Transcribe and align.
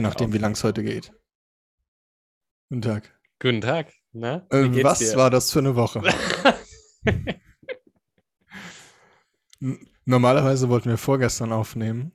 Je 0.00 0.04
nachdem, 0.06 0.32
wie 0.32 0.38
lang 0.38 0.52
es 0.52 0.64
heute 0.64 0.82
geht. 0.82 1.12
Guten 2.68 2.82
Tag. 2.82 3.16
Guten 3.40 3.60
Tag. 3.60 3.92
Na, 4.12 4.46
Äh, 4.50 4.64
wie 4.64 4.70
geht's 4.70 4.84
was 4.84 4.98
dir? 4.98 5.16
war 5.16 5.30
das 5.30 5.52
für 5.52 5.60
eine 5.60 5.76
Woche? 5.76 6.02
Normalerweise 10.04 10.68
wollten 10.68 10.90
wir 10.90 10.98
vorgestern 10.98 11.52
aufnehmen, 11.52 12.12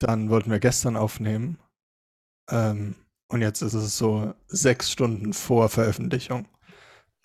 dann 0.00 0.28
wollten 0.30 0.50
wir 0.50 0.58
gestern 0.60 0.96
aufnehmen 0.96 1.58
ähm, 2.50 2.94
und 3.28 3.42
jetzt 3.42 3.62
ist 3.62 3.74
es 3.74 3.96
so 3.96 4.34
sechs 4.46 4.90
Stunden 4.90 5.32
vor 5.32 5.68
Veröffentlichung. 5.68 6.48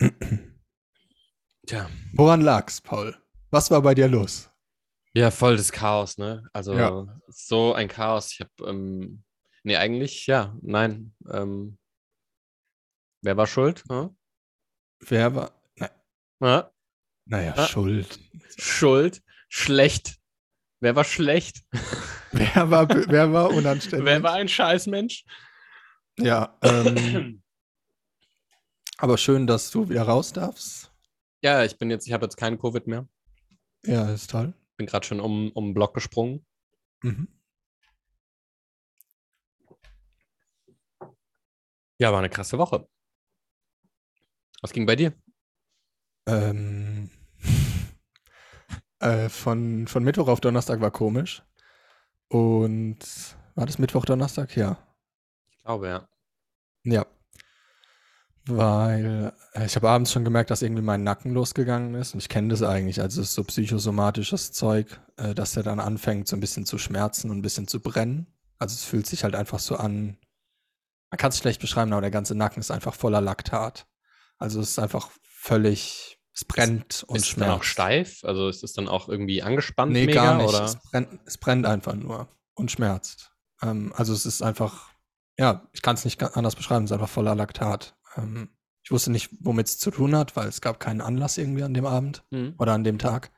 Tja. 1.66 1.88
Woran 2.12 2.40
lag's, 2.42 2.80
Paul? 2.80 3.16
Was 3.50 3.70
war 3.70 3.82
bei 3.82 3.94
dir 3.94 4.08
los? 4.08 4.50
Ja, 5.14 5.30
voll 5.30 5.56
das 5.56 5.70
Chaos, 5.72 6.18
ne? 6.18 6.42
Also 6.52 6.74
Ja. 6.74 7.20
so 7.28 7.72
ein 7.74 7.88
Chaos. 7.88 8.32
Ich 8.32 8.40
habe, 8.40 8.70
ähm, 8.70 9.22
nee, 9.64 9.76
eigentlich, 9.76 10.26
ja, 10.26 10.56
nein. 10.62 11.14
Ähm, 11.28 11.78
wer 13.22 13.36
war 13.36 13.46
schuld? 13.46 13.82
Hm? 13.90 14.16
Wer 15.00 15.34
war? 15.34 15.60
Na, 15.76 15.90
Ja, 16.40 16.70
naja, 17.26 17.54
Ah. 17.56 17.66
schuld. 17.66 18.18
schuld, 18.56 19.22
schlecht. 19.48 20.18
Wer 20.80 20.94
war 20.96 21.04
schlecht? 21.04 21.64
Wer 22.32 22.68
war, 22.70 22.88
wer 22.88 23.32
war 23.32 23.50
unanständig? 23.50 24.04
Wer 24.06 24.22
war 24.24 24.32
ein 24.34 24.48
Scheißmensch? 24.48 25.24
Ja, 26.18 26.58
ähm, 26.62 27.42
aber 28.98 29.16
schön, 29.18 29.46
dass 29.46 29.70
du 29.70 29.88
wieder 29.88 30.02
raus 30.02 30.32
darfst. 30.32 30.90
Ja, 31.42 31.62
ich 31.64 31.78
bin 31.78 31.90
jetzt, 31.90 32.06
ich 32.08 32.12
habe 32.12 32.26
jetzt 32.26 32.36
keinen 32.36 32.58
Covid 32.58 32.88
mehr. 32.88 33.08
Ja, 33.86 34.10
ist 34.12 34.30
toll. 34.30 34.52
Bin 34.76 34.86
gerade 34.88 35.06
schon 35.06 35.20
um, 35.20 35.52
um 35.52 35.66
den 35.68 35.74
Block 35.74 35.94
gesprungen. 35.94 36.44
Mhm. 37.02 37.28
Ja, 41.98 42.12
war 42.12 42.18
eine 42.18 42.30
krasse 42.30 42.58
Woche. 42.58 42.88
Was 44.62 44.72
ging 44.72 44.86
bei 44.86 44.96
dir? 44.96 45.12
Ähm, 46.26 47.10
äh, 49.00 49.28
von, 49.28 49.86
von 49.86 50.02
Mittwoch 50.04 50.28
auf 50.28 50.40
Donnerstag 50.40 50.80
war 50.80 50.90
komisch. 50.90 51.42
Und 52.28 52.98
war 53.54 53.66
das 53.66 53.78
Mittwoch, 53.78 54.04
Donnerstag? 54.04 54.56
Ja. 54.56 54.78
Ich 55.50 55.62
glaube, 55.62 55.88
ja. 55.88 56.08
Ja. 56.84 57.06
Weil 58.46 59.32
äh, 59.54 59.64
ich 59.64 59.76
habe 59.76 59.88
abends 59.88 60.12
schon 60.12 60.24
gemerkt, 60.24 60.50
dass 60.50 60.62
irgendwie 60.62 60.82
mein 60.82 61.04
Nacken 61.04 61.32
losgegangen 61.32 61.94
ist. 61.94 62.14
Und 62.14 62.20
ich 62.20 62.28
kenne 62.28 62.48
das 62.48 62.62
eigentlich. 62.62 63.00
Also 63.00 63.20
es 63.22 63.28
ist 63.28 63.34
so 63.34 63.44
psychosomatisches 63.44 64.52
Zeug, 64.52 65.00
äh, 65.16 65.34
dass 65.34 65.52
der 65.52 65.62
dann 65.62 65.80
anfängt, 65.80 66.28
so 66.28 66.36
ein 66.36 66.40
bisschen 66.40 66.66
zu 66.66 66.76
schmerzen 66.76 67.30
und 67.30 67.38
ein 67.38 67.42
bisschen 67.42 67.68
zu 67.68 67.80
brennen. 67.80 68.26
Also 68.58 68.74
es 68.74 68.84
fühlt 68.84 69.06
sich 69.06 69.24
halt 69.24 69.34
einfach 69.34 69.58
so 69.60 69.76
an. 69.76 70.18
Man 71.14 71.18
kann 71.18 71.28
es 71.30 71.38
schlecht 71.38 71.60
beschreiben, 71.60 71.92
aber 71.92 72.00
der 72.00 72.10
ganze 72.10 72.34
Nacken 72.34 72.58
ist 72.58 72.72
einfach 72.72 72.92
voller 72.92 73.20
Laktat. 73.20 73.86
Also 74.38 74.58
es 74.60 74.70
ist 74.70 74.78
einfach 74.80 75.10
völlig, 75.22 76.18
es 76.34 76.44
brennt 76.44 77.04
und 77.06 77.14
ist 77.14 77.28
es 77.28 77.34
dann 77.36 77.50
auch 77.50 77.62
schmerzt. 77.62 77.66
steif? 77.66 78.24
Also 78.24 78.48
ist 78.48 78.64
es 78.64 78.72
dann 78.72 78.88
auch 78.88 79.08
irgendwie 79.08 79.40
angespannt 79.40 79.92
Nee, 79.92 80.06
mega, 80.06 80.24
gar 80.24 80.38
nicht. 80.38 80.48
oder? 80.48 80.64
Es, 80.64 80.76
brennt, 80.90 81.20
es 81.24 81.38
brennt 81.38 81.66
einfach 81.66 81.94
nur 81.94 82.26
und 82.54 82.72
schmerzt. 82.72 83.30
Ähm, 83.62 83.92
also 83.94 84.12
es 84.12 84.26
ist 84.26 84.42
einfach, 84.42 84.90
ja, 85.38 85.68
ich 85.72 85.82
kann 85.82 85.94
es 85.94 86.04
nicht 86.04 86.20
anders 86.36 86.56
beschreiben, 86.56 86.84
es 86.84 86.90
ist 86.90 86.94
einfach 86.94 87.08
voller 87.08 87.36
Laktat. 87.36 87.94
Ähm, 88.16 88.48
ich 88.82 88.90
wusste 88.90 89.12
nicht, 89.12 89.30
womit 89.38 89.68
es 89.68 89.78
zu 89.78 89.92
tun 89.92 90.16
hat, 90.16 90.34
weil 90.34 90.48
es 90.48 90.60
gab 90.60 90.80
keinen 90.80 91.00
Anlass 91.00 91.38
irgendwie 91.38 91.62
an 91.62 91.74
dem 91.74 91.86
Abend 91.86 92.24
Hm. 92.32 92.54
oder 92.58 92.72
an 92.72 92.82
dem 92.82 92.98
Tag. 92.98 93.30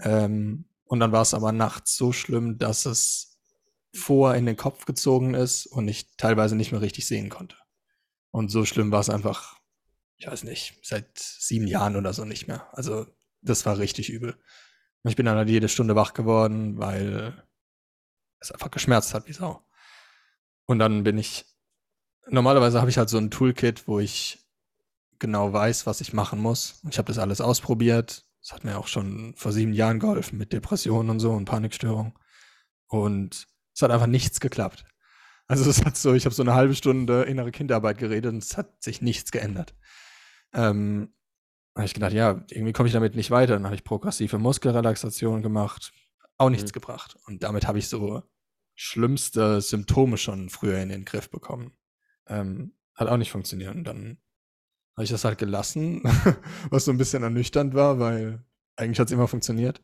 Ähm, 0.00 0.64
und 0.84 1.00
dann 1.00 1.12
war 1.12 1.20
es 1.20 1.34
aber 1.34 1.52
nachts 1.52 1.96
so 1.98 2.12
schlimm, 2.14 2.56
dass 2.56 2.86
es 2.86 3.37
vor 3.94 4.34
in 4.34 4.46
den 4.46 4.56
Kopf 4.56 4.84
gezogen 4.84 5.34
ist 5.34 5.66
und 5.66 5.88
ich 5.88 6.16
teilweise 6.16 6.56
nicht 6.56 6.72
mehr 6.72 6.80
richtig 6.80 7.06
sehen 7.06 7.28
konnte. 7.28 7.56
Und 8.30 8.50
so 8.50 8.64
schlimm 8.64 8.92
war 8.92 9.00
es 9.00 9.10
einfach, 9.10 9.58
ich 10.16 10.26
weiß 10.26 10.44
nicht, 10.44 10.78
seit 10.82 11.18
sieben 11.18 11.66
Jahren 11.66 11.96
oder 11.96 12.12
so 12.12 12.24
nicht 12.24 12.46
mehr. 12.48 12.68
Also 12.72 13.06
das 13.40 13.64
war 13.66 13.78
richtig 13.78 14.10
übel. 14.10 14.32
Und 15.02 15.10
ich 15.10 15.16
bin 15.16 15.26
dann 15.26 15.36
halt 15.36 15.48
jede 15.48 15.68
Stunde 15.68 15.96
wach 15.96 16.12
geworden, 16.12 16.78
weil 16.78 17.42
es 18.40 18.52
einfach 18.52 18.70
geschmerzt 18.70 19.14
hat 19.14 19.26
wie 19.28 19.32
Sau. 19.32 19.64
Und 20.66 20.78
dann 20.78 21.02
bin 21.02 21.16
ich, 21.18 21.46
normalerweise 22.28 22.80
habe 22.80 22.90
ich 22.90 22.98
halt 22.98 23.08
so 23.08 23.18
ein 23.18 23.30
Toolkit, 23.30 23.88
wo 23.88 24.00
ich 24.00 24.46
genau 25.18 25.52
weiß, 25.52 25.86
was 25.86 26.00
ich 26.00 26.12
machen 26.12 26.40
muss. 26.40 26.80
Und 26.82 26.92
ich 26.92 26.98
habe 26.98 27.08
das 27.08 27.18
alles 27.18 27.40
ausprobiert. 27.40 28.26
Das 28.40 28.52
hat 28.52 28.64
mir 28.64 28.78
auch 28.78 28.86
schon 28.86 29.34
vor 29.36 29.52
sieben 29.52 29.72
Jahren 29.72 29.98
geholfen 29.98 30.38
mit 30.38 30.52
Depressionen 30.52 31.10
und 31.10 31.20
so 31.20 31.32
und 31.32 31.44
Panikstörungen. 31.44 32.14
Und 32.86 33.46
es 33.78 33.82
hat 33.82 33.92
einfach 33.92 34.08
nichts 34.08 34.40
geklappt. 34.40 34.84
Also 35.46 35.70
es 35.70 35.84
hat 35.84 35.96
so, 35.96 36.12
ich 36.12 36.24
habe 36.24 36.34
so 36.34 36.42
eine 36.42 36.54
halbe 36.54 36.74
Stunde 36.74 37.22
innere 37.22 37.52
Kinderarbeit 37.52 37.96
geredet 37.98 38.32
und 38.32 38.42
es 38.42 38.56
hat 38.56 38.82
sich 38.82 39.00
nichts 39.02 39.30
geändert. 39.30 39.76
Ähm, 40.52 41.14
habe 41.76 41.86
ich 41.86 41.94
gedacht, 41.94 42.12
ja, 42.12 42.44
irgendwie 42.50 42.72
komme 42.72 42.88
ich 42.88 42.92
damit 42.92 43.14
nicht 43.14 43.30
weiter. 43.30 43.52
Dann 43.52 43.66
habe 43.66 43.76
ich 43.76 43.84
progressive 43.84 44.36
Muskelrelaxation 44.38 45.42
gemacht, 45.42 45.92
auch 46.38 46.50
nichts 46.50 46.72
Mhm. 46.72 46.74
gebracht. 46.74 47.16
Und 47.26 47.44
damit 47.44 47.68
habe 47.68 47.78
ich 47.78 47.88
so 47.88 48.24
schlimmste 48.74 49.60
Symptome 49.60 50.16
schon 50.16 50.50
früher 50.50 50.78
in 50.80 50.88
den 50.88 51.04
Griff 51.04 51.30
bekommen. 51.30 51.70
Ähm, 52.26 52.74
hat 52.96 53.06
auch 53.06 53.16
nicht 53.16 53.30
funktioniert. 53.30 53.76
Und 53.76 53.84
dann 53.84 54.18
habe 54.96 55.04
ich 55.04 55.10
das 55.10 55.24
halt 55.24 55.38
gelassen, 55.38 56.02
was 56.70 56.84
so 56.84 56.90
ein 56.90 56.98
bisschen 56.98 57.22
ernüchternd 57.22 57.74
war, 57.74 58.00
weil 58.00 58.44
eigentlich 58.74 58.98
hat 58.98 59.06
es 59.06 59.12
immer 59.12 59.28
funktioniert. 59.28 59.82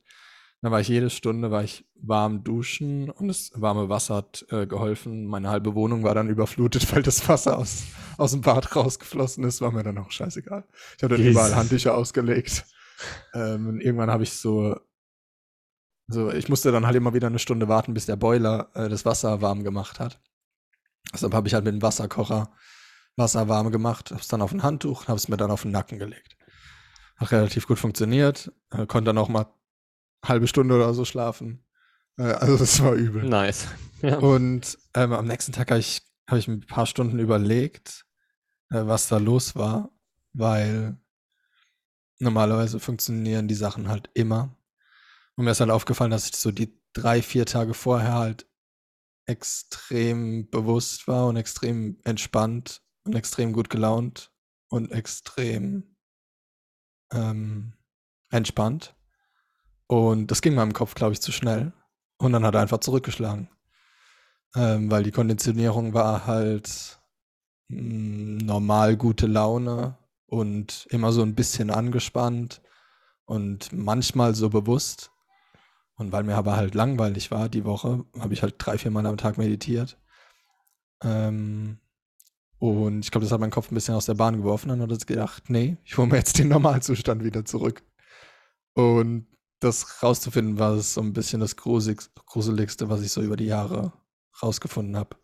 Dann 0.65 0.73
war 0.73 0.81
ich 0.81 0.89
jede 0.89 1.11
Stunde 1.11 1.51
war 1.51 1.63
ich 1.63 1.85
warm 1.95 2.43
duschen 2.43 3.11
und 3.11 3.29
das 3.29 3.51
warme 3.55 3.91
Wasser 3.91 4.15
hat 4.15 4.47
äh, 4.49 4.67
geholfen. 4.67 5.27
Meine 5.27 5.51
halbe 5.51 5.75
Wohnung 5.75 6.05
war 6.05 6.15
dann 6.15 6.31
überflutet, 6.31 6.91
weil 6.95 7.03
das 7.03 7.29
Wasser 7.29 7.59
aus, 7.59 7.83
aus 8.17 8.31
dem 8.31 8.41
Bad 8.41 8.75
rausgeflossen 8.75 9.45
ist. 9.45 9.61
War 9.61 9.73
mir 9.73 9.83
dann 9.83 9.99
auch 9.99 10.11
scheißegal. 10.11 10.65
Ich 10.97 11.03
habe 11.03 11.17
dann 11.17 11.23
Jesus. 11.23 11.33
überall 11.33 11.55
Handtücher 11.55 11.95
ausgelegt. 11.95 12.65
Ähm, 13.35 13.79
irgendwann 13.79 14.11
habe 14.11 14.23
ich 14.23 14.33
so, 14.33 14.75
so, 16.07 16.31
ich 16.31 16.49
musste 16.49 16.73
dann 16.73 16.87
halt 16.87 16.97
immer 16.97 17.13
wieder 17.13 17.27
eine 17.27 17.39
Stunde 17.39 17.69
warten, 17.69 17.93
bis 17.93 18.07
der 18.07 18.17
Boiler 18.17 18.71
äh, 18.73 18.89
das 18.89 19.05
Wasser 19.05 19.43
warm 19.43 19.65
gemacht 19.65 20.01
hat. 20.01 20.19
Deshalb 21.13 21.35
habe 21.35 21.47
ich 21.47 21.53
halt 21.53 21.67
mit 21.67 21.75
dem 21.75 21.83
Wasserkocher 21.83 22.55
Wasser 23.17 23.49
warm 23.49 23.71
gemacht, 23.71 24.13
habe 24.13 24.23
es 24.23 24.29
dann 24.29 24.41
auf 24.41 24.53
ein 24.53 24.63
Handtuch 24.63 25.03
und 25.03 25.09
habe 25.09 25.19
es 25.19 25.29
mir 25.29 25.37
dann 25.37 25.51
auf 25.51 25.61
den 25.61 25.73
Nacken 25.73 25.99
gelegt. 25.99 26.39
Hat 27.19 27.33
relativ 27.33 27.67
gut 27.67 27.79
funktioniert. 27.79 28.51
Äh, 28.71 28.87
konnte 28.87 29.11
dann 29.11 29.19
auch 29.19 29.29
mal 29.29 29.53
halbe 30.25 30.47
Stunde 30.47 30.75
oder 30.75 30.95
so 30.95 31.05
schlafen. 31.05 31.65
Äh, 32.19 32.25
also 32.25 32.57
das 32.57 32.83
war 32.83 32.95
übel. 32.95 33.25
Nice. 33.25 33.67
Ja. 34.03 34.19
Und 34.19 34.77
ähm, 34.95 35.15
am 35.15 35.27
nächsten 35.27 35.53
Tag 35.53 35.71
habe 35.71 35.81
ich, 35.81 36.03
hab 36.29 36.37
ich 36.37 36.47
ein 36.47 36.61
paar 36.61 36.85
Stunden 36.85 37.19
überlegt, 37.19 38.05
äh, 38.69 38.85
was 38.85 39.09
da 39.09 39.17
los 39.17 39.57
war, 39.57 39.93
weil 40.35 40.99
normalerweise 42.19 42.81
funktionieren 42.81 43.49
die 43.49 43.55
Sachen 43.55 43.89
halt 43.89 44.11
immer. 44.13 44.55
Und 45.37 45.47
mir 45.47 45.53
ist 45.53 45.61
halt 45.61 45.71
aufgefallen, 45.71 46.11
dass 46.11 46.29
ich 46.29 46.37
so 46.37 46.51
die 46.51 46.79
drei, 46.93 47.23
vier 47.23 47.47
Tage 47.47 47.73
vorher 47.73 48.13
halt 48.13 48.47
extrem 49.27 50.51
bewusst 50.51 51.09
war 51.09 51.27
und 51.29 51.37
extrem 51.37 51.99
entspannt 52.05 52.83
und 53.05 53.15
extrem 53.15 53.55
gut 53.55 53.71
gelaunt 53.71 54.33
und 54.69 54.93
extrem 54.93 55.97
ähm, 57.13 57.73
entspannt. 58.31 58.95
Und 59.87 60.31
das 60.31 60.43
ging 60.43 60.55
meinem 60.55 60.73
Kopf, 60.73 60.95
glaube 60.95 61.13
ich, 61.13 61.21
zu 61.21 61.33
schnell. 61.33 61.73
Und 62.19 62.33
dann 62.33 62.45
hat 62.45 62.55
er 62.55 62.63
einfach 62.63 62.79
zurückgeschlagen. 62.79 63.49
Ähm, 64.57 64.91
weil 64.91 65.03
die 65.03 65.11
Konditionierung 65.11 65.95
war 65.95 66.27
halt 66.27 66.99
mh, 67.69 68.45
normal 68.45 68.97
gute 68.97 69.27
Laune 69.27 69.99
und 70.27 70.87
immer 70.91 71.13
so 71.13 71.23
ein 71.23 71.35
bisschen 71.35 71.71
angespannt 71.71 72.63
und 73.27 73.73
manchmal 73.73 74.35
so 74.35 74.51
bewusst. 74.51 75.11
Und 75.97 76.13
weil 76.13 76.25
mir 76.25 76.37
aber 76.37 76.57
halt 76.57 76.75
langweilig 76.75 77.31
war 77.31 77.49
die 77.49 77.65
Woche, 77.65 78.05
habe 78.19 78.35
ich 78.35 78.43
halt 78.43 78.55
drei, 78.59 78.79
vier 78.79 78.91
Mal 78.91 79.07
am 79.07 79.17
Tag 79.17 79.39
meditiert. 79.39 79.99
Ähm, 81.03 81.79
und 82.59 83.05
ich 83.05 83.11
glaube, 83.11 83.25
das 83.25 83.33
hat 83.33 83.41
meinen 83.41 83.51
Kopf 83.51 83.71
ein 83.71 83.75
bisschen 83.75 83.95
aus 83.95 84.07
der 84.07 84.15
Bahn 84.15 84.39
geworfen. 84.39 84.71
Dann 84.71 84.81
hat 84.81 84.91
er 84.91 84.97
gedacht, 84.99 85.51
nee, 85.51 85.77
ich 85.85 85.97
hole 85.99 86.09
mir 86.09 86.17
jetzt 86.17 86.39
den 86.39 86.49
Normalzustand 86.49 87.23
wieder 87.23 87.45
zurück. 87.45 87.83
Und 88.75 89.27
das 89.65 90.03
rauszufinden 90.03 90.59
war 90.59 90.79
so 90.79 91.01
ein 91.01 91.13
bisschen 91.13 91.41
das 91.41 91.57
Gruselig 91.57 92.03
Gruseligste, 92.27 92.89
was 92.89 93.03
ich 93.03 93.13
so 93.13 93.23
über 93.23 93.37
die 93.37 93.47
Jahre 93.47 93.93
rausgefunden 94.43 94.97
habe. 94.97 95.17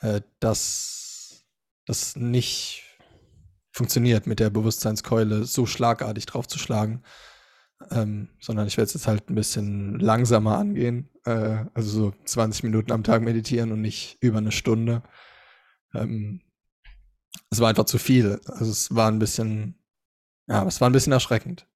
Äh, 0.00 0.22
dass 0.40 1.44
das 1.86 2.16
nicht 2.16 2.84
funktioniert, 3.72 4.26
mit 4.26 4.40
der 4.40 4.50
Bewusstseinskeule 4.50 5.44
so 5.44 5.66
schlagartig 5.66 6.26
draufzuschlagen. 6.26 7.04
Ähm, 7.90 8.28
sondern 8.40 8.68
ich 8.68 8.76
werde 8.76 8.86
es 8.86 8.94
jetzt 8.94 9.08
halt 9.08 9.28
ein 9.28 9.34
bisschen 9.34 9.98
langsamer 9.98 10.56
angehen. 10.56 11.10
Äh, 11.24 11.64
also 11.74 11.90
so 11.90 12.12
20 12.24 12.62
Minuten 12.64 12.92
am 12.92 13.02
Tag 13.02 13.22
meditieren 13.22 13.72
und 13.72 13.80
nicht 13.80 14.18
über 14.20 14.38
eine 14.38 14.52
Stunde. 14.52 15.02
Ähm, 15.94 16.42
es 17.50 17.60
war 17.60 17.68
einfach 17.68 17.86
zu 17.86 17.98
viel. 17.98 18.40
Also 18.46 18.70
es 18.70 18.94
war 18.94 19.08
ein 19.10 19.18
bisschen, 19.18 19.78
ja, 20.46 20.64
es 20.64 20.80
war 20.80 20.88
ein 20.88 20.92
bisschen 20.92 21.12
erschreckend. 21.12 21.66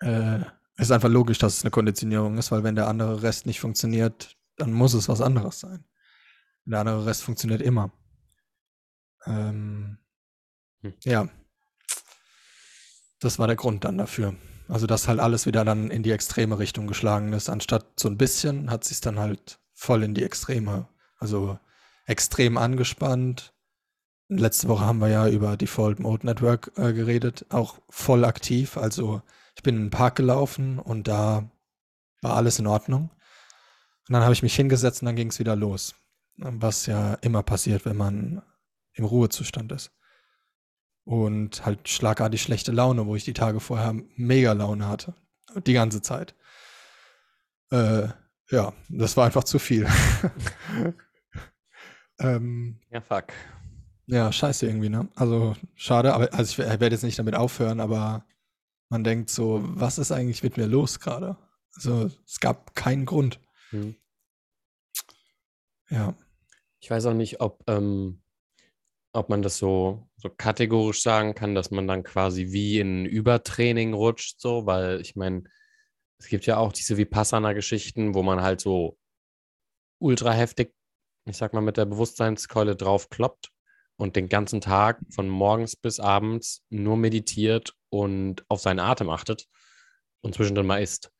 Äh, 0.00 0.40
ist 0.76 0.90
einfach 0.90 1.08
logisch, 1.08 1.38
dass 1.38 1.58
es 1.58 1.64
eine 1.64 1.70
Konditionierung 1.70 2.38
ist, 2.38 2.50
weil 2.52 2.64
wenn 2.64 2.76
der 2.76 2.88
andere 2.88 3.22
Rest 3.22 3.46
nicht 3.46 3.60
funktioniert, 3.60 4.36
dann 4.56 4.72
muss 4.72 4.94
es 4.94 5.08
was 5.08 5.20
anderes 5.20 5.60
sein. 5.60 5.84
Der 6.64 6.80
andere 6.80 7.06
Rest 7.06 7.22
funktioniert 7.22 7.62
immer. 7.62 7.92
Ähm, 9.24 9.98
hm. 10.80 10.94
Ja. 11.04 11.28
Das 13.20 13.38
war 13.38 13.46
der 13.46 13.56
Grund 13.56 13.84
dann 13.84 13.98
dafür. 13.98 14.34
Also, 14.68 14.86
dass 14.86 15.06
halt 15.06 15.20
alles 15.20 15.46
wieder 15.46 15.64
dann 15.64 15.90
in 15.90 16.02
die 16.02 16.10
extreme 16.10 16.58
Richtung 16.58 16.86
geschlagen 16.88 17.32
ist. 17.32 17.48
Anstatt 17.48 17.98
so 17.98 18.08
ein 18.08 18.18
bisschen 18.18 18.70
hat 18.70 18.84
sich 18.84 19.00
dann 19.00 19.18
halt 19.18 19.60
voll 19.72 20.02
in 20.02 20.14
die 20.14 20.24
Extreme. 20.24 20.88
Also 21.18 21.58
extrem 22.04 22.56
angespannt. 22.58 23.54
Letzte 24.28 24.68
Woche 24.68 24.84
haben 24.84 24.98
wir 24.98 25.08
ja 25.08 25.28
über 25.28 25.56
Default 25.56 26.00
Mode 26.00 26.26
Network 26.26 26.72
äh, 26.76 26.92
geredet, 26.92 27.46
auch 27.50 27.78
voll 27.88 28.24
aktiv. 28.24 28.76
Also 28.76 29.22
ich 29.56 29.62
bin 29.62 29.76
in 29.76 29.84
den 29.86 29.90
Park 29.90 30.16
gelaufen 30.16 30.78
und 30.78 31.08
da 31.08 31.50
war 32.22 32.36
alles 32.36 32.58
in 32.58 32.66
Ordnung. 32.66 33.10
Und 34.08 34.12
dann 34.12 34.22
habe 34.22 34.34
ich 34.34 34.42
mich 34.42 34.54
hingesetzt 34.54 35.02
und 35.02 35.06
dann 35.06 35.16
ging 35.16 35.28
es 35.28 35.38
wieder 35.38 35.56
los. 35.56 35.94
Was 36.36 36.86
ja 36.86 37.14
immer 37.14 37.42
passiert, 37.42 37.86
wenn 37.86 37.96
man 37.96 38.42
im 38.92 39.04
Ruhezustand 39.04 39.72
ist. 39.72 39.90
Und 41.04 41.64
halt 41.64 41.88
schlagartig 41.88 42.42
schlechte 42.42 42.72
Laune, 42.72 43.06
wo 43.06 43.16
ich 43.16 43.24
die 43.24 43.32
Tage 43.32 43.60
vorher 43.60 43.94
mega 44.16 44.52
Laune 44.52 44.88
hatte. 44.88 45.14
Die 45.66 45.72
ganze 45.72 46.02
Zeit. 46.02 46.34
Äh, 47.70 48.08
ja, 48.50 48.72
das 48.88 49.16
war 49.16 49.24
einfach 49.24 49.44
zu 49.44 49.58
viel. 49.58 49.88
ähm, 52.18 52.80
ja, 52.90 53.00
fuck. 53.00 53.26
Ja, 54.06 54.30
scheiße 54.30 54.66
irgendwie, 54.66 54.88
ne? 54.88 55.08
Also 55.14 55.56
schade, 55.74 56.12
aber 56.14 56.32
also 56.32 56.62
ich 56.62 56.68
werde 56.68 56.94
jetzt 56.94 57.02
nicht 57.02 57.18
damit 57.18 57.34
aufhören, 57.34 57.80
aber 57.80 58.24
man 58.88 59.04
denkt 59.04 59.30
so, 59.30 59.60
was 59.62 59.98
ist 59.98 60.12
eigentlich 60.12 60.42
mit 60.42 60.56
mir 60.56 60.66
los 60.66 61.00
gerade? 61.00 61.36
Also 61.74 62.10
es 62.24 62.40
gab 62.40 62.74
keinen 62.74 63.06
Grund. 63.06 63.40
Hm. 63.70 63.96
Ja. 65.90 66.14
Ich 66.80 66.90
weiß 66.90 67.06
auch 67.06 67.14
nicht, 67.14 67.40
ob, 67.40 67.64
ähm, 67.68 68.22
ob 69.12 69.28
man 69.28 69.42
das 69.42 69.58
so, 69.58 70.08
so 70.16 70.30
kategorisch 70.30 71.02
sagen 71.02 71.34
kann, 71.34 71.54
dass 71.54 71.70
man 71.70 71.88
dann 71.88 72.02
quasi 72.02 72.52
wie 72.52 72.78
in 72.78 73.06
Übertraining 73.06 73.92
rutscht, 73.92 74.40
so, 74.40 74.66
weil 74.66 75.00
ich 75.00 75.16
meine, 75.16 75.44
es 76.18 76.28
gibt 76.28 76.46
ja 76.46 76.58
auch 76.58 76.72
diese 76.72 76.96
Vipassana-Geschichten, 76.96 78.14
wo 78.14 78.22
man 78.22 78.40
halt 78.40 78.60
so 78.60 78.98
ultra 79.98 80.32
heftig, 80.32 80.74
ich 81.24 81.36
sag 81.36 81.52
mal, 81.52 81.60
mit 81.60 81.76
der 81.76 81.86
Bewusstseinskeule 81.86 82.76
drauf 82.76 83.08
kloppt 83.08 83.50
und 83.96 84.16
den 84.16 84.28
ganzen 84.28 84.60
Tag 84.60 85.00
von 85.10 85.28
morgens 85.28 85.76
bis 85.76 85.98
abends 85.98 86.64
nur 86.70 86.96
meditiert 86.96 87.75
und 87.88 88.44
auf 88.48 88.60
seinen 88.60 88.80
Atem 88.80 89.10
achtet 89.10 89.46
und 90.20 90.34
zwischendrin 90.34 90.66
mal 90.66 90.82
isst. 90.82 91.10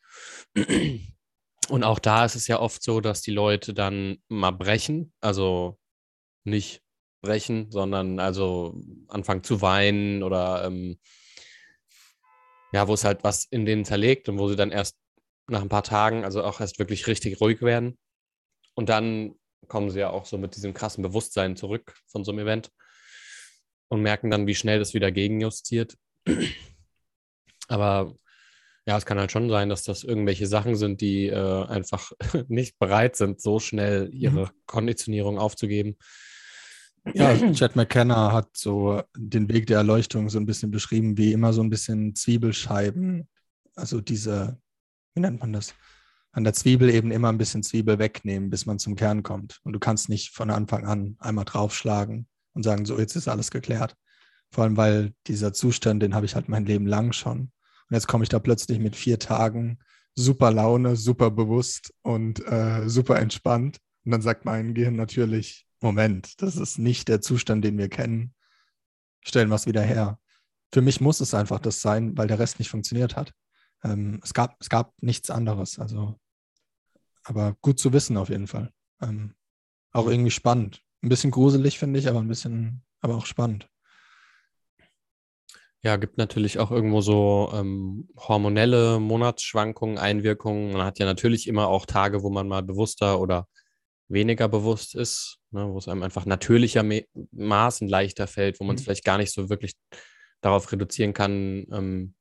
Und 1.68 1.82
auch 1.82 1.98
da 1.98 2.24
ist 2.24 2.36
es 2.36 2.46
ja 2.46 2.60
oft 2.60 2.82
so, 2.82 3.00
dass 3.00 3.22
die 3.22 3.32
Leute 3.32 3.74
dann 3.74 4.18
mal 4.28 4.52
brechen, 4.52 5.12
also 5.20 5.78
nicht 6.44 6.82
brechen, 7.22 7.70
sondern 7.72 8.20
also 8.20 8.80
anfangen 9.08 9.42
zu 9.42 9.62
weinen 9.62 10.22
oder 10.22 10.64
ähm, 10.64 10.98
ja, 12.72 12.86
wo 12.86 12.94
es 12.94 13.04
halt 13.04 13.24
was 13.24 13.46
in 13.46 13.66
denen 13.66 13.84
zerlegt 13.84 14.28
und 14.28 14.38
wo 14.38 14.48
sie 14.48 14.56
dann 14.56 14.70
erst 14.70 14.96
nach 15.48 15.62
ein 15.62 15.68
paar 15.68 15.82
Tagen, 15.82 16.24
also 16.24 16.42
auch 16.44 16.60
erst 16.60 16.78
wirklich 16.78 17.06
richtig 17.06 17.40
ruhig 17.40 17.62
werden. 17.62 17.98
Und 18.74 18.88
dann 18.88 19.34
kommen 19.68 19.90
sie 19.90 20.00
ja 20.00 20.10
auch 20.10 20.26
so 20.26 20.38
mit 20.38 20.54
diesem 20.54 20.74
krassen 20.74 21.02
Bewusstsein 21.02 21.56
zurück 21.56 21.96
von 22.06 22.24
so 22.24 22.30
einem 22.30 22.40
Event 22.40 22.70
und 23.88 24.02
merken 24.02 24.30
dann, 24.30 24.46
wie 24.46 24.54
schnell 24.54 24.78
das 24.78 24.94
wieder 24.94 25.10
gegenjustiert. 25.10 25.96
Aber 27.68 28.14
ja, 28.86 28.96
es 28.96 29.04
kann 29.04 29.18
halt 29.18 29.32
schon 29.32 29.50
sein, 29.50 29.68
dass 29.68 29.82
das 29.82 30.04
irgendwelche 30.04 30.46
Sachen 30.46 30.76
sind, 30.76 31.00
die 31.00 31.26
äh, 31.26 31.64
einfach 31.66 32.12
nicht 32.48 32.78
bereit 32.78 33.16
sind, 33.16 33.40
so 33.40 33.58
schnell 33.58 34.10
ihre 34.12 34.46
mhm. 34.46 34.50
Konditionierung 34.66 35.38
aufzugeben. 35.38 35.96
Ja, 37.14 37.36
Chad 37.52 37.76
McKenna 37.76 38.32
hat 38.32 38.48
so 38.56 39.02
den 39.16 39.48
Weg 39.48 39.66
der 39.66 39.78
Erleuchtung 39.78 40.28
so 40.28 40.38
ein 40.38 40.46
bisschen 40.46 40.70
beschrieben, 40.70 41.16
wie 41.16 41.32
immer 41.32 41.52
so 41.52 41.62
ein 41.62 41.70
bisschen 41.70 42.14
Zwiebelscheiben. 42.14 43.28
Also 43.74 44.00
diese, 44.00 44.58
wie 45.14 45.20
nennt 45.20 45.40
man 45.40 45.52
das? 45.52 45.74
An 46.32 46.44
der 46.44 46.52
Zwiebel 46.52 46.90
eben 46.90 47.12
immer 47.12 47.28
ein 47.30 47.38
bisschen 47.38 47.62
Zwiebel 47.62 47.98
wegnehmen, 47.98 48.50
bis 48.50 48.66
man 48.66 48.78
zum 48.78 48.96
Kern 48.96 49.22
kommt. 49.22 49.60
Und 49.62 49.72
du 49.72 49.78
kannst 49.78 50.08
nicht 50.08 50.30
von 50.30 50.50
Anfang 50.50 50.84
an 50.84 51.16
einmal 51.18 51.44
draufschlagen 51.44 52.26
und 52.54 52.62
sagen, 52.62 52.84
so, 52.84 52.98
jetzt 52.98 53.16
ist 53.16 53.28
alles 53.28 53.50
geklärt. 53.50 53.96
Vor 54.50 54.64
allem, 54.64 54.76
weil 54.76 55.12
dieser 55.26 55.52
Zustand, 55.52 56.02
den 56.02 56.14
habe 56.14 56.26
ich 56.26 56.34
halt 56.34 56.48
mein 56.48 56.66
Leben 56.66 56.86
lang 56.86 57.12
schon. 57.12 57.40
Und 57.40 57.94
jetzt 57.94 58.08
komme 58.08 58.24
ich 58.24 58.28
da 58.28 58.38
plötzlich 58.38 58.78
mit 58.78 58.96
vier 58.96 59.18
Tagen 59.18 59.78
super 60.16 60.50
Laune, 60.50 60.96
super 60.96 61.30
bewusst 61.30 61.92
und 62.02 62.44
äh, 62.46 62.88
super 62.88 63.18
entspannt. 63.18 63.78
Und 64.04 64.12
dann 64.12 64.22
sagt 64.22 64.44
mein 64.44 64.74
Gehirn 64.74 64.96
natürlich, 64.96 65.66
Moment, 65.80 66.40
das 66.40 66.56
ist 66.56 66.78
nicht 66.78 67.08
der 67.08 67.20
Zustand, 67.20 67.64
den 67.64 67.76
wir 67.76 67.88
kennen. 67.88 68.34
Stellen 69.20 69.50
wir 69.50 69.56
es 69.56 69.66
wieder 69.66 69.82
her. 69.82 70.18
Für 70.72 70.80
mich 70.80 71.00
muss 71.00 71.20
es 71.20 71.34
einfach 71.34 71.60
das 71.60 71.80
sein, 71.80 72.16
weil 72.16 72.28
der 72.28 72.38
Rest 72.38 72.58
nicht 72.58 72.70
funktioniert 72.70 73.16
hat. 73.16 73.32
Ähm, 73.84 74.20
es, 74.22 74.32
gab, 74.32 74.56
es 74.60 74.68
gab 74.68 74.94
nichts 75.02 75.30
anderes. 75.30 75.78
Also, 75.78 76.18
aber 77.24 77.56
gut 77.60 77.78
zu 77.78 77.92
wissen 77.92 78.16
auf 78.16 78.30
jeden 78.30 78.46
Fall. 78.46 78.72
Ähm, 79.02 79.34
auch 79.92 80.08
irgendwie 80.08 80.30
spannend. 80.30 80.82
Ein 81.02 81.08
bisschen 81.08 81.30
gruselig, 81.30 81.78
finde 81.78 81.98
ich, 82.00 82.08
aber 82.08 82.20
ein 82.20 82.28
bisschen, 82.28 82.82
aber 83.00 83.16
auch 83.16 83.26
spannend. 83.26 83.68
Ja, 85.86 85.94
gibt 85.94 86.18
natürlich 86.18 86.58
auch 86.58 86.72
irgendwo 86.72 87.00
so 87.00 87.48
ähm, 87.54 88.08
hormonelle 88.16 88.98
Monatsschwankungen, 88.98 89.98
Einwirkungen. 89.98 90.72
Man 90.72 90.84
hat 90.84 90.98
ja 90.98 91.06
natürlich 91.06 91.46
immer 91.46 91.68
auch 91.68 91.86
Tage, 91.86 92.24
wo 92.24 92.28
man 92.28 92.48
mal 92.48 92.64
bewusster 92.64 93.20
oder 93.20 93.46
weniger 94.08 94.48
bewusst 94.48 94.96
ist, 94.96 95.38
ne, 95.52 95.68
wo 95.72 95.78
es 95.78 95.86
einem 95.86 96.02
einfach 96.02 96.26
natürlichermaßen 96.26 97.86
leichter 97.86 98.26
fällt, 98.26 98.58
wo 98.58 98.64
man 98.64 98.74
es 98.74 98.82
mhm. 98.82 98.86
vielleicht 98.86 99.04
gar 99.04 99.16
nicht 99.16 99.32
so 99.32 99.48
wirklich 99.48 99.74
darauf 100.40 100.72
reduzieren 100.72 101.12
kann, 101.12 101.68
ähm, 101.70 102.14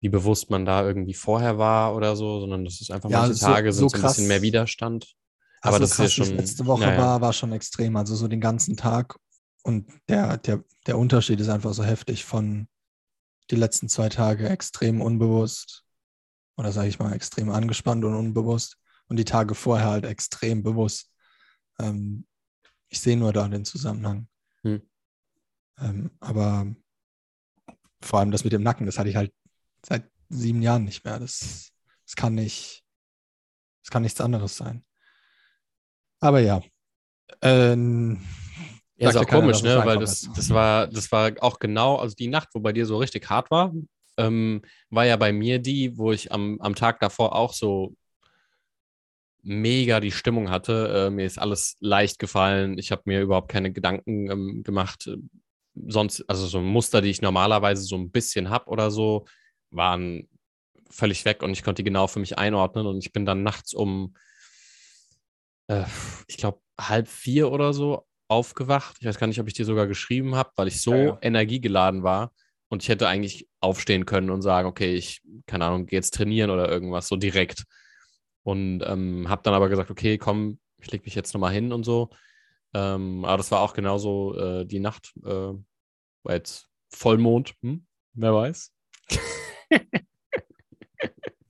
wie 0.00 0.08
bewusst 0.08 0.50
man 0.50 0.66
da 0.66 0.84
irgendwie 0.84 1.14
vorher 1.14 1.58
war 1.58 1.94
oder 1.94 2.16
so, 2.16 2.40
sondern 2.40 2.64
das 2.64 2.80
ist 2.80 2.90
einfach 2.90 3.08
ja, 3.08 3.20
manche 3.20 3.34
so, 3.34 3.46
Tage 3.46 3.72
sind 3.72 3.88
so, 3.88 3.96
so, 3.96 4.02
ein 4.02 4.08
bisschen 4.08 4.26
mehr 4.26 4.42
Widerstand. 4.42 5.14
Aber 5.60 5.76
so 5.76 5.82
das 5.82 5.92
ist 5.92 5.98
ja 5.98 6.24
schon. 6.24 6.34
Letzte 6.34 6.66
Woche 6.66 6.86
naja. 6.86 6.98
war, 6.98 7.20
war 7.20 7.32
schon 7.32 7.52
extrem, 7.52 7.94
also 7.94 8.16
so 8.16 8.26
den 8.26 8.40
ganzen 8.40 8.76
Tag. 8.76 9.14
Und 9.62 9.90
der, 10.08 10.38
der, 10.38 10.64
der 10.86 10.98
Unterschied 10.98 11.40
ist 11.40 11.48
einfach 11.48 11.72
so 11.72 11.84
heftig 11.84 12.24
von 12.24 12.68
die 13.50 13.56
letzten 13.56 13.88
zwei 13.88 14.08
Tage 14.08 14.48
extrem 14.48 15.00
unbewusst 15.00 15.84
oder 16.56 16.72
sage 16.72 16.88
ich 16.88 16.98
mal 16.98 17.12
extrem 17.12 17.50
angespannt 17.50 18.04
und 18.04 18.14
unbewusst 18.14 18.78
und 19.08 19.16
die 19.16 19.24
Tage 19.24 19.54
vorher 19.54 19.88
halt 19.88 20.04
extrem 20.04 20.62
bewusst. 20.62 21.12
Ähm, 21.78 22.26
ich 22.88 23.00
sehe 23.00 23.16
nur 23.16 23.32
da 23.32 23.48
den 23.48 23.64
Zusammenhang. 23.64 24.28
Hm. 24.62 24.82
Ähm, 25.78 26.10
aber 26.20 26.74
vor 28.00 28.20
allem 28.20 28.30
das 28.30 28.44
mit 28.44 28.52
dem 28.52 28.62
Nacken, 28.62 28.86
das 28.86 28.98
hatte 28.98 29.08
ich 29.08 29.16
halt 29.16 29.32
seit 29.84 30.10
sieben 30.28 30.62
Jahren 30.62 30.84
nicht 30.84 31.04
mehr. 31.04 31.18
Das, 31.18 31.72
das 32.06 32.16
kann 32.16 32.34
nicht, 32.34 32.84
das 33.82 33.90
kann 33.90 34.02
nichts 34.02 34.20
anderes 34.20 34.56
sein. 34.56 34.84
Aber 36.20 36.40
ja. 36.40 36.62
Ähm, 37.40 38.20
ja, 39.02 39.10
ist 39.10 39.16
auch 39.16 39.26
komisch, 39.26 39.62
ne? 39.62 39.82
Weil 39.84 39.98
das, 39.98 40.28
das 40.34 40.50
war, 40.50 40.86
das 40.86 41.10
war 41.10 41.32
auch 41.40 41.58
genau, 41.58 41.96
also 41.96 42.14
die 42.14 42.28
Nacht, 42.28 42.48
wo 42.54 42.60
bei 42.60 42.72
dir 42.72 42.86
so 42.86 42.98
richtig 42.98 43.28
hart 43.28 43.50
war, 43.50 43.72
ähm, 44.16 44.62
war 44.90 45.06
ja 45.06 45.16
bei 45.16 45.32
mir 45.32 45.58
die, 45.58 45.96
wo 45.96 46.12
ich 46.12 46.32
am, 46.32 46.60
am 46.60 46.74
Tag 46.74 47.00
davor 47.00 47.34
auch 47.34 47.52
so 47.52 47.94
mega 49.42 50.00
die 50.00 50.12
Stimmung 50.12 50.50
hatte. 50.50 51.06
Äh, 51.06 51.10
mir 51.10 51.26
ist 51.26 51.38
alles 51.38 51.76
leicht 51.80 52.18
gefallen. 52.18 52.78
Ich 52.78 52.92
habe 52.92 53.02
mir 53.06 53.20
überhaupt 53.20 53.50
keine 53.50 53.72
Gedanken 53.72 54.30
ähm, 54.30 54.62
gemacht. 54.62 55.10
Sonst, 55.74 56.24
also 56.28 56.46
so 56.46 56.60
Muster, 56.60 57.00
die 57.00 57.10
ich 57.10 57.22
normalerweise 57.22 57.82
so 57.82 57.96
ein 57.96 58.10
bisschen 58.10 58.50
habe 58.50 58.68
oder 58.68 58.90
so, 58.90 59.24
waren 59.70 60.28
völlig 60.90 61.24
weg 61.24 61.42
und 61.42 61.50
ich 61.50 61.64
konnte 61.64 61.82
die 61.82 61.88
genau 61.88 62.06
für 62.06 62.20
mich 62.20 62.38
einordnen. 62.38 62.86
Und 62.86 62.98
ich 62.98 63.12
bin 63.12 63.26
dann 63.26 63.42
nachts 63.42 63.74
um, 63.74 64.14
äh, 65.66 65.84
ich 66.28 66.36
glaube, 66.36 66.60
halb 66.78 67.08
vier 67.08 67.50
oder 67.50 67.72
so 67.72 68.06
aufgewacht. 68.32 68.96
Ich 69.00 69.06
weiß 69.06 69.18
gar 69.18 69.26
nicht, 69.26 69.40
ob 69.40 69.48
ich 69.48 69.54
dir 69.54 69.64
sogar 69.64 69.86
geschrieben 69.86 70.34
habe, 70.34 70.50
weil 70.56 70.68
ich 70.68 70.82
so 70.82 70.94
ja, 70.94 71.04
ja. 71.04 71.18
energiegeladen 71.20 72.02
war. 72.02 72.32
Und 72.68 72.82
ich 72.82 72.88
hätte 72.88 73.06
eigentlich 73.06 73.48
aufstehen 73.60 74.06
können 74.06 74.30
und 74.30 74.42
sagen, 74.42 74.66
okay, 74.66 74.94
ich, 74.94 75.22
keine 75.46 75.66
Ahnung, 75.66 75.86
gehe 75.86 75.98
jetzt 75.98 76.14
trainieren 76.14 76.50
oder 76.50 76.70
irgendwas, 76.70 77.06
so 77.06 77.16
direkt. 77.16 77.64
Und 78.44 78.82
ähm, 78.86 79.28
habe 79.28 79.42
dann 79.42 79.54
aber 79.54 79.68
gesagt, 79.68 79.90
okay, 79.90 80.16
komm, 80.18 80.58
ich 80.78 80.90
lege 80.90 81.04
mich 81.04 81.14
jetzt 81.14 81.34
nochmal 81.34 81.52
hin 81.52 81.72
und 81.72 81.84
so. 81.84 82.10
Ähm, 82.74 83.24
aber 83.24 83.36
das 83.36 83.50
war 83.50 83.60
auch 83.60 83.74
genauso 83.74 84.34
äh, 84.38 84.64
die 84.64 84.80
Nacht. 84.80 85.12
Äh, 85.22 85.52
war 86.22 86.34
jetzt 86.34 86.68
Vollmond, 86.88 87.54
hm? 87.60 87.86
wer 88.14 88.34
weiß. 88.34 88.72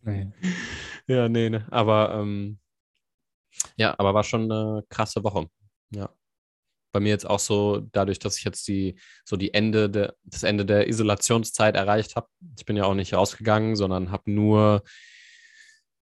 nee. 0.02 0.32
Ja, 1.06 1.28
nee, 1.28 1.50
ne. 1.50 1.66
Aber 1.70 2.14
ähm, 2.14 2.58
ja, 3.76 3.94
aber 3.98 4.14
war 4.14 4.24
schon 4.24 4.50
eine 4.50 4.84
krasse 4.88 5.22
Woche. 5.24 5.48
Ja. 5.90 6.10
Bei 6.92 7.00
mir 7.00 7.08
jetzt 7.08 7.28
auch 7.28 7.38
so, 7.38 7.80
dadurch, 7.92 8.18
dass 8.18 8.38
ich 8.38 8.44
jetzt 8.44 8.68
die, 8.68 8.96
so 9.24 9.36
die 9.36 9.54
Ende 9.54 9.90
der, 9.90 10.14
das 10.24 10.42
Ende 10.42 10.66
der 10.66 10.88
Isolationszeit 10.88 11.74
erreicht 11.74 12.16
habe. 12.16 12.28
Ich 12.58 12.64
bin 12.64 12.76
ja 12.76 12.84
auch 12.84 12.94
nicht 12.94 13.14
rausgegangen, 13.14 13.76
sondern 13.76 14.10
habe 14.10 14.30
nur 14.30 14.82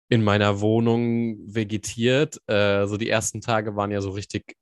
in 0.08 0.24
meiner 0.24 0.60
Wohnung 0.60 1.38
vegetiert. 1.46 2.40
Äh, 2.48 2.86
so 2.86 2.96
die 2.96 3.08
ersten 3.08 3.40
Tage 3.40 3.76
waren 3.76 3.92
ja 3.92 4.00
so 4.00 4.10
richtig, 4.10 4.56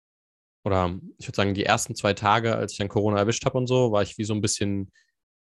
oder 0.65 0.99
ich 1.19 1.27
würde 1.27 1.37
sagen, 1.37 1.55
die 1.55 1.65
ersten 1.65 1.95
zwei 1.95 2.13
Tage, 2.13 2.55
als 2.55 2.73
ich 2.73 2.79
dann 2.79 2.89
Corona 2.89 3.19
erwischt 3.19 3.45
habe 3.47 3.57
und 3.57 3.67
so, 3.67 3.91
war 3.91 4.03
ich 4.03 4.19
wie 4.19 4.25
so 4.25 4.35
ein 4.35 4.43
bisschen 4.43 4.93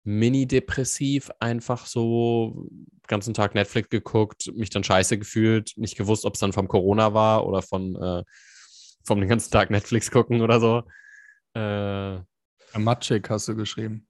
mini-depressiv, 0.04 1.30
einfach 1.38 1.86
so 1.86 2.66
den 2.68 2.86
ganzen 3.06 3.34
Tag 3.34 3.54
Netflix 3.54 3.88
geguckt, 3.90 4.52
mich 4.54 4.70
dann 4.70 4.82
scheiße 4.82 5.18
gefühlt, 5.18 5.72
nicht 5.76 5.96
gewusst, 5.96 6.24
ob 6.24 6.34
es 6.34 6.40
dann 6.40 6.52
vom 6.52 6.66
Corona 6.66 7.14
war 7.14 7.46
oder 7.46 7.62
von 7.62 7.94
äh, 7.94 8.24
vom 9.04 9.20
den 9.20 9.28
ganzen 9.28 9.50
Tag 9.50 9.70
Netflix 9.70 10.10
gucken 10.10 10.40
oder 10.40 10.60
so. 10.60 10.82
Äh, 11.54 12.18
Matschik 12.78 13.28
hast 13.30 13.48
du 13.48 13.56
geschrieben. 13.56 14.06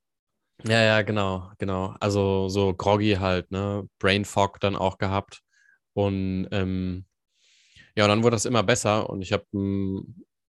ja, 0.65 0.83
ja, 0.83 1.03
genau, 1.03 1.51
genau. 1.59 1.95
Also 2.01 2.49
so 2.49 2.75
groggy 2.75 3.15
halt, 3.15 3.51
ne? 3.51 3.89
Brain 3.99 4.25
Fog 4.25 4.61
dann 4.61 4.77
auch 4.77 4.99
gehabt. 4.99 5.43
Und 5.95 6.49
ähm, 6.53 7.07
ja, 7.97 8.05
und 8.05 8.09
dann 8.09 8.23
wurde 8.23 8.37
das 8.37 8.45
immer 8.45 8.63
besser 8.63 9.11
und 9.11 9.23
ich 9.23 9.33
habe 9.33 9.45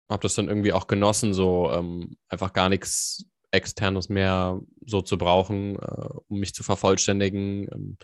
hab 0.09 0.21
das 0.21 0.35
dann 0.35 0.47
irgendwie 0.47 0.73
auch 0.73 0.87
genossen, 0.87 1.33
so 1.33 1.71
ähm, 1.71 2.17
einfach 2.29 2.53
gar 2.53 2.69
nichts 2.69 3.25
Externes 3.51 4.09
mehr 4.09 4.59
so 4.85 5.01
zu 5.01 5.17
brauchen, 5.17 5.75
äh, 5.77 6.09
um 6.27 6.39
mich 6.39 6.53
zu 6.53 6.63
vervollständigen. 6.63 7.67
Ähm, 7.71 7.97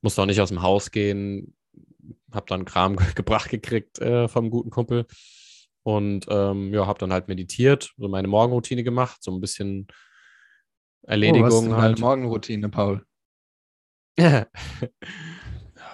musste 0.00 0.22
auch 0.22 0.26
nicht 0.26 0.40
aus 0.40 0.48
dem 0.48 0.62
Haus 0.62 0.90
gehen, 0.90 1.56
habe 2.32 2.46
dann 2.48 2.64
Kram 2.64 2.96
gebracht 3.14 3.50
gekriegt 3.50 3.98
äh, 4.00 4.28
vom 4.28 4.50
guten 4.50 4.70
Kumpel 4.70 5.06
und 5.86 6.26
ähm, 6.28 6.74
ja, 6.74 6.84
habe 6.84 6.98
dann 6.98 7.12
halt 7.12 7.28
meditiert, 7.28 7.92
so 7.96 8.08
meine 8.08 8.26
Morgenroutine 8.26 8.82
gemacht, 8.82 9.22
so 9.22 9.30
ein 9.30 9.40
bisschen 9.40 9.86
Erledigung 11.02 11.42
oh, 11.42 11.46
was 11.46 11.54
ist 11.62 11.70
halt. 11.70 11.92
deine 11.92 12.00
Morgenroutine, 12.00 12.68
Paul? 12.68 13.06
ja, 14.18 14.46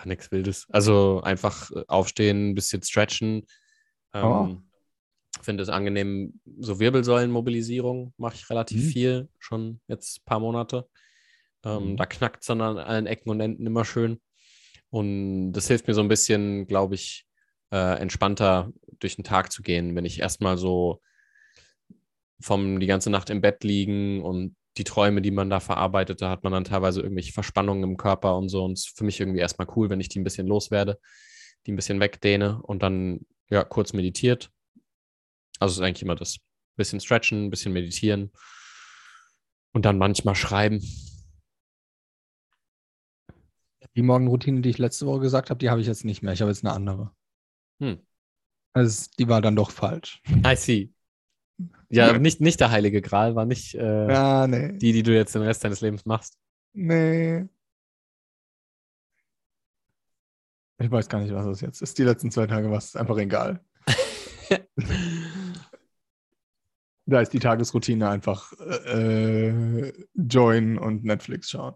nichts 0.07 0.33
Wildes. 0.33 0.67
Also 0.71 1.21
einfach 1.23 1.71
äh, 1.73 1.85
aufstehen, 1.89 2.51
ein 2.51 2.55
bisschen 2.55 2.83
stretchen. 2.83 3.47
Ähm, 4.15 4.25
Oh. 4.25 4.57
Finde 5.43 5.63
es 5.63 5.69
angenehm, 5.69 6.41
so 6.59 6.79
Wirbelsäulenmobilisierung 6.81 8.15
mache 8.17 8.37
ich 8.37 8.49
relativ 8.49 8.85
Mhm. 8.85 8.89
viel, 8.91 9.29
schon 9.39 9.81
jetzt 9.89 10.21
ein 10.21 10.25
paar 10.25 10.41
Monate. 10.41 10.89
Ähm, 11.65 11.93
Mhm. 11.93 11.97
Da 11.99 12.07
knackt 12.07 12.43
es 12.43 12.47
dann 12.47 12.61
an 12.63 12.79
allen 12.79 13.07
Ecken 13.07 13.29
und 13.31 13.41
Enden 13.41 13.67
immer 13.67 13.85
schön. 13.85 14.21
Und 14.91 15.53
das 15.53 15.69
hilft 15.69 15.87
mir 15.87 15.95
so 15.95 16.01
ein 16.01 16.09
bisschen, 16.09 16.67
glaube 16.67 16.95
ich, 16.95 17.27
äh, 17.73 17.99
entspannter 17.99 18.71
durch 19.03 19.17
den 19.17 19.25
Tag 19.25 19.53
zu 19.53 19.63
gehen, 19.63 19.95
wenn 19.95 20.05
ich 20.05 20.21
erstmal 20.21 20.59
so 20.59 21.01
vom 22.41 22.81
die 22.81 22.87
ganze 22.87 23.11
Nacht 23.11 23.31
im 23.31 23.41
Bett 23.41 23.65
liegen 23.65 24.23
und 24.23 24.57
die 24.79 24.85
Träume, 24.85 25.21
die 25.21 25.31
man 25.31 25.51
da 25.51 25.61
verarbeitet, 25.61 26.23
da 26.23 26.31
hat 26.31 26.45
man 26.45 26.53
dann 26.53 26.65
teilweise 26.65 27.03
irgendwelche 27.03 27.33
Verspannungen 27.33 27.85
im 27.85 27.97
Körper 27.97 28.37
und 28.37 28.49
so. 28.49 28.65
Und 28.65 28.73
es 28.73 28.87
ist 28.87 28.97
für 28.97 29.05
mich 29.05 29.21
irgendwie 29.21 29.41
erstmal 29.41 29.69
cool, 29.77 29.91
wenn 29.91 30.01
ich 30.01 30.09
die 30.09 30.19
ein 30.19 30.25
bisschen 30.25 30.47
loswerde, 30.47 30.99
die 31.67 31.73
ein 31.73 31.77
bisschen 31.77 32.01
wegdehne 32.01 32.61
und 32.63 32.83
dann 32.83 33.27
ja 33.51 33.65
kurz 33.65 33.93
meditiert. 33.93 34.51
Also 35.59 35.73
es 35.73 35.79
ist 35.79 35.85
eigentlich 35.85 36.03
immer 36.03 36.17
das. 36.17 36.39
Bisschen 36.75 37.01
stretchen, 37.01 37.45
ein 37.45 37.51
bisschen 37.51 37.75
meditieren 37.75 38.33
und 39.75 39.85
dann 39.85 39.99
manchmal 39.99 40.35
schreiben. 40.35 40.81
Die 43.95 44.03
Morgenroutine, 44.03 44.63
die 44.63 44.71
ich 44.71 44.79
letzte 44.79 45.05
Woche 45.05 45.21
gesagt 45.21 45.51
habe, 45.51 45.59
die 45.59 45.69
habe 45.69 45.83
ich 45.83 45.87
jetzt 45.87 46.07
nicht 46.07 46.23
mehr. 46.23 46.33
Ich 46.33 46.41
habe 46.41 46.51
jetzt 46.51 46.65
eine 46.65 46.73
andere. 46.73 47.15
Hm. 47.79 48.01
Also 48.73 49.11
die 49.19 49.29
war 49.29 49.41
dann 49.41 49.57
doch 49.57 49.71
falsch. 49.71 50.23
I 50.47 50.57
see. 50.57 50.93
Ja, 51.91 52.19
nicht, 52.19 52.41
nicht 52.41 52.59
der 52.61 52.71
heilige 52.71 53.03
Gral, 53.03 53.35
war 53.35 53.45
nicht 53.45 53.75
äh, 53.75 54.11
Ja, 54.11 54.47
nee. 54.47 54.73
die, 54.79 54.93
die 54.93 55.03
du 55.03 55.15
jetzt 55.15 55.35
den 55.35 55.43
Rest 55.43 55.63
deines 55.63 55.83
Lebens 55.83 56.07
machst. 56.07 56.39
Nee. 56.73 57.45
Ich 60.79 60.91
weiß 60.91 61.09
gar 61.09 61.21
nicht, 61.21 61.35
was 61.35 61.45
das 61.45 61.61
jetzt 61.61 61.83
ist. 61.83 61.99
Die 61.99 62.03
letzten 62.05 62.31
zwei 62.31 62.47
Tage 62.47 62.71
war 62.71 62.79
es 62.79 62.97
einfach 62.97 63.19
egal. 63.19 63.61
Da 67.05 67.21
ist 67.21 67.33
die 67.33 67.41
Tagesroutine 67.41 68.09
einfach 68.09 68.53
äh, 68.61 69.93
Join 70.15 70.79
und 70.79 71.03
Netflix 71.05 71.51
schauen. 71.51 71.75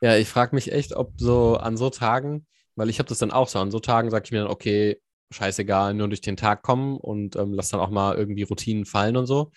Ja, 0.00 0.16
ich 0.16 0.28
frage 0.28 0.54
mich 0.54 0.72
echt, 0.72 0.96
ob 0.96 1.20
so 1.20 1.56
an 1.56 1.76
so 1.76 1.90
Tagen, 1.90 2.46
weil 2.74 2.88
ich 2.88 2.98
habe 2.98 3.08
das 3.08 3.18
dann 3.18 3.32
auch 3.32 3.48
so, 3.48 3.58
an 3.58 3.70
so 3.70 3.80
Tagen 3.80 4.10
sage 4.10 4.24
ich 4.24 4.32
mir 4.32 4.42
dann, 4.42 4.50
okay, 4.50 4.98
scheißegal, 5.30 5.94
nur 5.94 6.08
durch 6.08 6.20
den 6.20 6.36
Tag 6.36 6.62
kommen 6.62 6.96
und 6.96 7.36
ähm, 7.36 7.54
lass 7.54 7.68
dann 7.68 7.80
auch 7.80 7.90
mal 7.90 8.16
irgendwie 8.16 8.42
Routinen 8.42 8.84
fallen 8.84 9.16
und 9.16 9.26
so. 9.26 9.50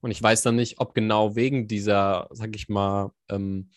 Und 0.00 0.10
ich 0.10 0.22
weiß 0.22 0.42
dann 0.42 0.56
nicht, 0.56 0.80
ob 0.80 0.94
genau 0.94 1.36
wegen 1.36 1.68
dieser, 1.68 2.28
sag 2.32 2.56
ich 2.56 2.68
mal, 2.68 3.12
ähm, 3.28 3.70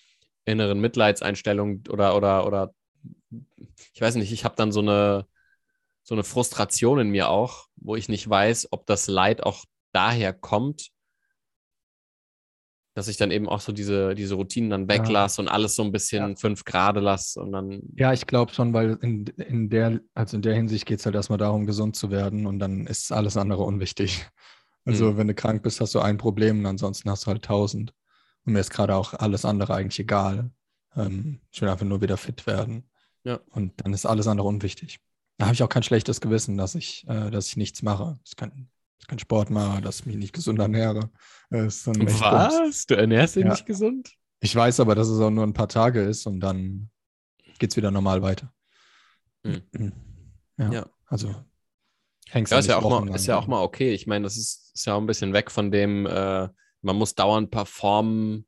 inneren 0.45 0.79
Mitleidseinstellung 0.79 1.83
oder, 1.89 2.15
oder, 2.15 2.47
oder, 2.47 2.73
ich 3.93 4.01
weiß 4.01 4.15
nicht, 4.15 4.31
ich 4.31 4.45
habe 4.45 4.55
dann 4.55 4.71
so 4.71 4.79
eine, 4.79 5.27
so 6.03 6.15
eine 6.15 6.23
Frustration 6.23 6.99
in 6.99 7.09
mir 7.09 7.29
auch, 7.29 7.67
wo 7.75 7.95
ich 7.95 8.09
nicht 8.09 8.29
weiß, 8.29 8.69
ob 8.71 8.85
das 8.85 9.07
Leid 9.07 9.43
auch 9.43 9.65
daher 9.91 10.33
kommt, 10.33 10.91
dass 12.95 13.07
ich 13.07 13.17
dann 13.17 13.29
eben 13.29 13.47
auch 13.47 13.59
so 13.61 13.71
diese, 13.71 14.15
diese 14.15 14.33
Routinen 14.35 14.71
dann 14.71 14.87
weglasse 14.89 15.39
und 15.41 15.47
alles 15.49 15.75
so 15.75 15.83
ein 15.83 15.91
bisschen 15.91 16.29
Ja. 16.31 16.35
fünf 16.35 16.63
Grade 16.65 16.99
lasse 17.01 17.39
und 17.41 17.51
dann, 17.51 17.81
Ja, 17.95 18.11
ich 18.13 18.25
glaube 18.25 18.53
schon, 18.53 18.73
weil 18.73 18.97
in, 19.01 19.25
in 19.25 19.69
der, 19.69 19.99
also 20.15 20.37
in 20.37 20.41
der 20.41 20.55
Hinsicht 20.55 20.87
geht 20.87 20.99
es 20.99 21.05
halt 21.05 21.13
erstmal 21.15 21.37
darum, 21.37 21.67
gesund 21.67 21.95
zu 21.95 22.09
werden 22.09 22.47
und 22.47 22.57
dann 22.57 22.87
ist 22.87 23.11
alles 23.11 23.37
andere 23.37 23.61
unwichtig. 23.63 24.25
Also, 24.87 25.13
Mhm. 25.13 25.17
wenn 25.17 25.27
du 25.29 25.33
krank 25.33 25.63
bist, 25.63 25.81
hast 25.81 25.95
du 25.95 25.99
ein 25.99 26.17
Problem 26.19 26.59
und 26.59 26.65
ansonsten 26.67 27.09
hast 27.09 27.23
du 27.25 27.31
halt 27.31 27.43
tausend. 27.43 27.91
Und 28.45 28.53
mir 28.53 28.59
ist 28.59 28.69
gerade 28.69 28.93
auch 28.95 29.15
alles 29.15 29.43
andere 29.43 29.73
eigentlich 29.73 29.97
egal. 29.99 30.51
Ähm, 30.95 31.41
ich 31.51 31.59
will 31.59 31.69
einfach 31.69 31.87
nur 31.87 32.01
wieder 32.03 32.17
fit 32.17 32.45
werden. 32.45 32.83
Ja. 33.23 33.39
Und 33.49 33.73
dann 33.83 33.93
ist 33.93 34.05
alles 34.05 34.27
andere 34.27 34.47
unwichtig. 34.47 34.99
Da 35.39 35.45
habe 35.47 35.55
ich 35.55 35.63
auch 35.63 35.69
kein 35.69 35.81
schlechtes 35.81 36.21
Gewissen, 36.21 36.55
dass 36.55 36.75
ich, 36.75 37.03
äh, 37.07 37.31
dass 37.31 37.47
ich 37.47 37.57
nichts 37.57 37.81
mache. 37.81 38.19
Kein, 38.37 38.51
dass 38.51 38.67
ich 38.99 39.07
keinen 39.07 39.19
Sport 39.19 39.49
mache, 39.49 39.81
dass 39.81 39.99
ich 40.01 40.05
mich 40.05 40.15
nicht 40.15 40.33
gesund 40.33 40.59
ernähre. 40.59 41.09
Äh, 41.51 41.65
echt 41.65 41.83
Bums. 41.85 42.21
was? 42.21 42.85
Du 42.85 42.95
ernährst 42.95 43.35
dich 43.35 43.43
Ja. 43.43 43.51
nicht 43.51 43.65
gesund? 43.65 44.11
Ich 44.39 44.55
weiß 44.55 44.79
aber, 44.79 44.95
dass 44.95 45.07
es 45.07 45.19
auch 45.19 45.29
nur 45.29 45.45
ein 45.45 45.53
paar 45.53 45.69
Tage 45.69 46.01
ist 46.01 46.25
und 46.25 46.39
dann 46.39 46.89
geht 47.59 47.71
es 47.71 47.77
wieder 47.77 47.91
normal 47.91 48.21
weiter. 48.21 48.51
Hm. 49.43 49.61
Ja, 50.57 50.71
Ja. 50.71 50.85
also 51.07 51.33
hängst 52.29 52.51
Ja, 52.51 52.57
du 52.57 52.59
ist 52.61 52.67
ja, 52.67 52.77
auch 52.77 52.89
mal, 52.89 53.15
ist 53.15 53.27
ja 53.27 53.37
auch 53.37 53.47
mal 53.47 53.61
okay. 53.61 53.93
Ich 53.93 54.07
meine, 54.07 54.23
das 54.23 54.37
ist, 54.37 54.71
ist 54.73 54.85
ja 54.85 54.93
auch 54.95 54.99
ein 55.01 55.07
bisschen 55.07 55.33
weg 55.33 55.51
von 55.51 55.71
dem, 55.71 56.05
äh, 56.05 56.49
man 56.81 56.95
muss 56.95 57.15
dauernd 57.15 57.51
performen, 57.51 58.47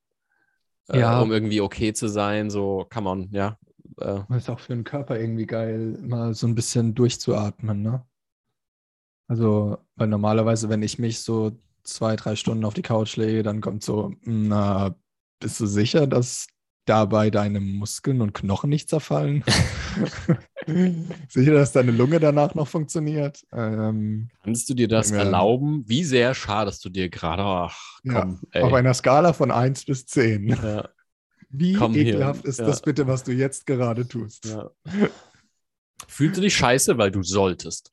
äh, 0.89 0.99
Ja. 0.99 1.21
um 1.21 1.31
irgendwie 1.31 1.61
okay 1.61 1.93
zu 1.93 2.07
sein. 2.07 2.49
So, 2.49 2.87
come 2.91 3.09
on, 3.09 3.29
ja. 3.31 3.57
Äh, 3.99 4.21
Das 4.29 4.37
ist 4.43 4.49
auch 4.49 4.59
für 4.59 4.73
den 4.73 4.83
Körper 4.83 5.19
irgendwie 5.19 5.45
geil, 5.45 5.97
mal 6.01 6.33
so 6.33 6.47
ein 6.47 6.55
bisschen 6.55 6.93
durchzuatmen, 6.95 7.81
ne? 7.81 8.05
Also, 9.27 9.77
weil 9.95 10.07
normalerweise, 10.07 10.69
wenn 10.69 10.83
ich 10.83 10.99
mich 10.99 11.19
so 11.19 11.51
zwei, 11.83 12.15
drei 12.15 12.35
Stunden 12.35 12.65
auf 12.65 12.73
die 12.73 12.81
Couch 12.81 13.15
lege, 13.17 13.43
dann 13.43 13.61
kommt 13.61 13.83
so, 13.83 14.13
na, 14.23 14.95
bist 15.39 15.59
du 15.59 15.65
sicher, 15.65 16.07
dass 16.07 16.47
dabei 16.85 17.29
deine 17.29 17.59
Muskeln 17.59 18.21
und 18.21 18.33
Knochen 18.33 18.69
nicht 18.69 18.89
zerfallen? 18.89 19.43
sicher, 21.29 21.53
dass 21.53 21.73
deine 21.73 21.91
Lunge 21.91 22.19
danach 22.19 22.55
noch 22.55 22.67
funktioniert? 22.67 23.45
Ähm, 23.51 24.29
kannst 24.43 24.69
du 24.69 24.73
dir 24.73 24.87
das 24.87 25.11
Ja. 25.11 25.17
erlauben? 25.17 25.83
Wie 25.87 26.03
sehr 26.03 26.33
schadest 26.33 26.83
du 26.85 26.89
dir 26.89 27.09
gerade? 27.09 27.43
Ach, 27.43 27.99
Ja, 28.03 28.21
komm, 28.21 28.39
ey. 28.51 28.63
auf 28.63 28.73
einer 28.73 28.93
Skala 28.93 29.33
von 29.33 29.51
1 29.51 29.85
bis 29.85 30.05
10. 30.05 30.49
ja, 30.49 30.89
Wie 31.49 31.73
Komm 31.73 31.93
hier, 31.93 32.05
ekelhaft 32.13 32.45
ist 32.45 32.59
ja. 32.59 32.67
das 32.67 32.81
bitte, 32.81 33.07
was 33.07 33.23
du 33.23 33.31
jetzt 33.33 33.65
gerade 33.65 34.07
tust? 34.07 34.45
ja. 34.45 34.69
Fühlst 36.07 36.37
du 36.37 36.41
dich 36.41 36.55
scheiße, 36.55 36.97
weil 36.97 37.11
du 37.11 37.23
solltest? 37.23 37.91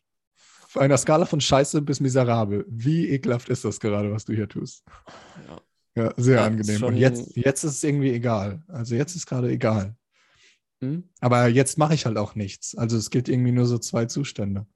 Auf 0.74 0.80
einer 0.80 0.98
Skala 0.98 1.24
von 1.24 1.40
scheiße 1.40 1.82
bis 1.82 2.00
miserabel. 2.00 2.64
Wie 2.68 3.08
ekelhaft 3.08 3.48
ist 3.48 3.64
das 3.64 3.78
gerade, 3.78 4.10
was 4.10 4.24
du 4.24 4.32
hier 4.32 4.48
tust? 4.48 4.84
Ja. 5.48 5.60
Ja, 5.96 6.12
sehr 6.16 6.36
Ja, 6.36 6.46
angenehm. 6.46 6.82
Und 6.82 6.96
jetzt, 6.96 7.36
jetzt 7.36 7.62
ist 7.62 7.74
es 7.74 7.84
irgendwie 7.84 8.10
egal. 8.10 8.64
Also 8.66 8.96
jetzt 8.96 9.14
ist 9.14 9.26
gerade 9.26 9.48
egal. 9.48 9.94
Hm? 10.80 11.04
Aber 11.20 11.46
jetzt 11.46 11.78
mache 11.78 11.94
ich 11.94 12.06
halt 12.06 12.18
auch 12.18 12.34
nichts. 12.34 12.76
Also 12.76 12.96
es 12.96 13.10
gibt 13.10 13.28
irgendwie 13.28 13.52
nur 13.52 13.66
so 13.66 13.78
zwei 13.78 14.06
Zustände. 14.06 14.66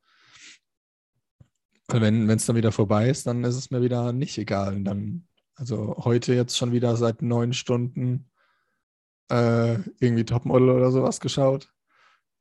Weil 1.88 2.02
wenn 2.02 2.30
es 2.30 2.46
dann 2.46 2.54
wieder 2.54 2.70
vorbei 2.70 3.08
ist, 3.08 3.26
dann 3.26 3.42
ist 3.44 3.56
es 3.56 3.70
mir 3.70 3.82
wieder 3.82 4.12
nicht 4.12 4.38
egal. 4.38 4.76
Und 4.76 4.84
dann, 4.84 5.26
also 5.56 5.96
heute 5.98 6.34
jetzt 6.34 6.56
schon 6.56 6.70
wieder 6.70 6.96
seit 6.96 7.22
neun 7.22 7.52
Stunden 7.52 8.30
äh, 9.30 9.78
irgendwie 9.98 10.24
Topmodel 10.24 10.70
oder 10.70 10.92
sowas 10.92 11.18
geschaut. 11.18 11.72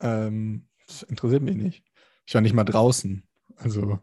Ähm, 0.02 0.68
das 0.86 1.02
interessiert 1.04 1.42
mich 1.42 1.56
nicht. 1.56 1.84
Ich 2.28 2.36
war 2.36 2.42
nicht 2.42 2.54
mal 2.54 2.64
draußen. 2.64 3.27
Also 3.58 4.00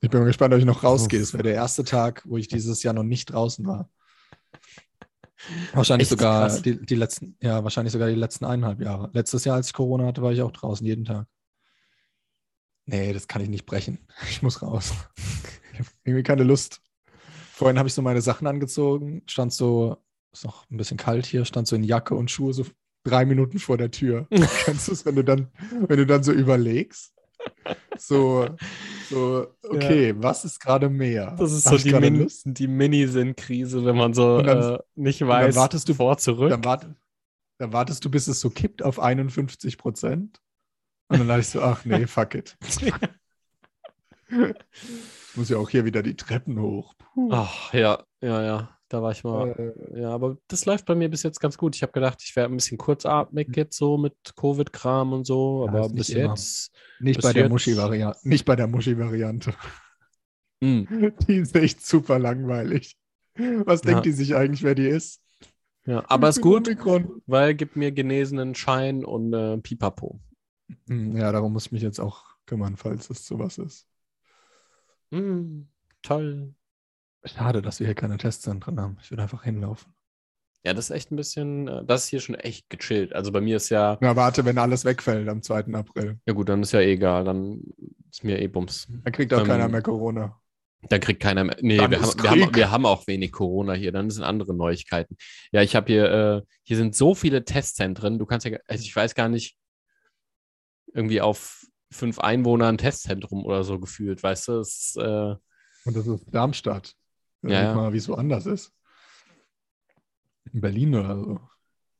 ich 0.00 0.08
bin 0.08 0.20
mal 0.20 0.26
gespannt, 0.26 0.54
ob 0.54 0.60
ich 0.60 0.66
noch 0.66 0.82
rausgehe. 0.82 1.20
Es 1.20 1.32
wäre 1.32 1.42
der 1.42 1.54
erste 1.54 1.84
Tag, 1.84 2.22
wo 2.26 2.36
ich 2.36 2.48
dieses 2.48 2.82
Jahr 2.82 2.94
noch 2.94 3.02
nicht 3.02 3.32
draußen 3.32 3.66
war. 3.66 3.90
Wahrscheinlich 5.72 6.10
Echt 6.10 6.18
sogar 6.18 6.60
die, 6.60 6.84
die 6.84 6.94
letzten, 6.94 7.36
ja, 7.40 7.62
wahrscheinlich 7.64 7.92
sogar 7.92 8.08
die 8.08 8.14
letzten 8.14 8.44
eineinhalb 8.44 8.80
Jahre. 8.80 9.10
Letztes 9.12 9.44
Jahr, 9.44 9.56
als 9.56 9.68
ich 9.68 9.72
Corona 9.72 10.06
hatte, 10.06 10.22
war 10.22 10.32
ich 10.32 10.42
auch 10.42 10.52
draußen 10.52 10.86
jeden 10.86 11.04
Tag. 11.04 11.26
Nee, 12.86 13.12
das 13.12 13.28
kann 13.28 13.42
ich 13.42 13.48
nicht 13.48 13.66
brechen. 13.66 13.98
Ich 14.30 14.42
muss 14.42 14.62
raus. 14.62 14.92
Ich 15.72 15.78
habe 15.78 15.88
irgendwie 16.04 16.22
keine 16.22 16.44
Lust. 16.44 16.82
Vorhin 17.52 17.78
habe 17.78 17.88
ich 17.88 17.94
so 17.94 18.02
meine 18.02 18.22
Sachen 18.22 18.46
angezogen, 18.46 19.22
stand 19.26 19.52
so, 19.52 19.96
ist 20.32 20.44
noch 20.44 20.68
ein 20.70 20.76
bisschen 20.76 20.96
kalt 20.96 21.26
hier, 21.26 21.44
stand 21.44 21.68
so 21.68 21.76
in 21.76 21.84
Jacke 21.84 22.14
und 22.14 22.30
Schuhe 22.30 22.52
so 22.52 22.66
drei 23.04 23.24
Minuten 23.24 23.58
vor 23.58 23.76
der 23.76 23.90
Tür. 23.90 24.26
Kennst 24.64 24.88
du 24.88 24.92
es, 24.92 25.04
wenn 25.04 25.16
du 25.16 25.24
dann, 25.24 25.48
wenn 25.88 25.98
du 25.98 26.06
dann 26.06 26.22
so 26.22 26.32
überlegst? 26.32 27.14
So, 27.98 28.48
so 29.10 29.46
okay, 29.68 30.14
was 30.16 30.44
ist 30.44 30.58
gerade 30.60 30.88
mehr? 30.88 31.34
Das 31.38 31.52
ist 31.52 31.66
Hab 31.66 31.78
so 31.78 31.78
die, 31.78 31.92
Min 31.94 32.16
Lust? 32.20 32.42
die 32.46 32.66
Mini-Sinn-Krise, 32.66 33.84
wenn 33.84 33.96
man 33.96 34.14
so 34.14 34.40
dann- 34.42 34.74
äh, 34.74 34.78
nicht 34.94 35.20
dann 35.20 35.28
weiß, 35.28 35.56
wartest 35.56 35.88
du- 35.88 35.94
vor, 35.94 36.16
zurück. 36.18 36.50
Dann, 36.50 36.64
wart, 36.64 36.88
dann 37.58 37.72
wartest 37.72 38.04
du, 38.04 38.10
bis 38.10 38.26
es 38.26 38.40
so 38.40 38.50
kippt 38.50 38.82
auf 38.82 38.98
51 38.98 39.76
Prozent. 39.78 40.40
Und 41.08 41.18
dann 41.18 41.28
dachte 41.28 41.40
ich 41.40 41.48
so, 41.48 41.60
ach 41.60 41.84
nee, 41.84 42.06
fuck 42.06 42.34
it. 42.34 42.56
Ich 44.30 45.36
muss 45.36 45.48
ja 45.48 45.58
auch 45.58 45.68
hier 45.68 45.84
wieder 45.84 46.02
die 46.02 46.16
Treppen 46.16 46.60
hoch. 46.60 46.94
Puh. 46.98 47.30
Ach, 47.32 47.72
ja, 47.74 48.02
ja, 48.20 48.42
ja. 48.42 48.78
Da 48.90 49.00
war 49.02 49.12
ich 49.12 49.22
mal. 49.24 49.50
Äh, 49.92 50.00
Ja, 50.00 50.10
aber 50.10 50.36
das 50.48 50.66
läuft 50.66 50.84
bei 50.84 50.94
mir 50.96 51.08
bis 51.08 51.22
jetzt 51.22 51.38
ganz 51.40 51.56
gut. 51.56 51.76
Ich 51.76 51.82
habe 51.82 51.92
gedacht, 51.92 52.18
ich 52.22 52.34
wäre 52.34 52.48
ein 52.48 52.54
bisschen 52.56 52.76
kurzatmig 52.76 53.48
jetzt 53.54 53.76
so 53.76 53.96
mit 53.96 54.14
Covid-Kram 54.36 55.12
und 55.12 55.24
so, 55.26 55.66
aber 55.68 55.88
bis 55.88 56.08
immer. 56.10 56.30
jetzt. 56.30 56.72
nicht 56.98 57.16
bis 57.16 57.24
bei 57.24 57.32
der 57.32 57.42
jetzt- 57.44 57.52
Muschi-Variante. 57.52 58.18
Nicht 58.28 58.44
bei 58.44 58.56
der 58.56 58.66
Muschi-Variante. 58.66 59.54
Hm, 60.62 60.86
Die 61.28 61.36
ist 61.36 61.54
echt 61.56 61.86
super 61.86 62.18
langweilig. 62.18 62.96
Was 63.64 63.82
Ja. 63.84 63.92
denkt 63.92 64.06
die 64.06 64.12
sich 64.12 64.34
eigentlich, 64.34 64.62
wer 64.64 64.74
die 64.74 64.88
ist? 64.88 65.22
ja, 65.86 66.04
aber 66.08 66.28
ist 66.28 66.40
gut, 66.42 66.66
Omikron. 66.68 67.22
weil 67.26 67.54
gibt 67.54 67.76
mir 67.76 67.92
genesenen 67.92 68.54
Schein 68.56 69.04
und 69.04 69.32
äh, 69.32 69.56
Pipapo. 69.58 70.20
Hm, 70.88 71.16
Ja, 71.16 71.30
darum 71.32 71.52
muss 71.52 71.66
ich 71.66 71.72
mich 71.72 71.82
jetzt 71.82 72.00
auch 72.00 72.24
kümmern, 72.44 72.76
falls 72.76 73.08
es 73.08 73.24
sowas 73.24 73.56
ist. 73.58 73.86
Hm, 75.12 75.68
toll. 76.02 76.54
Schade, 77.24 77.62
dass 77.62 77.80
wir 77.80 77.86
hier 77.86 77.94
keine 77.94 78.16
Testzentren 78.16 78.80
haben. 78.80 78.96
Ich 79.02 79.10
würde 79.10 79.22
einfach 79.22 79.44
hinlaufen. 79.44 79.92
Ja, 80.64 80.74
das 80.74 80.90
ist 80.90 80.96
echt 80.96 81.10
ein 81.10 81.16
bisschen, 81.16 81.68
äh, 81.68 81.84
das 81.84 82.04
ist 82.04 82.08
hier 82.08 82.20
schon 82.20 82.34
echt 82.34 82.68
gechillt. 82.68 83.14
Also 83.14 83.32
bei 83.32 83.40
mir 83.40 83.56
ist 83.56 83.70
ja, 83.70 83.96
Na, 84.00 84.14
warte, 84.16 84.44
wenn 84.44 84.58
alles 84.58 84.84
wegfällt 84.84 85.28
am 85.28 85.42
2. 85.42 85.72
April. 85.74 86.18
ja 86.26 86.32
gut, 86.34 86.48
dann 86.48 86.62
ist 86.62 86.72
ja 86.72 86.80
eh 86.80 86.92
egal, 86.92 87.24
dann 87.24 87.62
ist 88.10 88.24
mir 88.24 88.40
eh 88.40 88.48
Bums. 88.48 88.86
Dann 89.04 89.12
kriegt 89.12 89.32
auch 89.32 89.40
Ähm, 89.40 89.46
keiner 89.46 89.68
mehr 89.68 89.82
Corona. 89.82 90.38
Dann 90.88 91.00
kriegt 91.00 91.22
keiner 91.22 91.44
mehr. 91.44 91.56
Nee, 91.60 91.76
wir 91.76 91.82
haben, 91.82 92.22
wir, 92.22 92.30
haben, 92.30 92.54
wir 92.54 92.70
haben 92.70 92.86
auch 92.86 93.06
wenig 93.06 93.32
Corona 93.32 93.74
hier. 93.74 93.92
Dann 93.92 94.08
sind 94.10 94.24
andere 94.24 94.54
Neuigkeiten. 94.54 95.16
Ja, 95.52 95.60
ich 95.62 95.76
habe 95.76 95.92
hier, 95.92 96.10
äh, 96.10 96.42
hier 96.62 96.76
sind 96.78 96.96
so 96.96 97.14
viele 97.14 97.44
Testzentren. 97.44 98.18
Du 98.18 98.24
kannst 98.24 98.46
ja, 98.46 98.58
also 98.66 98.82
ich 98.82 98.94
weiß 98.96 99.14
gar 99.14 99.28
nicht, 99.28 99.58
irgendwie 100.94 101.20
auf 101.20 101.66
fünf 101.92 102.18
Einwohner 102.18 102.68
ein 102.68 102.78
Testzentrum 102.78 103.44
oder 103.44 103.62
so 103.62 103.78
gefühlt, 103.78 104.22
weißt 104.22 104.48
du? 104.48 104.60
Ist, 104.60 104.96
äh, 104.96 105.34
Und 105.84 105.96
das 105.96 106.06
ist 106.06 106.24
Darmstadt. 106.32 106.94
Ja, 107.42 107.74
mal, 107.74 107.92
wie 107.92 107.98
es 107.98 108.08
woanders 108.08 108.46
ist. 108.46 108.72
In 110.52 110.60
Berlin 110.60 110.94
oder 110.94 111.16
so. 111.16 111.40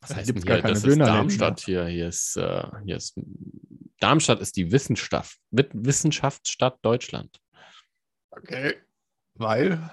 was 0.01 0.17
heißt 0.17 0.27
gibt's 0.27 0.43
denn 0.43 0.49
gar 0.49 0.57
hier? 0.57 0.63
keine 0.63 0.75
Das 0.75 0.85
ist 0.85 0.99
Darmstadt 0.99 1.61
hier. 1.61 1.87
Hier 1.87 2.09
ist, 2.09 2.37
äh, 2.37 2.67
hier 2.85 2.97
ist, 2.97 3.19
Darmstadt 4.01 4.41
ist 4.41 4.57
die 4.57 4.73
Wissenschaft, 4.73 5.39
Wissenschaftsstadt 5.51 6.79
Deutschland. 6.83 7.41
Okay. 8.31 8.75
Weil? 9.35 9.91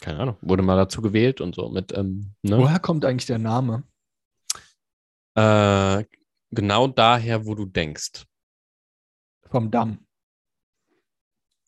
Keine 0.00 0.20
Ahnung, 0.20 0.36
wurde 0.40 0.62
mal 0.62 0.76
dazu 0.76 1.02
gewählt 1.02 1.40
und 1.40 1.54
so 1.54 1.68
mit, 1.68 1.92
ähm, 1.96 2.34
ne? 2.42 2.58
Woher 2.58 2.78
kommt 2.78 3.04
eigentlich 3.04 3.26
der 3.26 3.38
Name? 3.38 3.84
Äh, 5.34 6.04
genau 6.50 6.88
daher, 6.88 7.46
wo 7.46 7.54
du 7.54 7.66
denkst. 7.66 8.24
Vom 9.50 9.70
Damm. 9.70 10.07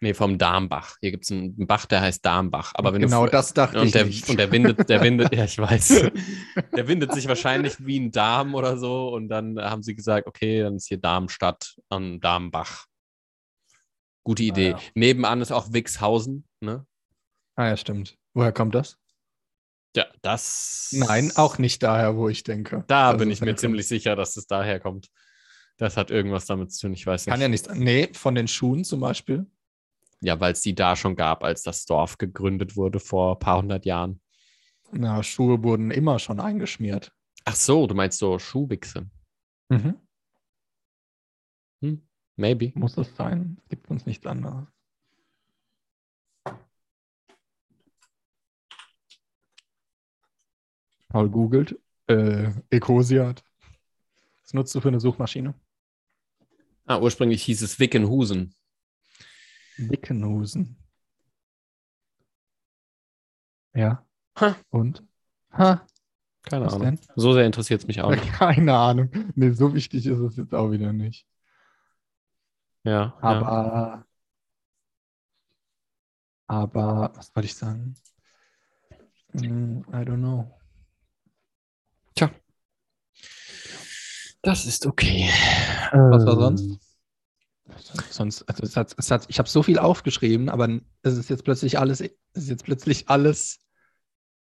Nee, 0.03 0.15
vom 0.15 0.39
Darmbach. 0.39 0.97
Hier 1.03 1.11
gibt 1.11 1.25
es 1.25 1.31
einen 1.31 1.67
Bach, 1.67 1.85
der 1.85 2.01
heißt 2.01 2.25
Darmbach. 2.25 2.73
Aber 2.75 2.95
wenn 2.95 3.03
genau 3.03 3.27
du, 3.27 3.33
das 3.33 3.53
dachte 3.53 3.81
und 3.81 3.87
ich 3.87 3.93
der, 3.93 4.07
nicht. 4.07 4.31
und 4.31 4.39
der 4.39 4.51
windet, 4.51 4.89
der 4.89 5.01
windet, 5.03 5.35
ja, 5.35 5.45
ich 5.45 5.59
weiß. 5.59 6.11
Der 6.75 6.89
windet 6.89 7.13
sich 7.13 7.29
wahrscheinlich 7.29 7.85
wie 7.85 8.01
ein 8.01 8.11
Darm 8.11 8.55
oder 8.55 8.79
so. 8.79 9.09
Und 9.09 9.29
dann 9.29 9.59
haben 9.61 9.83
sie 9.83 9.95
gesagt, 9.95 10.27
okay, 10.27 10.63
dann 10.63 10.77
ist 10.77 10.89
hier 10.89 10.97
Darmstadt 10.97 11.77
an 11.91 12.19
Darmbach. 12.21 12.87
Gute 14.25 14.43
Idee. 14.43 14.73
Ah, 14.73 14.79
ja. 14.79 14.83
Nebenan 14.95 15.43
ist 15.43 15.53
auch 15.53 15.73
Wixhausen, 15.73 16.47
ne? 16.61 16.87
ah 17.57 17.69
ja, 17.69 17.77
stimmt. 17.77 18.17
Woher 18.33 18.53
kommt 18.53 18.75
das? 18.75 18.97
Ja, 19.97 20.07
das. 20.23 20.91
Nein, 20.93 21.33
auch 21.35 21.59
nicht 21.59 21.83
daher, 21.83 22.17
wo 22.17 22.29
ich 22.29 22.43
denke. 22.43 22.85
Da 22.87 23.13
bin 23.13 23.31
ich 23.31 23.41
mir 23.41 23.47
herkommt. 23.47 23.61
ziemlich 23.61 23.89
sicher, 23.89 24.17
dass 24.17 24.37
es 24.37 24.47
daher 24.47 24.81
kommt. 24.81 25.09
Das 25.77 25.97
hat 25.97 26.11
irgendwas 26.11 26.47
damit 26.47 26.73
zu 26.73 26.87
tun, 26.87 26.93
ich 26.93 27.07
weiß 27.07 27.27
nicht. 27.27 27.33
Kann 27.33 27.41
ja 27.41 27.49
nicht 27.49 27.65
sein. 27.65 27.79
Nee, 27.79 28.11
von 28.13 28.35
den 28.35 28.49
Schuhen 28.49 28.85
zum 28.85 29.01
Beispiel. 29.01 29.47
Ja, 30.21 30.39
weil 30.39 30.53
es 30.53 30.61
die 30.61 30.75
da 30.75 30.97
schon 30.97 31.17
gab, 31.17 31.43
als 31.43 31.63
das 31.63 31.87
Dorf 31.87 32.19
gegründet 32.19 32.77
wurde 32.77 33.01
vor 33.01 33.37
ein 33.37 33.39
paar 33.39 33.59
hundert 33.59 33.87
Jahren. 33.87 34.21
Na, 34.93 35.23
Schuhe 35.23 35.63
wurden 35.63 35.91
immer 35.91 36.19
schon 36.19 36.41
eingeschmiert. 36.41 37.13
Ach 37.45 37.55
so, 37.55 37.87
du 37.87 37.95
meinst 37.95 38.19
so 38.19 38.39
Schuhwichse. 38.39 39.09
Mhm. 39.71 39.95
Hm, 41.81 42.03
maybe. 42.37 42.73
Muss 42.75 42.99
es 42.99 43.17
sein. 43.17 43.57
Es 43.63 43.69
gibt 43.69 43.89
uns 43.89 44.05
nichts 44.05 44.27
anderes. 44.27 44.67
Paul 51.09 51.29
googelt. 51.31 51.79
Äh, 52.09 52.53
Ecosiat. 52.71 53.43
Was 54.43 54.55
nutzt 54.55 54.75
du 54.75 54.81
für 54.81 54.89
eine 54.89 55.01
Suchmaschine? 55.01 55.55
Ah, 56.87 56.99
ursprünglich 56.99 57.43
hieß 57.45 57.63
es 57.63 57.79
Wickenhusen. 57.79 58.55
Wickenhusen. 59.89 60.77
Ja. 63.75 64.05
Ha. 64.39 64.57
Und? 64.71 65.05
Ha. 65.53 65.87
Keine 66.43 66.67
Was 66.67 66.75
Ahnung. 66.75 66.97
denn? 66.97 67.01
So 67.17 67.33
sehr 67.33 67.47
interessiert 67.47 67.81
es 67.81 67.87
mich 67.87 68.01
auch. 68.01 68.11
Nicht. 68.11 68.33
keine 68.33 68.77
Ahnung. 68.77 69.11
Nee, 69.35 69.51
so 69.51 69.75
wichtig 69.75 70.07
ist 70.07 70.19
es 70.19 70.37
jetzt 70.37 70.55
auch 70.55 70.71
wieder 70.71 70.93
nicht. 70.93 71.27
Ja, 72.85 72.93
ja. 72.93 73.19
Aber, 73.21 74.07
aber, 76.47 77.13
was 77.15 77.35
wollte 77.37 77.47
ich 77.47 77.55
sagen? 77.55 77.95
Hm, 79.33 79.85
I 79.89 79.97
don't 79.97 80.17
know. 80.17 80.61
Das 84.43 84.65
ist 84.65 84.87
okay. 84.87 85.29
Was 85.93 86.25
war 86.25 86.37
sonst? 86.37 86.81
Sonst, 88.11 88.49
also 88.49 88.63
es 88.63 88.77
hat, 88.77 88.95
es 88.97 89.11
hat, 89.11 89.27
ich 89.29 89.39
habe 89.39 89.49
so 89.49 89.63
viel 89.63 89.79
aufgeschrieben, 89.79 90.49
aber 90.49 90.81
es 91.03 91.17
ist 91.17 91.31
jetzt 91.31 91.45
plötzlich 91.45 91.79
alles, 91.79 92.01
es 92.01 92.11
ist 92.35 92.49
jetzt 92.49 92.65
plötzlich 92.65 93.09
alles 93.09 93.59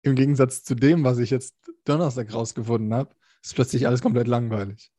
im 0.03 0.15
Gegensatz 0.15 0.65
zu 0.65 0.75
dem, 0.75 1.05
was 1.05 1.19
ich 1.19 1.31
jetzt 1.31 1.55
Donnerstag 1.85 2.33
rausgefunden 2.33 2.93
habe, 2.95 3.15
ist 3.43 3.55
plötzlich 3.55 3.87
alles 3.87 4.03
komplett 4.03 4.29
langweilig. 4.29 4.91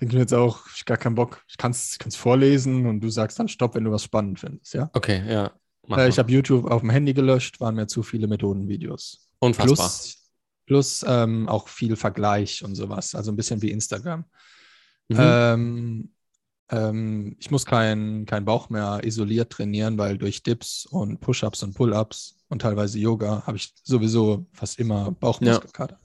Denke 0.00 0.14
mir 0.14 0.22
jetzt 0.22 0.34
auch, 0.34 0.66
ich 0.74 0.84
gar 0.84 0.96
keinen 0.96 1.14
Bock. 1.14 1.44
Ich 1.48 1.58
kann 1.58 1.72
es 1.72 2.16
vorlesen 2.16 2.86
und 2.86 3.00
du 3.00 3.10
sagst 3.10 3.38
dann 3.38 3.48
Stopp, 3.48 3.74
wenn 3.74 3.84
du 3.84 3.90
was 3.90 4.04
spannend 4.04 4.40
findest, 4.40 4.74
ja? 4.74 4.90
Okay, 4.94 5.22
ja. 5.28 5.52
Äh, 5.88 6.08
ich 6.08 6.18
habe 6.18 6.30
YouTube 6.32 6.70
auf 6.70 6.80
dem 6.80 6.90
Handy 6.90 7.12
gelöscht, 7.12 7.60
waren 7.60 7.74
mir 7.74 7.86
zu 7.86 8.02
viele 8.02 8.26
Methodenvideos. 8.26 9.28
Unfassbar. 9.40 9.76
Plus, 9.76 10.32
plus 10.66 11.04
ähm, 11.06 11.48
auch 11.48 11.68
viel 11.68 11.96
Vergleich 11.96 12.64
und 12.64 12.74
sowas. 12.74 13.14
Also 13.14 13.32
ein 13.32 13.36
bisschen 13.36 13.60
wie 13.62 13.70
Instagram. 13.70 14.24
Mhm. 15.08 15.16
Ähm, 15.18 16.14
ähm, 16.70 17.36
ich 17.38 17.50
muss 17.50 17.66
keinen 17.66 18.26
kein 18.26 18.44
Bauch 18.44 18.70
mehr 18.70 19.00
isoliert 19.04 19.50
trainieren, 19.50 19.98
weil 19.98 20.18
durch 20.18 20.42
Dips 20.42 20.86
und 20.86 21.20
Push-Ups 21.20 21.62
und 21.62 21.74
Pull-Ups 21.74 22.36
und 22.48 22.62
teilweise 22.62 22.98
Yoga 22.98 23.42
habe 23.46 23.56
ich 23.56 23.72
sowieso 23.82 24.46
fast 24.52 24.78
immer 24.78 25.10
Bauchmuskelkater. 25.12 25.98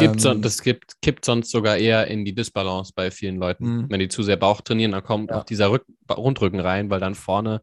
Gibt 0.00 0.20
son- 0.22 0.36
Ähm, 0.36 0.42
das 0.42 0.62
gibt, 0.62 1.00
kippt 1.02 1.24
sonst 1.26 1.50
sogar 1.50 1.76
eher 1.76 2.06
in 2.06 2.24
die 2.24 2.34
Disbalance 2.34 2.92
bei 2.94 3.10
vielen 3.10 3.36
Leuten. 3.36 3.64
Mhm. 3.82 3.86
Wenn 3.90 4.00
die 4.00 4.08
zu 4.08 4.22
sehr 4.22 4.38
Bauch 4.38 4.62
trainieren, 4.62 4.92
dann 4.92 5.02
kommt 5.04 5.30
Ja. 5.30 5.40
auch 5.40 5.44
dieser 5.44 5.70
Rück 5.70 5.84
Rundrücken 6.10 6.60
rein, 6.60 6.88
weil 6.88 7.00
dann 7.00 7.14
vorne 7.14 7.60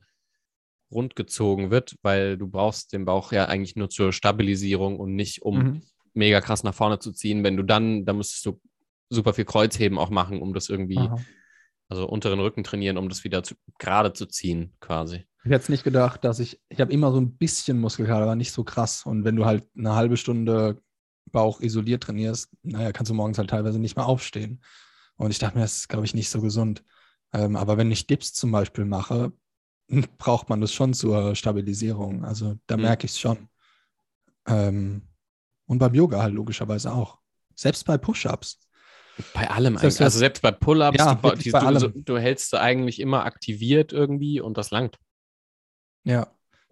rund 0.91 1.15
gezogen 1.15 1.71
wird, 1.71 1.95
weil 2.03 2.37
du 2.37 2.47
brauchst 2.47 2.93
den 2.93 3.05
Bauch 3.05 3.31
ja 3.31 3.45
eigentlich 3.45 3.75
nur 3.75 3.89
zur 3.89 4.13
Stabilisierung 4.13 4.99
und 4.99 5.15
nicht 5.15 5.41
um 5.41 5.57
mhm. 5.57 5.81
mega 6.13 6.39
krass 6.39 6.63
nach 6.63 6.75
vorne 6.75 6.99
zu 6.99 7.11
ziehen. 7.13 7.43
Wenn 7.43 7.57
du 7.57 7.63
dann, 7.63 8.05
da 8.05 8.13
müsstest 8.13 8.45
du 8.45 8.59
super 9.09 9.33
viel 9.33 9.45
Kreuzheben 9.45 9.97
auch 9.97 10.11
machen, 10.11 10.39
um 10.39 10.53
das 10.53 10.69
irgendwie, 10.69 10.99
Aha. 10.99 11.17
Also 11.93 12.07
unteren 12.07 12.39
Rücken 12.39 12.63
trainieren, 12.63 12.97
um 12.97 13.09
das 13.09 13.23
wieder 13.23 13.43
zu, 13.43 13.55
gerade 13.77 14.13
zu 14.13 14.25
ziehen, 14.25 14.73
quasi. 14.79 15.17
Ich 15.17 15.45
hätte 15.45 15.55
jetzt 15.55 15.69
nicht 15.69 15.83
gedacht, 15.83 16.23
dass 16.23 16.39
ich, 16.39 16.59
ich 16.69 16.79
habe 16.79 16.91
immer 16.91 17.11
so 17.11 17.19
ein 17.19 17.35
bisschen 17.37 17.79
Muskelkater, 17.79 18.23
aber 18.23 18.35
nicht 18.35 18.51
so 18.51 18.63
krass. 18.63 19.05
Und 19.05 19.25
wenn 19.25 19.35
du 19.35 19.45
halt 19.45 19.67
eine 19.77 19.93
halbe 19.93 20.17
Stunde 20.17 20.81
Bauch 21.31 21.61
isoliert 21.61 22.03
trainierst, 22.03 22.49
naja, 22.63 22.91
kannst 22.91 23.09
du 23.09 23.13
morgens 23.13 23.37
halt 23.37 23.49
teilweise 23.49 23.79
nicht 23.79 23.95
mehr 23.95 24.05
aufstehen. 24.05 24.63
Und 25.17 25.31
ich 25.31 25.39
dachte 25.39 25.57
mir, 25.57 25.63
das 25.63 25.77
ist, 25.77 25.89
glaube 25.89 26.05
ich, 26.05 26.13
nicht 26.13 26.29
so 26.29 26.41
gesund. 26.41 26.83
Ähm, 27.33 27.55
aber 27.55 27.77
wenn 27.77 27.91
ich 27.91 28.07
Dips 28.07 28.33
zum 28.33 28.51
Beispiel 28.51 28.85
mache, 28.85 29.33
braucht 30.17 30.49
man 30.49 30.61
das 30.61 30.73
schon 30.73 30.93
zur 30.93 31.35
Stabilisierung. 31.35 32.23
Also 32.23 32.57
da 32.67 32.77
Mhm. 32.77 32.83
merke 32.83 33.05
ich 33.05 33.11
es 33.11 33.19
schon. 33.19 33.49
Ähm, 34.47 35.03
und 35.65 35.79
beim 35.79 35.93
Yoga 35.93 36.21
halt 36.21 36.33
logischerweise 36.33 36.93
auch. 36.93 37.19
Selbst 37.55 37.85
bei 37.85 37.97
Push-Ups. 37.97 38.59
Bei 39.33 39.49
allem 39.49 39.73
Das 39.75 39.83
heißt, 39.83 39.97
eigentlich. 39.97 40.05
Also 40.05 40.19
selbst 40.19 40.41
bei 40.41 40.51
Pull-Ups, 40.51 40.97
Ja, 40.97 41.15
du, 41.15 41.35
die, 41.35 41.51
bei 41.51 41.71
du, 41.71 41.79
so, 41.79 41.87
du 41.89 42.17
hältst 42.17 42.49
sie 42.49 42.59
eigentlich 42.59 42.99
immer 42.99 43.25
aktiviert 43.25 43.93
irgendwie 43.93 44.41
und 44.41 44.57
das 44.57 44.71
langt. 44.71 44.97
Ja, 46.03 46.27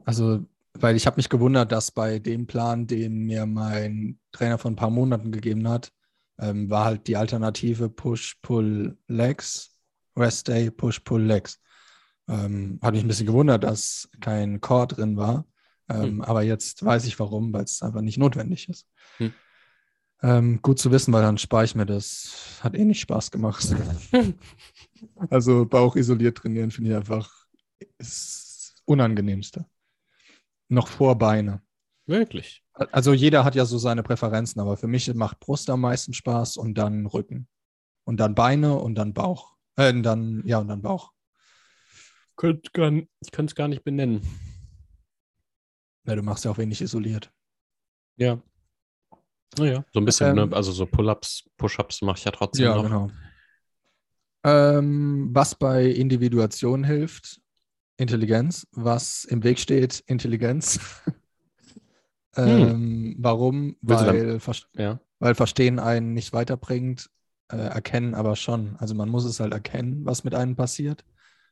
also, 0.06 0.45
weil 0.73 0.95
ich 0.95 1.06
habe 1.06 1.17
mich 1.17 1.30
gewundert, 1.30 1.71
dass 1.71 1.91
bei 1.91 2.19
dem 2.19 2.47
Plan, 2.47 2.88
den 2.88 3.25
mir 3.25 3.45
mein 3.45 4.19
Trainer 4.32 4.58
vor 4.58 4.71
ein 4.71 4.75
paar 4.75 4.89
Monaten 4.89 5.32
gegeben 5.32 5.67
hat, 5.67 5.91
ähm, 6.39 6.69
war 6.69 6.86
halt 6.86 7.08
die 7.08 7.17
Alternative 7.17 7.89
Push-Pull-Legs, 7.89 9.77
Rest 10.17 10.47
Day, 10.47 10.71
Push-Pull-Legs. 10.71 11.62
Ähm, 12.27 12.80
hat 12.82 12.93
mich 12.93 13.04
ein 13.04 13.08
bisschen 13.08 13.27
gewundert, 13.27 13.63
dass 13.63 14.10
kein 14.19 14.62
Core 14.62 14.88
drin 14.88 15.17
war. 15.17 15.45
Ähm, 15.89 16.04
hm. 16.04 16.21
Aber 16.21 16.41
jetzt 16.41 16.84
weiß 16.84 17.06
ich 17.06 17.19
warum, 17.19 17.54
weil 17.54 17.63
es 17.63 17.82
einfach 17.82 18.01
nicht 18.01 18.17
notwendig 18.17 18.69
ist. 18.69 18.88
Hm. 19.17 19.34
Ähm, 20.23 20.62
gut 20.62 20.77
zu 20.79 20.91
wissen, 20.91 21.13
weil 21.13 21.23
dann 21.23 21.38
spare 21.38 21.65
ich 21.65 21.75
mir 21.75 21.86
das. 21.86 22.60
Hat 22.62 22.75
eh 22.75 22.86
nicht 22.86 23.01
Spaß 23.01 23.31
gemacht. 23.31 23.65
also 25.29 25.65
Bauch 25.65 25.95
isoliert 25.95 26.38
trainieren 26.38 26.69
finde 26.69 26.91
ich 26.91 26.95
einfach 26.95 27.47
das 27.97 28.75
Unangenehmste. 28.86 29.65
Noch 30.69 30.88
vor 30.88 31.17
Beine. 31.17 31.62
Wirklich? 32.05 32.63
Also 32.73 33.13
jeder 33.13 33.43
hat 33.43 33.55
ja 33.55 33.65
so 33.65 33.77
seine 33.77 34.03
Präferenzen, 34.03 34.62
aber 34.62 34.77
für 34.77 34.88
mich 34.88 35.12
macht 35.13 35.39
Brust 35.39 35.69
am 35.69 35.81
meisten 35.81 36.13
Spaß 36.13 36.57
und 36.57 36.77
dann 36.77 37.05
Rücken. 37.05 37.47
Und 38.03 38.19
dann 38.19 38.36
Beine 38.36 38.75
und 38.75 38.95
dann 38.95 39.13
Bauch. 39.13 39.55
Äh, 39.75 40.01
dann, 40.01 40.43
ja, 40.45 40.60
und 40.60 40.67
dann 40.67 40.81
Bauch. 40.81 41.12
Ich 42.41 42.71
kann 42.73 43.07
es 43.21 43.55
gar 43.55 43.67
nicht 43.67 43.84
benennen. 43.84 44.21
Ja, 46.05 46.15
du 46.15 46.23
machst 46.23 46.45
ja 46.45 46.51
auch 46.51 46.57
wenig 46.57 46.81
isoliert. 46.81 47.31
Ja. 48.17 48.41
Naja, 49.57 49.83
so 49.91 49.99
ein 49.99 50.05
bisschen, 50.05 50.35
ne? 50.35 50.43
ähm, 50.43 50.49
ne? 50.49 50.55
Also 50.55 50.71
so 50.71 50.85
Pull-ups, 50.85 51.49
Push-ups 51.57 52.01
mache 52.01 52.19
ich 52.19 52.25
ja 52.25 52.31
trotzdem 52.31 52.65
ja, 52.65 52.75
noch. 52.75 52.83
Genau. 52.83 53.11
Ähm, 54.43 55.29
was 55.33 55.55
bei 55.55 55.85
Individuation 55.85 56.83
hilft, 56.83 57.41
Intelligenz. 58.01 58.67
Was 58.71 59.25
im 59.25 59.43
Weg 59.43 59.59
steht, 59.59 60.03
Intelligenz. 60.07 60.79
Hm. 62.35 62.47
ähm, 62.47 63.15
warum? 63.19 63.75
Weil, 63.81 64.39
ja. 64.77 65.01
weil 65.19 65.35
Verstehen 65.35 65.79
einen 65.79 66.13
nicht 66.13 66.31
weiterbringt, 66.31 67.09
äh, 67.51 67.57
erkennen 67.57 68.15
aber 68.15 68.37
schon. 68.37 68.77
Also 68.77 68.95
man 68.95 69.09
muss 69.09 69.25
es 69.25 69.41
halt 69.41 69.51
erkennen, 69.51 70.05
was 70.05 70.23
mit 70.23 70.33
einem 70.33 70.55
passiert. 70.55 71.03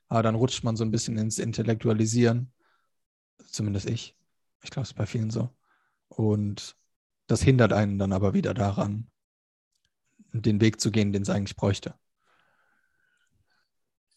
Aber 0.07 0.23
dann 0.23 0.35
rutscht 0.35 0.63
man 0.63 0.77
so 0.77 0.85
ein 0.85 0.91
bisschen 0.91 1.17
ins 1.17 1.37
Intellektualisieren. 1.37 2.53
Zumindest 3.45 3.89
ich. 3.89 4.15
Ich 4.63 4.69
glaube, 4.69 4.83
es 4.83 4.91
ist 4.91 4.95
bei 4.95 5.05
vielen 5.05 5.31
so. 5.31 5.49
Und 6.07 6.77
das 7.29 7.43
hindert 7.43 7.73
einen 7.73 7.99
dann 7.99 8.11
aber 8.11 8.33
wieder 8.33 8.53
daran, 8.53 9.07
den 10.33 10.59
Weg 10.61 10.81
zu 10.81 10.91
gehen, 10.91 11.13
den 11.13 11.21
es 11.21 11.29
eigentlich 11.29 11.55
bräuchte. 11.55 11.93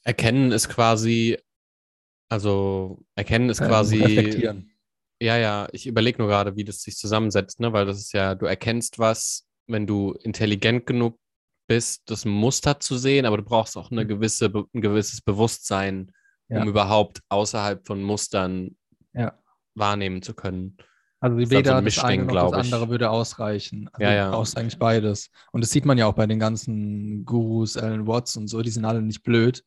Erkennen 0.03 0.51
ist 0.51 0.69
quasi, 0.69 1.39
also 2.29 3.05
erkennen 3.15 3.51
ist 3.51 3.61
ähm, 3.61 3.69
quasi. 3.69 4.03
Reflektieren. 4.03 4.73
Ja, 5.21 5.37
ja, 5.37 5.69
ich 5.73 5.87
überlege 5.87 6.19
nur 6.19 6.29
gerade, 6.29 6.57
wie 6.57 6.65
das 6.65 6.83
sich 6.83 6.97
zusammensetzt, 6.97 7.61
ne? 7.61 7.73
weil 7.73 7.87
das 7.87 7.99
ist 7.99 8.13
ja, 8.13 8.35
du 8.35 8.47
erkennst 8.47 8.99
was, 8.99 9.47
wenn 9.69 9.87
du 9.87 10.13
intelligent 10.23 10.87
genug 10.87 11.21
bist, 11.69 12.03
das 12.07 12.25
Muster 12.25 12.81
zu 12.81 12.97
sehen, 12.97 13.27
aber 13.27 13.37
du 13.37 13.45
brauchst 13.45 13.77
auch 13.77 13.91
eine 13.91 14.05
mhm. 14.05 14.09
gewisse, 14.09 14.53
ein 14.75 14.81
gewisses 14.81 15.21
Bewusstsein, 15.21 16.11
um 16.49 16.57
ja. 16.57 16.65
überhaupt 16.65 17.21
außerhalb 17.29 17.87
von 17.87 18.03
Mustern 18.03 18.77
ja. 19.13 19.39
wahrnehmen 19.75 20.23
zu 20.23 20.35
können. 20.35 20.79
Also 21.23 21.37
die 21.37 21.51
weder 21.51 21.79
so 21.79 21.85
das 21.85 21.99
eine 22.01 22.25
noch 22.25 22.51
das 22.51 22.65
andere 22.65 22.89
würde 22.89 23.09
ausreichen. 23.09 23.89
Also 23.93 24.03
ja, 24.03 24.13
ja. 24.13 24.25
Du 24.27 24.33
brauchst 24.33 24.59
eigentlich 24.59 24.77
beides. 24.77 25.31
Und 25.53 25.63
das 25.63 25.71
sieht 25.71 25.85
man 25.85 25.97
ja 25.97 26.07
auch 26.07 26.15
bei 26.15 26.27
den 26.27 26.41
ganzen 26.41 27.25
Gurus, 27.25 27.77
Alan 27.77 28.09
Watts 28.09 28.37
und 28.37 28.49
so, 28.49 28.61
die 28.61 28.71
sind 28.71 28.85
alle 28.85 29.01
nicht 29.01 29.23
blöd, 29.23 29.65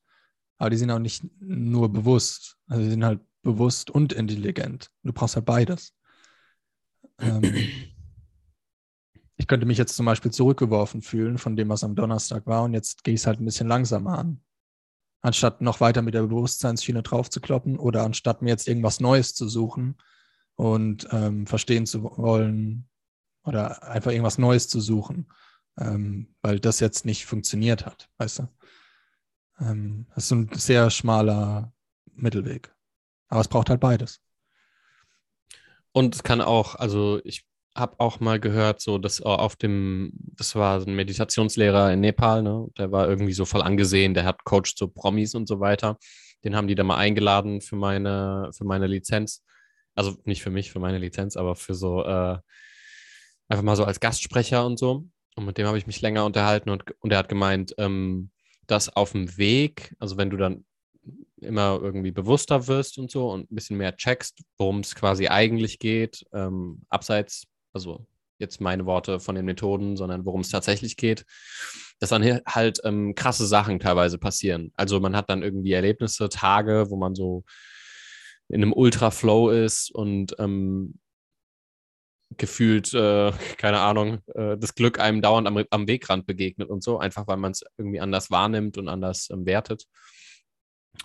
aber 0.58 0.70
die 0.70 0.76
sind 0.76 0.92
auch 0.92 1.00
nicht 1.00 1.24
nur 1.40 1.88
bewusst. 1.88 2.58
Also 2.68 2.84
die 2.84 2.90
sind 2.90 3.06
halt 3.06 3.22
bewusst 3.42 3.90
und 3.90 4.12
intelligent. 4.12 4.92
Du 5.04 5.14
brauchst 5.14 5.38
halt 5.38 5.46
beides. 5.46 5.94
Ähm, 7.20 7.44
ich 9.38 9.48
könnte 9.48 9.66
mich 9.66 9.78
jetzt 9.78 9.96
zum 9.96 10.06
Beispiel 10.06 10.32
zurückgeworfen 10.32 11.02
fühlen 11.02 11.38
von 11.38 11.56
dem, 11.56 11.70
was 11.70 11.86
am 11.86 11.96
Donnerstag 11.96 12.46
war, 12.48 12.64
und 12.64 12.74
jetzt 12.74 13.06
gehe 13.06 13.14
ich 13.14 13.22
es 13.22 13.28
halt 13.28 13.40
ein 13.40 13.46
bisschen 13.46 13.70
langsamer 13.70 14.18
an. 14.18 14.42
Anstatt 15.22 15.62
noch 15.62 15.80
weiter 15.80 16.02
mit 16.02 16.16
der 16.16 16.24
Bewusstseinsschiene 16.24 17.02
drauf 17.02 17.30
zu 17.30 17.40
kloppen 17.40 17.80
oder 17.80 18.04
anstatt 18.04 18.42
mir 18.42 18.50
jetzt 18.50 18.68
irgendwas 18.68 19.00
Neues 19.00 19.34
zu 19.34 19.48
suchen, 19.48 19.96
und 20.56 21.08
ähm, 21.12 21.48
verstehen 21.48 21.86
zu 21.86 22.04
wollen 22.04 22.88
oder 23.44 23.84
einfach 23.84 24.12
irgendwas 24.12 24.38
Neues 24.38 24.68
zu 24.68 24.80
suchen, 24.80 25.28
ähm, 25.78 26.36
weil 26.42 26.60
das 26.60 26.80
jetzt 26.80 27.06
nicht 27.06 27.26
funktioniert 27.26 27.86
hat, 27.86 28.10
weißt 28.18 28.40
du? 28.40 28.48
Ähm, 29.60 30.08
das 30.16 30.26
ist 30.26 30.32
ein 30.32 30.50
sehr 30.54 30.90
schmaler 30.90 31.74
Mittelweg. 32.14 32.74
Aber 33.28 33.42
es 33.42 33.48
braucht 33.48 33.70
halt 33.70 33.80
beides. 33.80 34.22
Und 35.92 36.16
es 36.16 36.24
kann 36.24 36.42
auch, 36.42 36.76
also 36.76 37.22
ich 37.24 37.46
habe 37.76 38.00
auch 38.00 38.20
mal 38.20 38.40
gehört, 38.40 38.82
so 38.82 38.98
dass 38.98 39.22
auf 39.22 39.56
dem, 39.56 40.12
das 40.14 40.56
war 40.56 40.82
ein 40.82 40.96
Meditationslehrer 40.96 41.92
in 41.94 42.00
Nepal, 42.00 42.42
ne? 42.42 42.68
Der 42.78 42.92
war 42.92 43.08
irgendwie 43.08 43.34
so 43.34 43.46
voll 43.46 43.62
angesehen, 43.62 44.14
der 44.14 44.26
hat 44.26 44.44
Coach 44.46 44.76
zu 44.76 44.88
Promis 44.88 45.36
und 45.36 45.48
so 45.48 45.60
weiter. 45.60 45.98
Den 46.44 46.56
haben 46.56 46.68
die 46.68 46.76
da 46.76 46.84
mal 46.84 46.98
eingeladen 46.98 47.62
für 47.62 47.76
meine, 47.76 48.50
für 48.54 48.64
meine 48.64 48.88
Lizenz. 48.88 49.44
Also 49.96 50.18
nicht 50.26 50.42
für 50.42 50.52
mich, 50.52 50.72
für 50.72 50.80
meine 50.80 50.98
Lizenz, 50.98 51.38
aber 51.38 51.56
für 51.56 51.74
so 51.74 52.04
äh, 52.04 52.38
einfach 53.48 53.64
mal 53.64 53.76
so 53.76 53.86
als 53.86 54.00
Gastsprecher 54.00 54.66
und 54.66 54.78
so. 54.78 55.08
Und 55.36 55.46
mit 55.46 55.58
dem 55.58 55.68
habe 55.68 55.78
ich 55.78 55.88
mich 55.88 56.02
länger 56.02 56.26
unterhalten 56.26 56.70
und, 56.70 56.84
und 57.00 57.12
er 57.12 57.20
hat 57.20 57.30
gemeint, 57.30 57.74
ähm, 57.78 58.32
dass 58.68 58.96
auf 58.96 59.12
dem 59.12 59.38
Weg, 59.38 59.96
also 60.00 60.18
wenn 60.18 60.30
du 60.30 60.38
dann 60.38 60.66
immer 61.38 61.80
irgendwie 61.82 62.12
bewusster 62.12 62.68
wirst 62.68 62.98
und 62.98 63.12
so 63.12 63.30
und 63.30 63.52
ein 63.52 63.56
bisschen 63.56 63.78
mehr 63.78 63.96
checkst, 63.96 64.42
worum 64.58 64.80
es 64.80 64.96
quasi 64.96 65.28
eigentlich 65.28 65.80
geht, 65.80 66.26
ähm, 66.34 66.82
abseits, 66.90 67.46
also 67.74 68.08
jetzt 68.40 68.62
meine 68.62 68.86
Worte 68.86 69.20
von 69.20 69.36
den 69.36 69.46
Methoden, 69.46 69.96
sondern 69.98 70.26
worum 70.26 70.42
es 70.42 70.50
tatsächlich 70.50 70.98
geht, 70.98 71.26
dass 72.00 72.10
dann 72.10 72.42
halt 72.46 72.80
ähm, 72.84 73.16
krasse 73.16 73.46
Sachen 73.46 73.80
teilweise 73.80 74.18
passieren. 74.18 74.72
Also 74.76 75.00
man 75.00 75.16
hat 75.16 75.30
dann 75.30 75.44
irgendwie 75.44 75.74
Erlebnisse, 75.74 76.30
Tage, 76.30 76.88
wo 76.90 76.98
man 76.98 77.16
so 77.16 77.44
in 78.50 78.62
einem 78.62 78.74
Ultra-Flow 78.74 79.50
ist 79.50 79.94
und 79.94 80.36
ähm, 80.40 81.00
gefühlt, 82.38 82.94
äh, 82.94 83.32
keine 83.58 83.80
Ahnung, 83.80 84.20
äh, 84.34 84.58
das 84.58 84.76
Glück 84.76 85.00
einem 85.00 85.22
dauernd 85.22 85.48
am, 85.48 85.64
am, 85.70 85.88
Wegrand 85.88 86.26
begegnet 86.26 86.70
und 86.70 86.84
so, 86.84 87.00
einfach 87.00 87.28
weil 87.28 87.38
man 87.38 87.52
es 87.52 87.64
irgendwie 87.78 88.00
anders 88.00 88.32
wahrnimmt 88.32 88.78
und 88.78 88.88
anders 88.88 89.30
ähm, 89.32 89.46
wertet. 89.46 89.86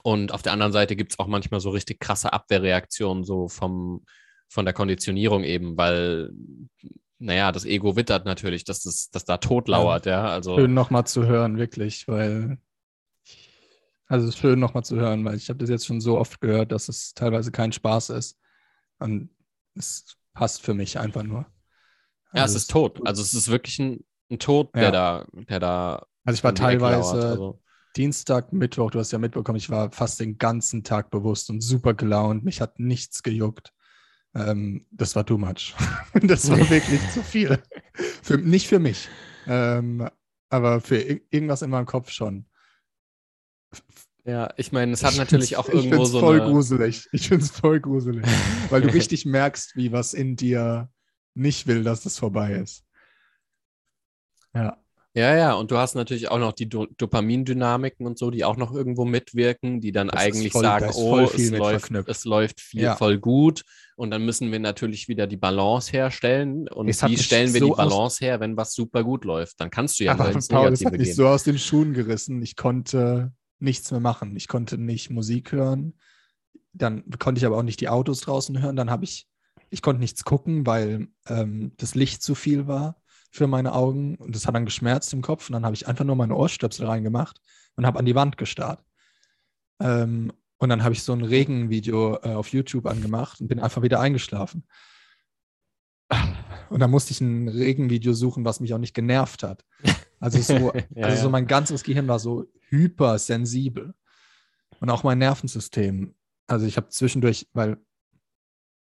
Und 0.03 0.33
auf 0.33 0.43
der 0.43 0.53
anderen 0.53 0.73
Seite 0.73 0.95
gibt 0.97 1.13
es 1.13 1.19
auch 1.19 1.27
manchmal 1.27 1.61
so 1.61 1.71
richtig 1.71 1.99
krasse 2.01 2.33
Abwehrreaktionen, 2.33 3.25
so 3.25 3.49
vom, 3.49 4.05
von 4.49 4.65
der 4.65 4.75
Konditionierung 4.75 5.43
eben, 5.43 5.77
weil, 5.77 6.31
naja, 7.19 7.51
das 7.53 7.65
Ego 7.65 7.97
wittert 7.97 8.25
natürlich, 8.25 8.65
dass 8.65 8.83
das, 8.83 9.11
dass 9.11 9.25
da 9.25 9.39
tot 9.39 9.69
lauert, 9.69 10.07
ja. 10.07 10.27
ja 10.27 10.33
also, 10.33 10.57
Schön 10.57 10.75
nochmal 10.75 11.07
zu 11.07 11.27
hören, 11.27 11.59
wirklich, 11.59 12.07
weil 12.07 12.59
also 14.11 14.27
es 14.27 14.35
ist 14.35 14.41
schön 14.41 14.59
nochmal 14.59 14.83
zu 14.83 14.97
hören, 14.97 15.25
weil 15.25 15.37
ich 15.37 15.49
habe 15.49 15.61
das 15.61 15.71
jetzt 15.71 15.87
schon 15.87 16.01
so 16.01 16.19
oft 16.19 16.41
gehört, 16.41 16.73
dass 16.73 16.89
es 16.89 17.15
teilweise 17.15 17.53
kein 17.53 17.71
Spaß 17.71 18.11
ist. 18.11 18.37
Und 18.99 19.31
es 19.77 20.17
passt 20.35 20.63
für 20.63 20.75
mich 20.75 20.99
einfach 20.99 21.23
nur. 21.23 21.47
Also 22.33 22.37
ja, 22.37 22.45
es 22.45 22.55
ist 22.57 22.73
tot. 22.73 23.01
Also 23.07 23.23
es 23.23 23.35
ist 23.35 23.49
wirklich 23.53 23.79
ein, 23.79 24.05
ein 24.29 24.41
Tod, 24.41 24.75
der 24.75 24.83
ja. 24.83 24.91
da, 24.91 25.27
der 25.33 25.61
da. 25.61 26.07
Also 26.25 26.39
ich 26.39 26.43
war 26.43 26.57
teilweise 26.57 27.29
also. 27.29 27.63
Dienstag, 27.97 28.53
Mittwoch, 28.53 28.91
du 28.91 28.99
hast 28.99 29.13
ja 29.13 29.19
mitbekommen, 29.21 29.59
ich 29.59 29.71
war 29.71 29.93
fast 29.93 30.19
den 30.19 30.39
ganzen 30.39 30.83
Tag 30.83 31.11
bewusst 31.11 31.49
und 31.49 31.61
super 31.61 31.95
gelaunt. 31.95 32.43
Mich 32.43 32.61
hat 32.61 32.81
nichts 32.81 33.23
gejuckt. 33.23 33.73
Ähm, 34.35 34.87
das 34.91 35.15
war 35.15 35.25
too 35.25 35.39
much. 35.39 35.77
das 36.15 36.51
war 36.51 36.59
wirklich 36.69 37.01
zu 37.13 37.23
viel. 37.23 37.63
Für, 38.25 38.39
nicht 38.39 38.67
für 38.67 38.81
mich. 38.81 39.09
Ähm, 39.47 40.09
aber 40.49 40.81
für 40.81 40.99
irgendwas 40.99 41.63
in 41.63 41.71
meinem 41.71 41.87
Kopf 41.87 42.11
schon. 42.11 42.47
Ja, 44.25 44.53
ich 44.57 44.71
meine, 44.71 44.93
es 44.93 45.03
hat 45.03 45.17
natürlich 45.17 45.57
auch 45.57 45.69
irgendwo 45.69 46.05
so. 46.05 46.19
Ich 46.19 46.25
voll 46.25 46.41
eine... 46.41 46.51
gruselig. 46.51 47.09
Ich 47.13 47.29
finde 47.29 47.45
es 47.45 47.51
voll 47.51 47.81
gruselig. 47.81 48.25
weil 48.69 48.83
du 48.83 48.89
richtig 48.93 49.25
merkst, 49.25 49.77
wie 49.77 49.93
was 49.93 50.15
in 50.15 50.37
dir 50.37 50.91
nicht 51.35 51.67
will, 51.67 51.85
dass 51.85 52.03
das 52.03 52.19
vorbei 52.19 52.55
ist. 52.55 52.85
Ja. 54.55 54.77
Ja, 55.13 55.35
ja, 55.35 55.55
und 55.55 55.73
du 55.73 55.77
hast 55.77 55.97
natürlich 55.97 56.31
auch 56.31 56.39
noch 56.39 56.53
die 56.53 56.69
Do 56.69 56.87
Dopamindynamiken 56.97 58.07
und 58.07 58.17
so, 58.17 58.31
die 58.31 58.45
auch 58.45 58.57
noch 58.57 58.73
irgendwo 58.73 59.05
mitwirken, 59.05 59.81
die 59.81 59.91
dann 59.91 60.07
das 60.07 60.21
eigentlich 60.21 60.53
voll, 60.53 60.63
sagen, 60.63 60.89
oh, 60.95 61.19
es 61.19 61.51
läuft, 61.51 61.91
es 62.07 62.25
läuft 62.25 62.61
viel 62.61 62.83
ja. 62.83 62.95
voll 62.95 63.19
gut 63.19 63.65
und 63.97 64.13
dann 64.13 64.25
müssen 64.25 64.53
wir 64.53 64.61
natürlich 64.61 65.09
wieder 65.09 65.27
die 65.27 65.37
Balance 65.37 65.91
herstellen 65.91 66.69
und 66.69 66.89
es 66.89 67.05
wie 67.05 67.19
stellen 67.19 67.53
wir 67.53 67.59
so 67.59 67.71
die 67.71 67.75
Balance 67.75 68.25
her, 68.25 68.39
wenn 68.39 68.57
was 68.57 68.73
super 68.73 69.03
gut 69.03 69.25
läuft? 69.25 69.61
Dann 69.61 69.71
kannst 69.71 69.99
du 69.99 70.05
ja 70.05 70.13
Aber 70.13 70.31
ins 70.31 70.47
Paul, 70.47 70.71
das 70.71 70.85
hat 70.85 70.93
mich 70.93 71.17
so 71.17 71.27
aus 71.27 71.43
den 71.43 71.59
Schuhen 71.59 71.93
gerissen. 71.93 72.41
Ich 72.41 72.55
konnte 72.55 73.33
nichts 73.61 73.91
mehr 73.91 74.01
machen. 74.01 74.37
Ich 74.37 74.49
konnte 74.49 74.79
nicht 74.79 75.11
Musik 75.11 75.53
hören. 75.53 75.95
Dann 76.73 77.05
konnte 77.19 77.39
ich 77.39 77.47
aber 77.47 77.57
auch 77.57 77.63
nicht 77.63 77.81
die 77.81 77.89
Autos 77.89 78.21
draußen 78.21 78.61
hören. 78.61 78.77
Dann 78.77 78.91
habe 78.91 79.05
ich, 79.05 79.29
ich 79.71 79.83
konnte 79.83 80.01
nichts 80.01 80.25
gucken, 80.25 80.67
weil 80.67 81.09
ähm, 81.27 81.73
das 81.77 81.95
Licht 81.95 82.23
zu 82.23 82.35
viel 82.35 82.67
war 82.67 83.01
für 83.31 83.47
meine 83.47 83.73
Augen 83.73 84.17
und 84.17 84.35
das 84.35 84.47
hat 84.47 84.55
dann 84.55 84.65
geschmerzt 84.65 85.13
im 85.13 85.23
Kopf. 85.23 85.49
Und 85.49 85.55
dann 85.55 85.65
habe 85.65 85.75
ich 85.75 85.87
einfach 85.87 86.05
nur 86.05 86.17
meine 86.17 86.37
Ohrstöpsel 86.37 86.87
reingemacht 86.87 87.41
und 87.77 87.87
habe 87.87 87.99
an 87.99 88.07
die 88.07 88.15
Wand 88.15 88.37
gestarrt. 88.37 88.85
Ähm, 89.81 90.33
und 90.59 90.69
dann 90.69 90.85
habe 90.85 90.93
ich 90.93 91.03
so 91.03 91.13
ein 91.13 91.25
Regenvideo 91.25 92.19
äh, 92.23 92.35
auf 92.35 92.49
YouTube 92.49 92.87
angemacht 92.87 93.41
und 93.41 93.49
bin 93.49 93.61
einfach 93.61 93.83
wieder 93.83 94.01
eingeschlafen. 94.01 94.67
Und 96.69 96.81
dann 96.81 96.91
musste 96.91 97.13
ich 97.13 97.21
ein 97.21 97.49
Regenvideo 97.49 98.13
suchen, 98.13 98.45
was 98.45 98.61
mich 98.61 98.75
auch 98.75 98.79
nicht 98.79 98.95
genervt 98.95 99.43
hat. 99.43 99.65
Also 100.23 100.39
so, 100.41 100.73
Ja, 100.95 101.07
also 101.07 101.23
so 101.23 101.31
mein 101.31 101.47
ganzes 101.47 101.83
Gehirn 101.83 102.07
war 102.07 102.19
so 102.19 102.47
hypersensibel. 102.69 103.95
Und 104.79 104.91
auch 104.91 105.03
mein 105.03 105.19
Nervensystem. 105.19 106.15
Also 106.47 106.67
ich 106.67 106.77
habe 106.77 106.89
zwischendurch, 106.89 107.49
weil 107.55 107.79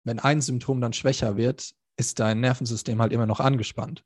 wenn 0.04 0.20
ein 0.20 0.42
Symptom 0.42 0.82
dann 0.82 0.94
schwächer 0.94 1.36
wird, 1.36 1.74
ist 1.98 2.20
dein 2.20 2.42
Nervensystem 2.42 3.02
halt 3.02 3.12
immer 3.12 3.26
noch 3.26 3.40
angespannt. 3.40 4.04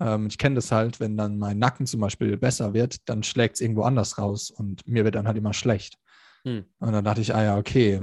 Ähm, 0.00 0.26
ich 0.26 0.38
kenne 0.38 0.56
das 0.56 0.72
halt, 0.72 1.00
wenn 1.00 1.16
dann 1.16 1.38
mein 1.38 1.58
Nacken 1.58 1.86
zum 1.86 2.00
Beispiel 2.00 2.36
besser 2.36 2.74
wird, 2.74 3.08
dann 3.08 3.22
schlägt 3.22 3.56
es 3.56 3.60
irgendwo 3.60 3.82
anders 3.82 4.18
raus 4.18 4.50
und 4.50 4.86
mir 4.86 5.04
wird 5.04 5.14
dann 5.14 5.26
halt 5.26 5.36
immer 5.36 5.54
schlecht. 5.54 5.98
Hm. 6.44 6.64
Und 6.78 6.92
dann 6.92 7.04
dachte 7.04 7.20
ich, 7.20 7.34
ah 7.34 7.42
ja, 7.42 7.56
okay, 7.56 8.02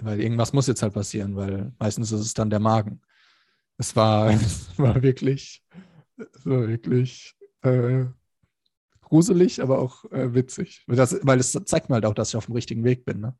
weil 0.00 0.20
irgendwas 0.20 0.52
muss 0.52 0.66
jetzt 0.66 0.82
halt 0.82 0.94
passieren, 0.94 1.36
weil 1.36 1.72
meistens 1.78 2.12
ist 2.12 2.20
es 2.20 2.34
dann 2.34 2.50
der 2.50 2.60
Magen. 2.60 3.00
Es 3.76 3.96
war, 3.96 4.30
es 4.30 4.78
war 4.78 5.02
wirklich, 5.02 5.62
es 6.16 6.46
war 6.46 6.68
wirklich 6.68 7.34
äh, 7.62 8.06
gruselig, 9.00 9.60
aber 9.60 9.78
auch 9.78 10.04
äh, 10.10 10.34
witzig. 10.34 10.84
Weil 10.86 10.96
Das, 10.96 11.18
weil 11.22 11.38
es 11.38 11.52
zeigt 11.52 11.88
mir 11.88 11.96
halt 11.96 12.06
auch, 12.06 12.14
dass 12.14 12.30
ich 12.30 12.36
auf 12.36 12.46
dem 12.46 12.54
richtigen 12.54 12.84
Weg 12.84 13.04
bin. 13.04 13.20
Ne? 13.20 13.36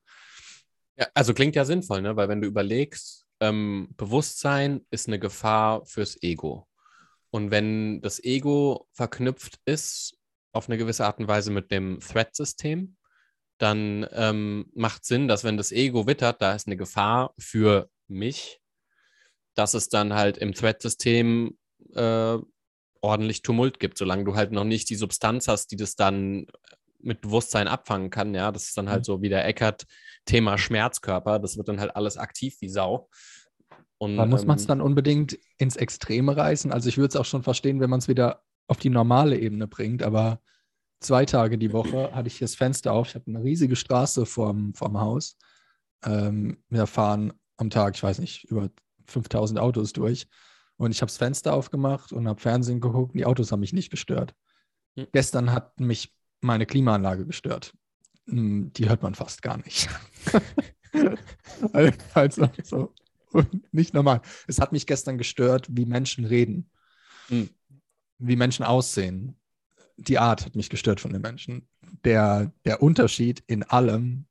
Ja, 0.96 1.08
also 1.14 1.34
klingt 1.34 1.56
ja 1.56 1.64
sinnvoll, 1.64 2.02
ne? 2.02 2.16
Weil 2.16 2.28
wenn 2.28 2.40
du 2.40 2.48
überlegst, 2.48 3.26
ähm, 3.40 3.88
Bewusstsein 3.96 4.86
ist 4.90 5.08
eine 5.08 5.18
Gefahr 5.18 5.84
fürs 5.86 6.22
Ego. 6.22 6.68
Und 7.30 7.50
wenn 7.50 8.02
das 8.02 8.22
Ego 8.22 8.86
verknüpft 8.92 9.58
ist 9.64 10.18
auf 10.52 10.68
eine 10.68 10.76
gewisse 10.76 11.06
Art 11.06 11.18
und 11.18 11.28
Weise 11.28 11.50
mit 11.50 11.70
dem 11.70 11.98
Threat-System, 12.00 12.96
dann 13.58 14.06
ähm, 14.12 14.70
macht 14.74 15.04
Sinn, 15.04 15.28
dass 15.28 15.44
wenn 15.44 15.56
das 15.56 15.72
Ego 15.72 16.06
wittert, 16.06 16.42
da 16.42 16.54
ist 16.54 16.66
eine 16.66 16.76
Gefahr 16.76 17.32
für 17.38 17.88
mich, 18.06 18.60
dass 19.54 19.74
es 19.74 19.88
dann 19.88 20.12
halt 20.12 20.36
im 20.36 20.52
Threat-System 20.52 21.56
äh, 21.94 22.38
ordentlich 23.02 23.42
Tumult 23.42 23.78
gibt, 23.80 23.98
solange 23.98 24.24
du 24.24 24.34
halt 24.34 24.52
noch 24.52 24.64
nicht 24.64 24.88
die 24.88 24.94
Substanz 24.96 25.48
hast, 25.48 25.70
die 25.72 25.76
das 25.76 25.96
dann 25.96 26.46
mit 27.00 27.20
Bewusstsein 27.20 27.68
abfangen 27.68 28.10
kann. 28.10 28.32
Ja, 28.34 28.52
das 28.52 28.68
ist 28.68 28.78
dann 28.78 28.88
halt 28.88 29.00
Mhm. 29.00 29.04
so 29.04 29.22
wie 29.22 29.28
der 29.28 29.44
Eckert 29.46 29.84
Thema 30.24 30.56
Schmerzkörper. 30.56 31.38
Das 31.40 31.56
wird 31.56 31.68
dann 31.68 31.80
halt 31.80 31.94
alles 31.96 32.16
aktiv 32.16 32.56
wie 32.60 32.68
Sau. 32.68 33.08
Und, 33.98 34.16
Da 34.16 34.24
muss 34.26 34.46
man 34.46 34.56
es 34.56 34.62
ähm, 34.62 34.68
dann 34.68 34.80
unbedingt 34.80 35.38
ins 35.58 35.76
Extreme 35.76 36.36
reißen. 36.36 36.72
Also 36.72 36.88
ich 36.88 36.96
würde 36.98 37.08
es 37.08 37.16
auch 37.16 37.24
schon 37.24 37.42
verstehen, 37.42 37.80
wenn 37.80 37.90
man 37.90 37.98
es 37.98 38.08
wieder 38.08 38.42
auf 38.68 38.78
die 38.78 38.88
normale 38.90 39.36
Ebene 39.38 39.66
bringt, 39.66 40.02
aber 40.02 40.40
zwei 41.00 41.24
Tage 41.24 41.58
die 41.58 41.72
Woche 41.72 42.12
hatte 42.12 42.28
ich 42.28 42.38
hier 42.38 42.46
das 42.46 42.54
Fenster 42.54 42.92
auf. 42.92 43.08
Ich 43.08 43.14
habe 43.16 43.26
eine 43.26 43.42
riesige 43.42 43.74
Straße 43.76 44.24
vorm, 44.24 44.72
vorm 44.74 45.00
Haus. 45.00 45.36
Ähm, 46.04 46.62
wir 46.68 46.86
fahren 46.86 47.32
am 47.56 47.70
Tag, 47.70 47.96
ich 47.96 48.02
weiß 48.02 48.18
nicht, 48.20 48.44
über 48.44 48.70
5000 49.06 49.58
Autos 49.58 49.92
durch. 49.92 50.28
Und 50.82 50.90
ich 50.90 51.00
habe 51.00 51.10
das 51.10 51.16
Fenster 51.16 51.54
aufgemacht 51.54 52.12
und 52.12 52.26
habe 52.26 52.40
Fernsehen 52.40 52.80
geguckt. 52.80 53.14
Die 53.14 53.24
Autos 53.24 53.52
haben 53.52 53.60
mich 53.60 53.72
nicht 53.72 53.90
gestört. 53.90 54.34
Hm. 54.96 55.06
Gestern 55.12 55.52
hat 55.52 55.78
mich 55.78 56.12
meine 56.40 56.66
Klimaanlage 56.66 57.24
gestört. 57.24 57.72
Hm, 58.26 58.72
Die 58.72 58.88
hört 58.88 59.00
man 59.00 59.14
fast 59.14 59.42
gar 59.42 59.58
nicht. 59.58 59.88
also 62.14 62.50
so 62.64 62.92
nicht 63.70 63.94
normal. 63.94 64.22
Es 64.48 64.58
hat 64.60 64.72
mich 64.72 64.88
gestern 64.88 65.18
gestört, 65.18 65.68
wie 65.70 65.84
Menschen 65.84 66.24
reden, 66.24 66.68
Hm. 67.28 67.48
wie 68.18 68.34
Menschen 68.34 68.64
aussehen. 68.64 69.36
Die 69.98 70.18
Art 70.18 70.44
hat 70.44 70.56
mich 70.56 70.68
gestört 70.68 70.98
von 70.98 71.12
den 71.12 71.22
Menschen. 71.22 71.68
Der, 72.04 72.52
der 72.64 72.82
Unterschied 72.82 73.44
in 73.46 73.62
allem 73.62 74.26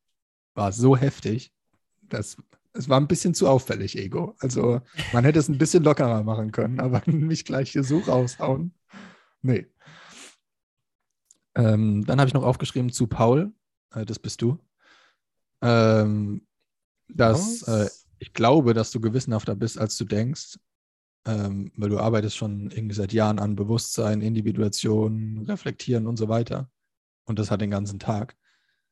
war 0.54 0.74
so 0.74 0.98
heftig, 0.98 1.54
dass 2.02 2.36
es 2.74 2.90
war 2.90 3.00
ein 3.00 3.08
bisschen 3.08 3.34
zu 3.34 3.48
auffällig, 3.48 3.98
Ego. 3.98 4.36
Also 4.40 4.82
man 5.14 5.24
hätte 5.24 5.40
es 5.40 5.50
ein 5.50 5.58
bisschen 5.58 5.84
lockerer 5.84 6.24
machen 6.24 6.52
können, 6.52 6.80
aber 6.80 7.02
mich 7.12 7.46
gleich 7.46 7.72
hier 7.72 7.84
so 7.84 8.00
raushauen. 8.00 8.74
Nee. 9.42 9.68
Ähm, 11.56 12.06
dann 12.06 12.20
habe 12.20 12.28
ich 12.28 12.34
noch 12.34 12.44
aufgeschrieben 12.44 12.92
zu 12.92 13.08
Paul, 13.08 13.54
äh, 13.94 14.06
das 14.06 14.20
bist 14.20 14.42
du, 14.42 14.58
ähm, 15.62 16.48
dass 17.10 17.64
äh, 17.64 17.90
ich 18.20 18.34
glaube, 18.34 18.74
dass 18.74 18.92
du 18.92 19.02
gewissenhafter 19.02 19.56
bist, 19.56 19.78
als 19.78 19.98
du 19.98 20.06
denkst, 20.06 20.58
ähm, 21.26 21.72
weil 21.76 21.90
du 21.90 22.00
arbeitest 22.00 22.38
schon 22.38 22.72
irgendwie 22.72 22.96
seit 22.96 23.12
Jahren 23.14 23.40
an 23.40 23.56
Bewusstsein, 23.56 24.22
Individuation, 24.22 25.44
Reflektieren 25.48 26.08
und 26.08 26.18
so 26.18 26.30
weiter. 26.30 26.70
Und 27.26 27.38
das 27.38 27.52
halt 27.52 27.62
den 27.62 27.72
ganzen 27.72 28.00
Tag. 28.00 28.38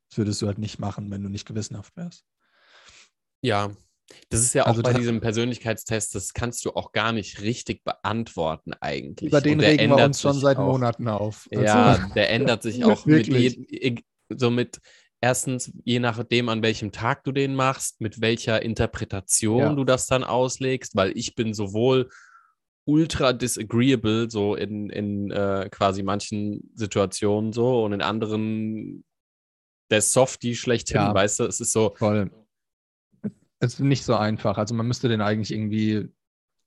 Das 0.09 0.17
würdest 0.17 0.41
du 0.41 0.47
halt 0.47 0.57
nicht 0.57 0.79
machen, 0.79 1.11
wenn 1.11 1.23
du 1.23 1.29
nicht 1.29 1.47
gewissenhaft 1.47 1.95
wärst. 1.95 2.25
Ja, 3.41 3.71
das 4.29 4.41
ist 4.41 4.53
ja 4.53 4.63
auch 4.63 4.67
Also 4.69 4.81
bei 4.81 4.91
da- 4.93 4.99
diesem 4.99 5.21
Persönlichkeitstest, 5.21 6.15
das 6.15 6.33
kannst 6.33 6.65
du 6.65 6.71
auch 6.71 6.91
gar 6.91 7.11
nicht 7.11 7.41
richtig 7.41 7.83
beantworten 7.83 8.73
eigentlich. 8.81 9.29
Über 9.29 9.41
den 9.41 9.59
regen 9.59 9.95
wir 9.95 10.03
uns 10.05 10.21
schon 10.21 10.33
seit 10.39 10.57
auch. 10.57 10.65
Monaten 10.65 11.07
auf. 11.07 11.47
Also, 11.51 11.63
Ja, 11.63 11.97
der 12.15 12.29
ändert 12.31 12.63
sich 12.63 12.83
auch 12.85 13.05
mit 13.05 13.27
so 14.35 14.49
mit 14.51 14.79
erstens, 15.21 15.71
je 15.85 15.99
nachdem, 15.99 16.49
an 16.49 16.61
welchem 16.63 16.91
Tag 16.91 17.23
du 17.23 17.31
den 17.31 17.55
machst, 17.55 17.99
mit 18.01 18.21
welcher 18.21 18.61
Interpretation 18.61 19.59
Ja. 19.59 19.73
du 19.73 19.83
das 19.83 20.05
dann 20.07 20.23
auslegst, 20.23 20.95
weil 20.95 21.15
ich 21.17 21.35
bin 21.35 21.53
sowohl 21.53 22.09
ultra 22.85 23.33
disagreeable, 23.33 24.29
so 24.31 24.55
in, 24.55 24.89
in 24.89 25.29
äh, 25.31 25.67
quasi 25.71 26.01
manchen 26.03 26.71
Situationen 26.73 27.53
so 27.53 27.83
und 27.83 27.93
in 27.93 28.01
anderen 28.01 29.03
der 29.91 30.01
Softie 30.01 30.55
schlechthin, 30.55 30.97
Ja. 30.97 31.13
weißt 31.13 31.39
du, 31.41 31.43
es 31.45 31.59
ist 31.59 31.71
so, 31.71 31.93
Voll. 31.95 32.31
Es 33.59 33.73
ist 33.73 33.79
nicht 33.79 34.03
so 34.03 34.15
einfach. 34.15 34.57
Also 34.57 34.73
man 34.73 34.87
müsste 34.87 35.09
den 35.09 35.21
eigentlich 35.21 35.51
irgendwie 35.51 36.09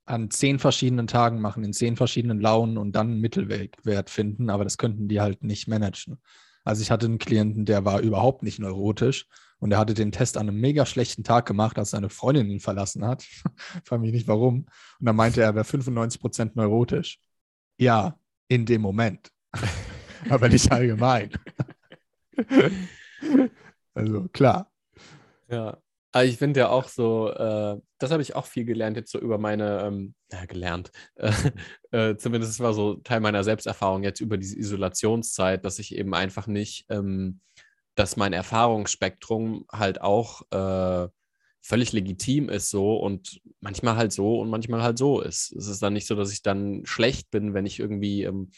an 0.05 0.29
zehn 0.29 0.59
verschiedenen 0.59 1.07
Tagen 1.07 1.39
machen, 1.39 1.63
in 1.63 1.73
zehn 1.73 1.95
verschiedenen 1.95 2.39
Launen 2.39 2.77
und 2.77 2.93
dann 2.93 3.11
einen 3.11 3.21
Mittelwert 3.21 4.09
finden, 4.09 4.49
aber 4.49 4.63
das 4.63 4.77
könnten 4.77 5.07
die 5.07 5.21
halt 5.21 5.43
nicht 5.43 5.67
managen. 5.67 6.21
Also 6.65 6.81
ich 6.81 6.91
hatte 6.91 7.05
einen 7.05 7.19
Klienten, 7.19 7.65
der 7.65 7.85
war 7.85 8.01
überhaupt 8.01 8.43
nicht 8.43 8.59
neurotisch 8.59 9.27
und 9.59 9.69
der 9.69 9.79
hatte 9.79 9.93
den 9.93 10.11
Test 10.11 10.37
an 10.37 10.49
einem 10.49 10.59
mega 10.59 10.85
schlechten 10.85 11.23
Tag 11.23 11.45
gemacht, 11.45 11.77
als 11.77 11.91
seine 11.91 12.09
Freundin 12.09 12.49
ihn 12.49 12.59
verlassen 12.59 13.05
hat. 13.05 13.23
Frag 13.85 14.01
mich 14.01 14.11
nicht 14.11 14.27
warum. 14.27 14.65
Und 14.99 15.05
dann 15.05 15.15
meinte 15.15 15.41
er, 15.41 15.47
er 15.47 15.55
wäre 15.55 15.65
95% 15.65 16.51
neurotisch. 16.55 17.19
Ja, 17.77 18.19
in 18.47 18.65
dem 18.65 18.81
Moment. 18.81 19.31
aber 20.29 20.49
nicht 20.49 20.71
allgemein. 20.71 21.31
also 23.93 24.27
klar. 24.29 24.71
Ja. 25.49 25.77
Aber 26.15 26.25
ich 26.25 26.37
finde 26.37 26.61
ja 26.61 26.69
auch 26.69 26.89
so, 26.89 27.31
äh, 27.31 27.75
das 27.97 28.11
habe 28.11 28.21
ich 28.21 28.35
auch 28.35 28.45
viel 28.45 28.65
gelernt 28.65 28.97
jetzt 28.97 29.11
so 29.11 29.19
über 29.19 29.39
meine, 29.39 29.81
ähm, 29.81 30.13
ja, 30.31 30.45
gelernt, 30.45 30.91
äh, 31.15 31.31
äh, 31.91 32.17
zumindest 32.17 32.59
war 32.59 32.73
so 32.73 32.95
Teil 32.97 33.19
meiner 33.19 33.43
Selbsterfahrung 33.43 34.03
jetzt 34.03 34.21
über 34.21 34.37
diese 34.37 34.57
Isolationszeit, 34.57 35.65
dass 35.65 35.79
ich 35.79 35.95
eben 35.95 36.13
einfach 36.13 36.45
nicht, 36.45 36.85
ähm, 36.89 37.41
dass 37.95 38.15
mein 38.15 38.31
Erfahrungsspektrum 38.31 39.65
halt 39.71 40.01
auch 40.01 40.43
äh, 40.51 41.09
völlig 41.61 41.93
legitim 41.93 42.47
ist 42.49 42.69
so 42.69 42.97
und 42.97 43.41
manchmal 43.59 43.95
halt 43.95 44.11
so 44.11 44.39
und 44.39 44.49
manchmal 44.51 44.83
halt 44.83 44.99
so 44.99 45.19
ist. 45.19 45.51
Es 45.53 45.67
ist 45.67 45.81
dann 45.81 45.93
nicht 45.93 46.05
so, 46.05 46.15
dass 46.15 46.31
ich 46.31 46.43
dann 46.43 46.85
schlecht 46.85 47.31
bin, 47.31 47.55
wenn 47.55 47.65
ich 47.65 47.79
irgendwie 47.79 48.23
ähm, 48.23 48.51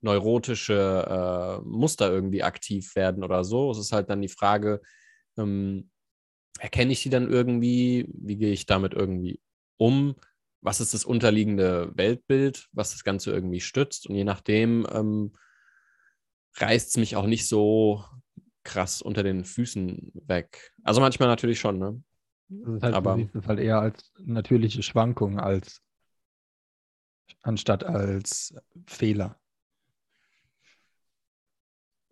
neurotische 0.00 1.60
äh, 1.60 1.68
Muster 1.68 2.08
irgendwie 2.08 2.44
aktiv 2.44 2.94
werden 2.94 3.24
oder 3.24 3.42
so. 3.42 3.72
Es 3.72 3.78
ist 3.78 3.92
halt 3.92 4.10
dann 4.10 4.22
die 4.22 4.28
Frage, 4.28 4.80
ähm, 5.36 5.90
erkenne 6.58 6.92
ich 6.92 7.02
die 7.02 7.10
dann 7.10 7.30
irgendwie? 7.30 8.06
Wie 8.12 8.36
gehe 8.36 8.52
ich 8.52 8.66
damit 8.66 8.94
irgendwie 8.94 9.40
um? 9.76 10.16
Was 10.62 10.80
ist 10.80 10.92
das 10.92 11.04
unterliegende 11.04 11.90
Weltbild, 11.96 12.68
was 12.72 12.90
das 12.92 13.04
Ganze 13.04 13.30
irgendwie 13.30 13.60
stützt? 13.60 14.06
Und 14.06 14.14
je 14.14 14.24
nachdem 14.24 14.86
ähm, 14.92 15.32
reißt 16.56 16.88
es 16.90 16.96
mich 16.96 17.16
auch 17.16 17.26
nicht 17.26 17.48
so 17.48 18.04
krass 18.62 19.00
unter 19.00 19.22
den 19.22 19.44
Füßen 19.44 20.12
weg. 20.26 20.72
Also 20.82 21.00
manchmal 21.00 21.28
natürlich 21.28 21.58
schon, 21.60 21.78
ne? 21.78 22.02
Das 22.48 22.74
ist 22.74 22.82
halt, 22.82 22.94
Aber- 22.94 23.16
du 23.16 23.38
es 23.38 23.46
halt 23.46 23.60
eher 23.60 23.80
als 23.80 24.12
natürliche 24.18 24.82
Schwankung 24.82 25.38
als 25.38 25.80
anstatt 27.42 27.84
als 27.84 28.54
Fehler. 28.86 29.39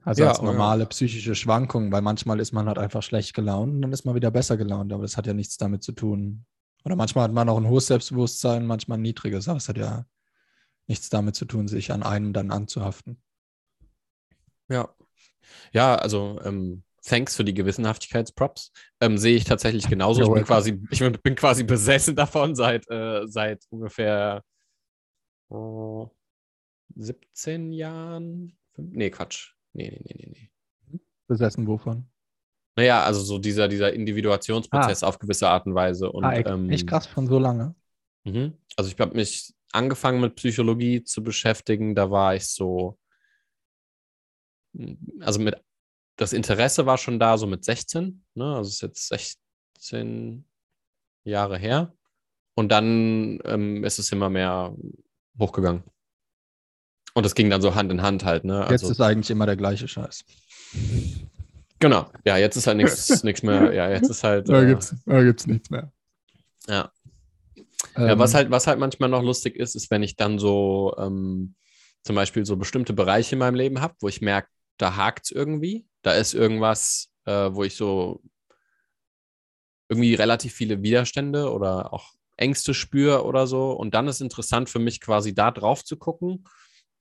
Also 0.09 0.23
Ja, 0.23 0.31
als 0.31 0.38
ja. 0.38 0.44
normale 0.44 0.87
psychische 0.87 1.35
Schwankung, 1.35 1.92
weil 1.92 2.01
manchmal 2.01 2.40
ist 2.40 2.53
man 2.53 2.66
halt 2.66 2.79
einfach 2.79 3.03
schlecht 3.03 3.35
gelaunt 3.35 3.75
und 3.75 3.83
dann 3.83 3.92
ist 3.92 4.07
man 4.07 4.14
wieder 4.14 4.31
besser 4.31 4.57
gelaunt, 4.57 4.90
aber 4.90 5.03
das 5.03 5.18
hat 5.18 5.27
ja 5.27 5.35
nichts 5.35 5.59
damit 5.59 5.83
zu 5.83 5.92
tun. 5.92 6.47
Oder 6.83 6.97
manchmal 6.97 7.25
hat 7.25 7.33
man 7.35 7.47
auch 7.51 7.59
ein 7.59 7.68
hohes 7.68 7.88
Selbstbewusstsein, 7.88 8.64
manchmal 8.64 8.97
ein 8.97 9.03
niedriges, 9.03 9.49
aber 9.49 9.59
es 9.59 9.68
hat 9.68 9.77
ja 9.77 10.07
nichts 10.87 11.11
damit 11.11 11.35
zu 11.35 11.44
tun, 11.44 11.68
sich 11.68 11.92
an 11.92 12.03
einem 12.03 12.33
dann 12.33 12.51
anzuhaften. 12.51 13.23
Ja. 14.71 14.88
Ja, 15.73 15.97
also 15.97 16.40
ähm, 16.42 16.85
thanks 17.05 17.37
für 17.37 17.44
die 17.44 17.53
Gewissenhaftigkeitsprops. 17.53 18.73
Ähm, 19.03 19.18
sehe 19.18 19.37
ich 19.37 19.44
tatsächlich 19.44 19.90
genauso. 19.90 20.23
Ich 20.23 20.33
bin 20.33 20.44
quasi, 20.44 20.83
ich 20.90 21.01
bin, 21.01 21.35
quasi 21.35 21.64
besessen 21.64 22.16
davon 22.16 22.55
seit, 22.55 22.90
äh, 22.90 23.27
seit 23.27 23.62
ungefähr 23.68 24.42
äh, 25.51 26.07
17 26.97 27.75
Jahren. 27.75 28.57
Nee, 28.79 29.11
Quatsch. 29.11 29.58
Nee, 29.72 29.90
nee, 29.90 30.02
nee, 30.04 30.14
nee, 30.18 30.50
nee. 30.90 31.00
Besessen 31.26 31.66
wovon? 31.66 32.09
Naja, 32.76 33.02
also 33.02 33.20
so 33.20 33.38
dieser, 33.38 33.66
dieser 33.68 33.92
Individuationsprozess 33.92 35.02
auf 35.02 35.18
gewisse 35.18 35.48
Art 35.48 35.66
und 35.66 35.74
Weise. 35.74 36.11
Und, 36.12 36.24
ah, 36.24 36.33
echt, 36.35 36.48
ähm, 36.48 36.70
echt 36.70 36.87
krass, 36.87 37.07
von 37.07 37.26
so 37.26 37.38
lange. 37.38 37.74
Mhm. 38.24 38.54
Also 38.76 38.90
ich 38.90 38.98
habe 39.00 39.16
mich 39.16 39.52
angefangen 39.72 40.20
mit 40.20 40.37
Psychologie 40.37 41.02
zu 41.02 41.22
beschäftigen, 41.22 41.94
da 41.94 42.11
war 42.11 42.35
ich 42.35 42.46
so, 42.46 42.98
also 45.20 45.40
mit, 45.40 45.57
das 46.16 46.33
Interesse 46.33 46.87
war 46.87 46.98
schon 46.98 47.18
da, 47.18 47.37
so 47.37 47.46
mit 47.46 47.64
16, 47.64 48.24
ne? 48.35 48.57
also 48.57 48.68
ist 48.68 48.83
jetzt 48.83 49.09
16 49.76 50.44
Jahre 51.24 51.59
her. 51.59 51.94
Und 52.54 52.70
dann 52.70 53.40
ähm, 53.44 53.85
ist 53.85 53.98
es 53.98 54.11
immer 54.11 54.31
mehr 54.31 54.74
hochgegangen. 55.38 55.85
Und 57.18 57.24
das 57.24 57.35
ging 57.35 57.50
dann 57.50 57.61
so 57.61 57.74
Hand 57.74 57.90
in 57.90 58.00
Hand 58.00 58.24
halt, 58.24 58.44
ne? 58.44 58.61
Also, 58.61 58.87
jetzt 58.87 58.92
ist 58.92 59.00
eigentlich 59.00 59.28
immer 59.28 59.44
der 59.44 59.57
gleiche 59.57 59.88
Scheiß. 59.88 60.24
Genau, 61.81 62.09
ja, 62.24 62.37
jetzt 62.37 62.54
ist 62.54 62.68
halt 62.68 62.76
nichts 63.24 63.42
mehr. 63.42 63.74
Ja, 63.74 63.90
jetzt 63.90 64.09
ist 64.09 64.22
halt. 64.22 64.48
Da 64.48 64.62
äh, 64.62 64.66
gibt's, 64.66 64.94
da 65.04 65.24
gibt's 65.24 65.48
nichts 65.48 65.68
mehr. 65.68 65.90
Ja. 66.68 66.92
Ähm, 67.96 68.07
ja, 68.07 68.18
was 68.20 68.35
halt, 68.35 68.52
was 68.52 68.68
halt 68.68 68.78
manchmal 68.78 69.09
noch 69.09 69.24
lustig 69.24 69.57
ist, 69.57 69.74
ist, 69.74 69.90
wenn 69.90 70.04
ich 70.04 70.14
dann 70.14 70.38
so 70.38 70.94
ähm, 70.96 71.57
zum 72.04 72.14
Beispiel 72.14 72.46
so 72.46 72.57
bestimmte 72.57 72.92
Bereiche 72.92 73.35
in 73.35 73.40
meinem 73.40 73.57
Leben 73.57 73.81
habe, 73.81 73.96
wo 73.98 74.07
ich 74.07 74.20
merke, 74.20 74.46
da 74.76 74.94
hakt 74.94 75.24
es 75.24 75.31
irgendwie. 75.33 75.88
Da 76.02 76.12
ist 76.12 76.35
irgendwas, 76.35 77.09
äh, 77.24 77.50
wo 77.50 77.64
ich 77.64 77.74
so 77.74 78.22
irgendwie 79.88 80.14
relativ 80.14 80.54
viele 80.54 80.85
Widerstände 80.85 81.50
oder 81.50 81.92
auch 81.92 82.12
Ängste 82.37 82.74
spüre 82.74 83.24
oder 83.24 83.48
so. 83.48 83.72
Und 83.72 83.94
dann 83.94 84.07
ist 84.07 84.20
interessant 84.20 84.70
für 84.70 84.78
mich 84.78 85.00
quasi 85.00 85.35
da 85.35 85.50
drauf 85.50 85.85
zu 85.85 85.96
gucken, 85.96 86.44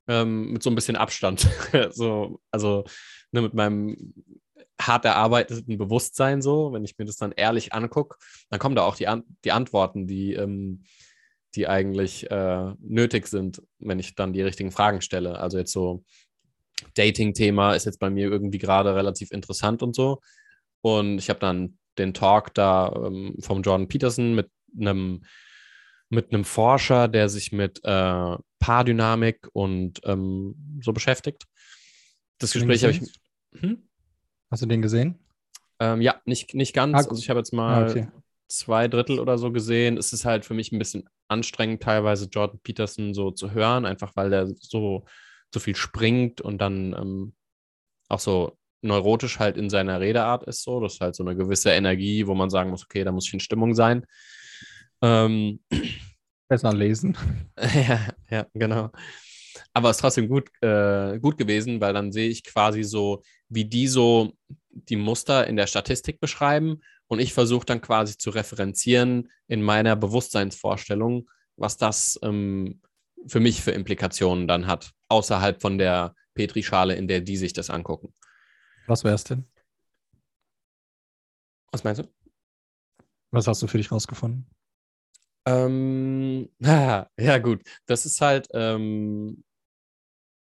ähm, 0.08 0.54
mit 0.54 0.64
so 0.64 0.70
ein 0.70 0.76
bisschen 0.76 0.96
Abstand. 0.96 1.48
so, 1.92 2.40
also 2.52 2.86
ne, 3.32 3.42
mit 3.42 3.54
meinem 3.54 4.14
hart 4.80 5.06
erarbeiteten 5.06 5.78
Bewusstsein 5.78 6.42
so, 6.42 6.72
wenn 6.72 6.86
ich 6.86 6.98
mir 6.98 7.06
das 7.06 7.18
dann 7.18 7.32
ehrlich 7.32 7.74
angucke, 7.74 8.18
dann 8.50 8.60
kommen 8.60 8.76
da 8.76 8.84
auch 8.84 8.96
die, 8.96 9.08
An 9.08 9.24
die 9.44 9.52
Antworten, 9.52 10.08
die, 10.08 10.34
ähm, 10.34 10.84
die 11.56 11.68
eigentlich 11.68 12.30
äh, 12.30 12.74
nötig 12.80 13.28
sind, 13.28 13.62
wenn 13.80 14.00
ich 14.00 14.16
dann 14.16 14.34
die 14.34 14.42
richtigen 14.42 14.72
Fragen 14.72 15.02
stelle. 15.02 15.40
Also 15.40 15.58
jetzt 15.58 15.72
so 15.72 16.04
Dating-Thema 16.94 17.74
ist 17.74 17.86
jetzt 17.86 18.00
bei 18.00 18.10
mir 18.10 18.28
irgendwie 18.28 18.60
gerade 18.60 18.96
relativ 18.96 19.32
interessant 19.32 19.82
und 19.82 19.96
so. 19.96 20.22
Und 20.82 21.18
ich 21.18 21.30
habe 21.30 21.40
dann 21.40 21.80
den 21.98 22.14
Talk 22.14 22.54
da 22.54 22.94
ähm, 23.08 23.36
vom 23.40 23.64
Jordan 23.64 23.88
Peterson 23.88 24.36
mit 24.36 24.50
einem 24.80 25.24
mit 26.10 26.34
einem 26.34 26.46
Forscher, 26.46 27.08
der 27.08 27.30
sich 27.30 27.52
mit 27.52 27.82
äh, 27.84 28.38
Paardynamik 28.60 29.48
und 29.54 30.00
ähm, 30.06 30.80
so 30.82 30.94
beschäftigt. 30.94 31.46
Das 32.40 32.54
Gespräch 32.54 32.84
habe 32.84 32.94
ich. 32.94 33.02
Hm? 33.60 33.88
Hast 34.50 34.62
du 34.62 34.68
den 34.68 34.82
gesehen? 34.82 35.20
Ähm, 35.80 36.02
ja, 36.02 36.22
nicht, 36.26 36.54
nicht 36.54 36.74
ganz. 36.74 36.96
Ah, 36.96 37.10
also 37.10 37.22
ich 37.22 37.30
habe 37.30 37.40
jetzt 37.40 37.54
mal 37.54 37.84
ah, 37.84 37.90
okay. 37.90 38.08
zwei 38.48 38.88
Drittel 38.88 39.20
oder 39.20 39.38
so 39.38 39.52
gesehen. 39.52 39.98
Es 39.98 40.14
ist 40.14 40.26
halt 40.26 40.46
für 40.46 40.54
mich 40.54 40.72
ein 40.72 40.80
bisschen 40.80 41.10
anstrengend, 41.28 41.84
teilweise 41.84 42.28
Jordan 42.28 42.60
Peterson 42.64 43.14
so 43.14 43.32
zu 43.32 43.52
hören, 43.52 43.86
einfach 43.86 44.16
weil 44.16 44.30
der 44.30 44.48
so, 44.48 45.06
so 45.54 45.60
viel 45.60 45.76
springt 45.76 46.42
und 46.42 46.60
dann 46.60 46.94
ähm, 46.94 47.34
auch 48.10 48.20
so 48.20 48.58
neurotisch 48.82 49.40
halt 49.40 49.58
in 49.58 49.70
seiner 49.70 50.00
Redeart 50.00 50.44
ist 50.44 50.64
so. 50.64 50.80
Das 50.80 50.94
ist 50.94 51.02
halt 51.02 51.16
so 51.16 51.24
eine 51.24 51.36
gewisse 51.36 51.72
Energie, 51.72 52.28
wo 52.28 52.36
man 52.36 52.50
sagen 52.50 52.70
muss, 52.70 52.84
okay, 52.84 53.04
da 53.04 53.12
muss 53.12 53.28
ich 53.28 53.34
in 53.34 53.40
Stimmung 53.40 53.74
sein. 53.74 54.06
Ähm, 55.02 55.60
Besser 56.48 56.74
lesen. 56.74 57.18
ja, 57.60 58.08
ja, 58.30 58.48
genau. 58.54 58.92
Aber 59.74 59.90
es 59.90 59.98
ist 59.98 60.02
trotzdem 60.02 60.28
gut, 60.28 60.50
äh, 60.62 61.20
gut 61.20 61.38
gewesen, 61.38 61.82
weil 61.82 61.94
dann 61.94 62.12
sehe 62.12 62.30
ich 62.30 62.44
quasi 62.44 62.84
so, 62.84 63.22
wie 63.50 63.66
die 63.66 63.88
so 63.88 64.34
die 64.70 64.96
Muster 64.96 65.48
in 65.48 65.56
der 65.56 65.68
Statistik 65.68 66.20
beschreiben 66.20 66.82
und 67.08 67.20
ich 67.20 67.34
versuche 67.34 67.66
dann 67.66 67.82
quasi 67.82 68.18
zu 68.18 68.30
referenzieren 68.30 69.30
in 69.48 69.62
meiner 69.62 69.96
Bewusstseinsvorstellung, 69.96 71.30
was 71.58 71.78
das 71.78 72.20
ähm, 72.24 72.82
für 73.28 73.40
mich 73.40 73.62
für 73.62 73.72
Implikationen 73.72 74.48
dann 74.48 74.68
hat, 74.68 74.92
außerhalb 75.10 75.62
von 75.62 75.78
der 75.78 76.16
Petrischale, 76.34 76.96
in 76.96 77.08
der 77.08 77.22
die 77.22 77.38
sich 77.38 77.54
das 77.54 77.70
angucken. 77.70 78.14
Was 78.86 79.04
wäre 79.04 79.16
es 79.16 79.24
denn? 79.24 79.46
Was 81.72 81.84
meinst 81.84 82.02
du? 82.02 82.08
Was 83.32 83.48
hast 83.48 83.62
du 83.62 83.68
für 83.68 83.78
dich 83.78 83.92
rausgefunden? 83.92 84.48
Ähm, 85.48 86.50
ja, 86.60 87.38
gut. 87.40 87.62
Das 87.86 88.06
ist 88.06 88.22
halt 88.22 88.50
ähm, 88.54 89.44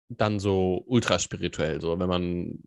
dann 0.08 0.40
so 0.40 0.82
ultraspirituell, 0.86 1.80
so 1.80 1.98
wenn 1.98 2.08
man, 2.08 2.58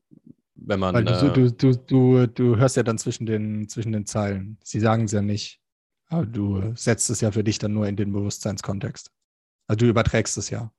wenn 0.56 0.80
man. 0.80 0.96
Weil 0.96 1.04
du, 1.04 1.12
äh, 1.12 1.34
du, 1.34 1.52
du, 1.52 1.76
du, 1.76 2.28
du 2.28 2.58
hörst 2.58 2.78
ja 2.78 2.84
dann 2.84 2.98
zwischen 2.98 3.26
den, 3.26 3.68
zwischen 3.68 3.92
den 3.92 4.06
Zeilen. 4.06 4.58
Sie 4.64 4.80
sagen 4.80 5.06
es 5.06 5.12
ja 5.12 5.22
nicht. 5.22 5.60
Aber 6.08 6.26
du 6.26 6.74
setzt 6.76 7.10
es 7.10 7.22
ja 7.22 7.32
für 7.32 7.44
dich 7.44 7.58
dann 7.58 7.74
nur 7.74 7.88
in 7.88 7.96
den 7.96 8.14
Bewusstseinskontext. 8.14 9.12
Also 9.68 9.80
du 9.80 9.88
überträgst 9.88 10.38
es 10.38 10.50
ja. 10.50 10.72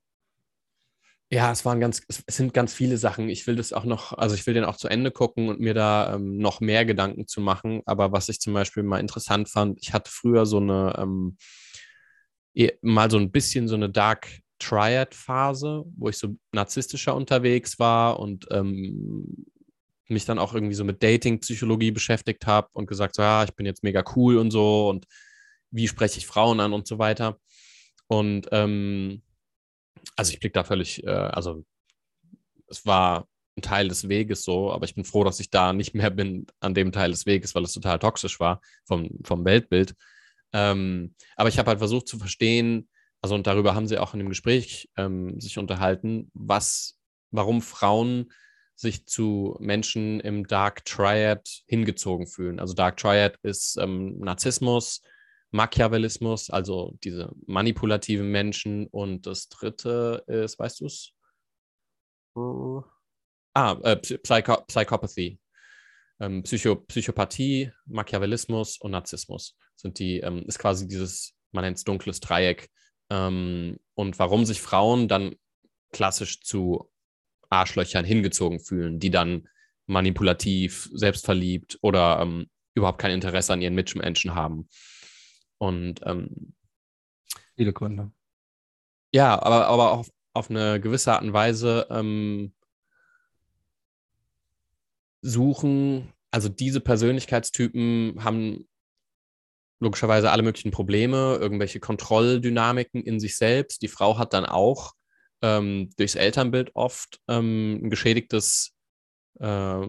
Ja, 1.35 1.51
es 1.51 1.65
waren 1.65 1.81
ganz, 1.81 2.01
es 2.07 2.23
sind 2.29 2.55
ganz 2.55 2.73
viele 2.73 2.97
Sachen. 2.97 3.29
Ich 3.29 3.49
will 3.49 3.57
das 3.57 3.73
auch 3.73 3.83
noch, 3.83 4.13
also 4.13 4.37
ich 4.37 4.47
will 4.47 4.55
den 4.55 4.65
auch 4.65 4.77
zu 4.77 4.87
Ende 4.87 5.11
gucken 5.11 5.49
und 5.49 5.59
mir 5.59 5.75
da 5.75 6.15
ähm, 6.15 6.39
noch 6.39 6.61
mehr 6.61 6.85
Gedanken 6.85 7.27
zu 7.27 7.41
machen. 7.41 7.83
Aber 7.87 8.13
was 8.13 8.29
ich 8.29 8.39
zum 8.39 8.55
Beispiel 8.55 8.85
mal 8.85 9.01
interessant 9.01 9.49
fand, 9.49 9.81
ich 9.83 9.93
hatte 9.93 10.13
früher 10.13 10.47
so 10.47 10.59
eine, 10.59 10.95
ähm, 10.97 11.37
mal 12.83 13.11
so 13.11 13.19
ein 13.19 13.33
bisschen 13.33 13.67
so 13.67 13.75
eine 13.75 13.91
Dark 13.91 14.29
Triad-Phase, 14.61 15.85
wo 15.97 16.09
ich 16.09 16.19
so 16.19 16.37
narzisstischer 16.53 17.17
unterwegs 17.17 17.81
war 17.81 18.21
und 18.21 18.47
ähm, 18.53 19.47
mich 20.07 20.27
dann 20.27 20.39
auch 20.39 20.55
irgendwie 20.55 20.77
so 20.77 20.85
mit 20.85 21.03
Dating-Psychologie 21.03 21.91
beschäftigt 21.91 22.47
habe 22.47 22.69
und 22.75 22.87
gesagt, 22.87 23.17
so, 23.17 23.23
ja, 23.23 23.43
ich 23.43 23.57
bin 23.57 23.67
jetzt 23.67 23.83
mega 23.83 24.05
cool 24.15 24.39
und 24.39 24.53
so 24.53 24.89
und 24.89 25.07
wie 25.73 25.89
spreche 25.89 26.19
ich 26.19 26.29
Frauen 26.29 26.61
an 26.61 26.73
und 26.73 26.87
so 26.87 27.01
weiter. 27.01 27.41
Und 28.07 28.47
ähm, 28.53 29.23
also 30.17 30.33
ich 30.33 30.41
blicke 30.41 30.55
da 30.55 30.65
völlig, 30.65 31.05
äh, 31.05 31.11
also 31.11 31.65
es 32.69 32.85
war 32.87 33.29
ein 33.57 33.63
Teil 33.63 33.89
des 33.89 34.09
Weges 34.09 34.45
so, 34.45 34.73
aber 34.73 34.85
ich 34.85 34.95
bin 34.95 35.05
froh, 35.05 35.25
dass 35.25 35.41
ich 35.41 35.51
da 35.51 35.73
nicht 35.73 35.95
mehr 35.95 36.11
bin 36.11 36.47
an 36.61 36.75
dem 36.75 36.93
Teil 36.93 37.11
des 37.11 37.27
Weges, 37.27 37.55
weil 37.55 37.63
es 37.63 37.73
total 37.73 37.99
toxisch 37.99 38.41
war 38.41 38.61
vom, 38.85 39.09
vom 39.23 39.45
Weltbild. 39.45 39.95
Ähm, 40.53 41.15
aber 41.37 41.49
ich 41.49 41.59
habe 41.59 41.69
halt 41.69 41.79
versucht 41.79 42.09
zu 42.09 42.19
verstehen, 42.19 42.89
also 43.23 43.35
und 43.35 43.47
darüber 43.47 43.75
haben 43.75 43.87
sie 43.87 43.99
auch 43.99 44.13
in 44.13 44.21
dem 44.21 44.29
Gespräch 44.29 44.91
ähm, 44.97 45.41
sich 45.41 45.59
unterhalten, 45.59 46.31
was, 46.35 46.99
warum 47.31 47.63
Frauen 47.63 48.33
sich 48.75 49.07
zu 49.07 49.57
Menschen 49.61 50.21
im 50.21 50.47
Dark 50.47 50.85
Triad 50.85 51.63
hingezogen 51.67 52.27
fühlen. 52.27 52.61
Also 52.61 52.75
Dark 52.75 52.97
Triad 52.97 53.39
ist 53.43 53.79
ähm, 53.79 54.19
Narzissmus, 54.19 55.01
Machiavellismus, 55.55 56.51
also 56.51 56.99
diese 57.05 57.33
manipulativen 57.47 58.29
Menschen. 58.29 58.89
Und 58.89 59.27
das 59.27 59.49
dritte 59.49 60.25
ist, 60.27 60.59
weißt 60.59 60.81
du 60.81 60.87
es? 60.87 61.13
Ah, 63.55 63.79
äh, 63.85 63.97
Psycho 63.97 64.63
Psychopathy. 64.67 65.39
Ähm, 66.21 66.43
Psycho 66.43 66.75
Psychopathie, 66.75 67.71
Machiavellismus 67.87 68.79
und 68.79 68.91
Narzissmus 68.91 69.57
sind 69.77 70.01
die, 70.01 70.19
ähm, 70.19 70.45
ist 70.47 70.59
quasi 70.59 70.89
dieses, 70.89 71.35
man 71.53 71.63
nennt 71.63 71.77
es 71.77 71.85
dunkles 71.85 72.19
Dreieck. 72.19 72.69
Ähm, 73.11 73.79
und 73.95 74.19
warum 74.19 74.45
sich 74.45 74.61
Frauen 74.61 75.07
dann 75.07 75.37
klassisch 75.93 76.41
zu 76.41 76.91
Arschlöchern 77.49 78.05
hingezogen 78.05 78.59
fühlen, 78.59 78.99
die 78.99 79.11
dann 79.11 79.47
manipulativ, 79.87 80.91
selbstverliebt 80.95 81.79
oder 81.81 82.19
ähm, 82.21 82.49
überhaupt 82.75 82.99
kein 82.99 83.13
Interesse 83.13 83.53
an 83.53 83.63
ihren 83.63 83.77
Mitmenschen 83.77 84.35
haben. 84.35 84.69
Und 85.59 86.01
ähm, 86.05 86.55
viele 87.57 87.73
Gründe. 87.73 88.11
Ja, 89.13 89.41
aber, 89.41 89.67
aber 89.67 89.93
auch 89.93 89.99
auf, 90.01 90.11
auf 90.33 90.51
eine 90.51 90.81
gewisse 90.81 91.13
Art 91.13 91.23
und 91.23 91.33
Weise 91.33 91.87
ähm, 91.91 92.53
suchen, 95.23 96.13
also 96.31 96.49
diese 96.49 96.81
Persönlichkeitstypen 96.81 98.23
haben 98.25 98.67
logischerweise 99.81 100.31
alle 100.31 100.43
möglichen 100.43 100.71
Probleme, 100.71 101.37
irgendwelche 101.41 101.81
Kontrolldynamiken 101.81 103.03
in 103.03 103.21
sich 103.21 103.37
selbst. 103.37 103.83
Die 103.83 103.89
Frau 103.89 104.19
hat 104.19 104.33
dann 104.33 104.47
auch 104.47 104.95
ähm, 105.43 105.91
durchs 105.97 106.15
Elternbild 106.15 106.71
oft 106.75 107.21
ähm, 107.29 107.81
ein 107.85 107.91
geschädigtes 107.91 108.75
äh, 109.39 109.87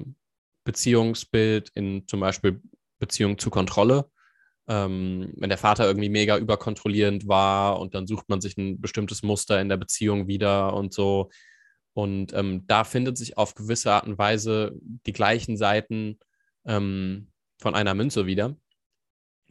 Beziehungsbild 0.64 1.72
in 1.76 2.08
zum 2.08 2.20
Beispiel 2.20 2.62
Beziehung 3.00 3.38
zu 3.38 3.50
Kontrolle 3.50 4.10
ähm, 4.68 5.34
wenn 5.38 5.50
der 5.50 5.58
Vater 5.58 5.86
irgendwie 5.86 6.10
mega 6.10 6.38
überkontrollierend 6.38 7.28
war 7.28 7.80
und 7.80 7.94
dann 7.94 8.08
sucht 8.08 8.30
man 8.30 8.42
sich 8.42 8.58
ein 8.58 8.82
bestimmtes 8.82 9.24
Muster 9.24 9.62
in 9.62 9.70
der 9.70 9.78
Beziehung 9.78 10.28
wieder 10.28 10.74
und 10.74 10.94
so. 10.94 11.30
Und 11.94 12.34
ähm, 12.34 12.66
da 12.68 12.84
findet 12.84 13.18
sich 13.18 13.38
auf 13.38 13.56
gewisse 13.56 13.92
Art 13.92 14.08
und 14.08 14.18
Weise 14.18 14.74
die 14.82 15.14
gleichen 15.14 15.56
Seiten 15.56 16.20
ähm, 16.66 17.32
von 17.60 17.76
einer 17.76 17.94
Münze 17.94 18.26
wieder. 18.26 18.56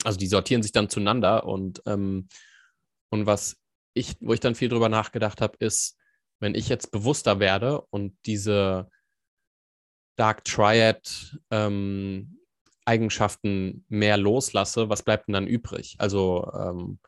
Also 0.02 0.18
die 0.18 0.26
sortieren 0.26 0.62
sich 0.62 0.72
dann 0.72 0.90
zueinander 0.90 1.46
und, 1.46 1.82
ähm, 1.86 2.28
und 3.10 3.26
was 3.26 3.56
ich, 3.94 4.16
wo 4.20 4.34
ich 4.34 4.40
dann 4.40 4.56
viel 4.56 4.68
drüber 4.68 4.88
nachgedacht 4.88 5.40
habe, 5.40 5.56
ist, 5.60 5.96
wenn 6.40 6.54
ich 6.54 6.68
jetzt 6.68 6.90
bewusster 6.90 7.38
werde 7.38 7.80
und 7.90 8.16
diese 8.26 8.90
Dark 10.16 10.44
Triad 10.44 11.38
ähm, 11.50 12.38
Eigenschaften 12.84 13.84
mehr 13.88 14.16
loslasse, 14.16 14.88
was 14.88 15.02
bleibt 15.02 15.28
denn 15.28 15.34
dann 15.34 15.46
übrig? 15.46 15.96
Also 15.98 16.50
ähm, 16.54 16.98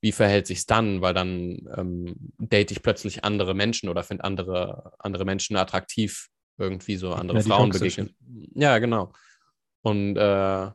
wie 0.00 0.12
verhält 0.12 0.46
sich 0.46 0.66
dann? 0.66 1.00
Weil 1.00 1.14
dann 1.14 1.68
ähm, 1.76 2.32
date 2.38 2.72
ich 2.72 2.82
plötzlich 2.82 3.24
andere 3.24 3.54
Menschen 3.54 3.88
oder 3.88 4.02
finde 4.02 4.24
andere, 4.24 4.92
andere 4.98 5.24
Menschen 5.24 5.56
attraktiv, 5.56 6.28
irgendwie 6.58 6.96
so 6.96 7.12
andere 7.12 7.38
Ja, 7.38 7.44
Frauen 7.44 7.70
begegnen. 7.70 8.14
Ja, 8.54 8.78
genau. 8.78 9.12
Und, 9.82 10.16
äh, 10.16 10.70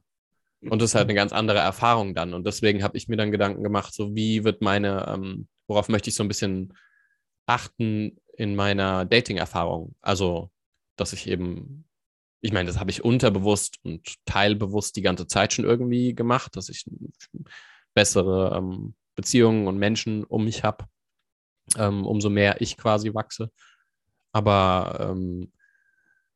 und 0.61 0.81
das 0.81 0.91
ist 0.91 0.95
halt 0.95 1.05
eine 1.05 1.13
ganz 1.13 1.33
andere 1.33 1.59
Erfahrung 1.59 2.15
dann. 2.15 2.33
Und 2.33 2.45
deswegen 2.45 2.83
habe 2.83 2.97
ich 2.97 3.07
mir 3.07 3.17
dann 3.17 3.31
Gedanken 3.31 3.63
gemacht, 3.63 3.93
so 3.93 4.15
wie 4.15 4.43
wird 4.43 4.61
meine, 4.61 5.05
ähm, 5.07 5.47
worauf 5.67 5.89
möchte 5.89 6.09
ich 6.09 6.15
so 6.15 6.23
ein 6.23 6.29
bisschen 6.29 6.73
achten 7.45 8.19
in 8.37 8.55
meiner 8.55 9.05
Dating-Erfahrung? 9.05 9.95
Also, 10.01 10.51
dass 10.95 11.13
ich 11.13 11.27
eben, 11.27 11.86
ich 12.41 12.51
meine, 12.51 12.67
das 12.67 12.79
habe 12.79 12.91
ich 12.91 13.03
unterbewusst 13.03 13.77
und 13.83 14.15
teilbewusst 14.25 14.95
die 14.95 15.01
ganze 15.01 15.27
Zeit 15.27 15.53
schon 15.53 15.65
irgendwie 15.65 16.13
gemacht, 16.13 16.55
dass 16.55 16.69
ich 16.69 16.85
bessere 17.93 18.55
ähm, 18.55 18.95
Beziehungen 19.15 19.67
und 19.67 19.77
Menschen 19.77 20.23
um 20.23 20.45
mich 20.45 20.63
habe, 20.63 20.85
ähm, 21.77 22.05
umso 22.05 22.29
mehr 22.29 22.61
ich 22.61 22.77
quasi 22.77 23.13
wachse. 23.13 23.51
Aber 24.31 25.09
ähm, 25.11 25.51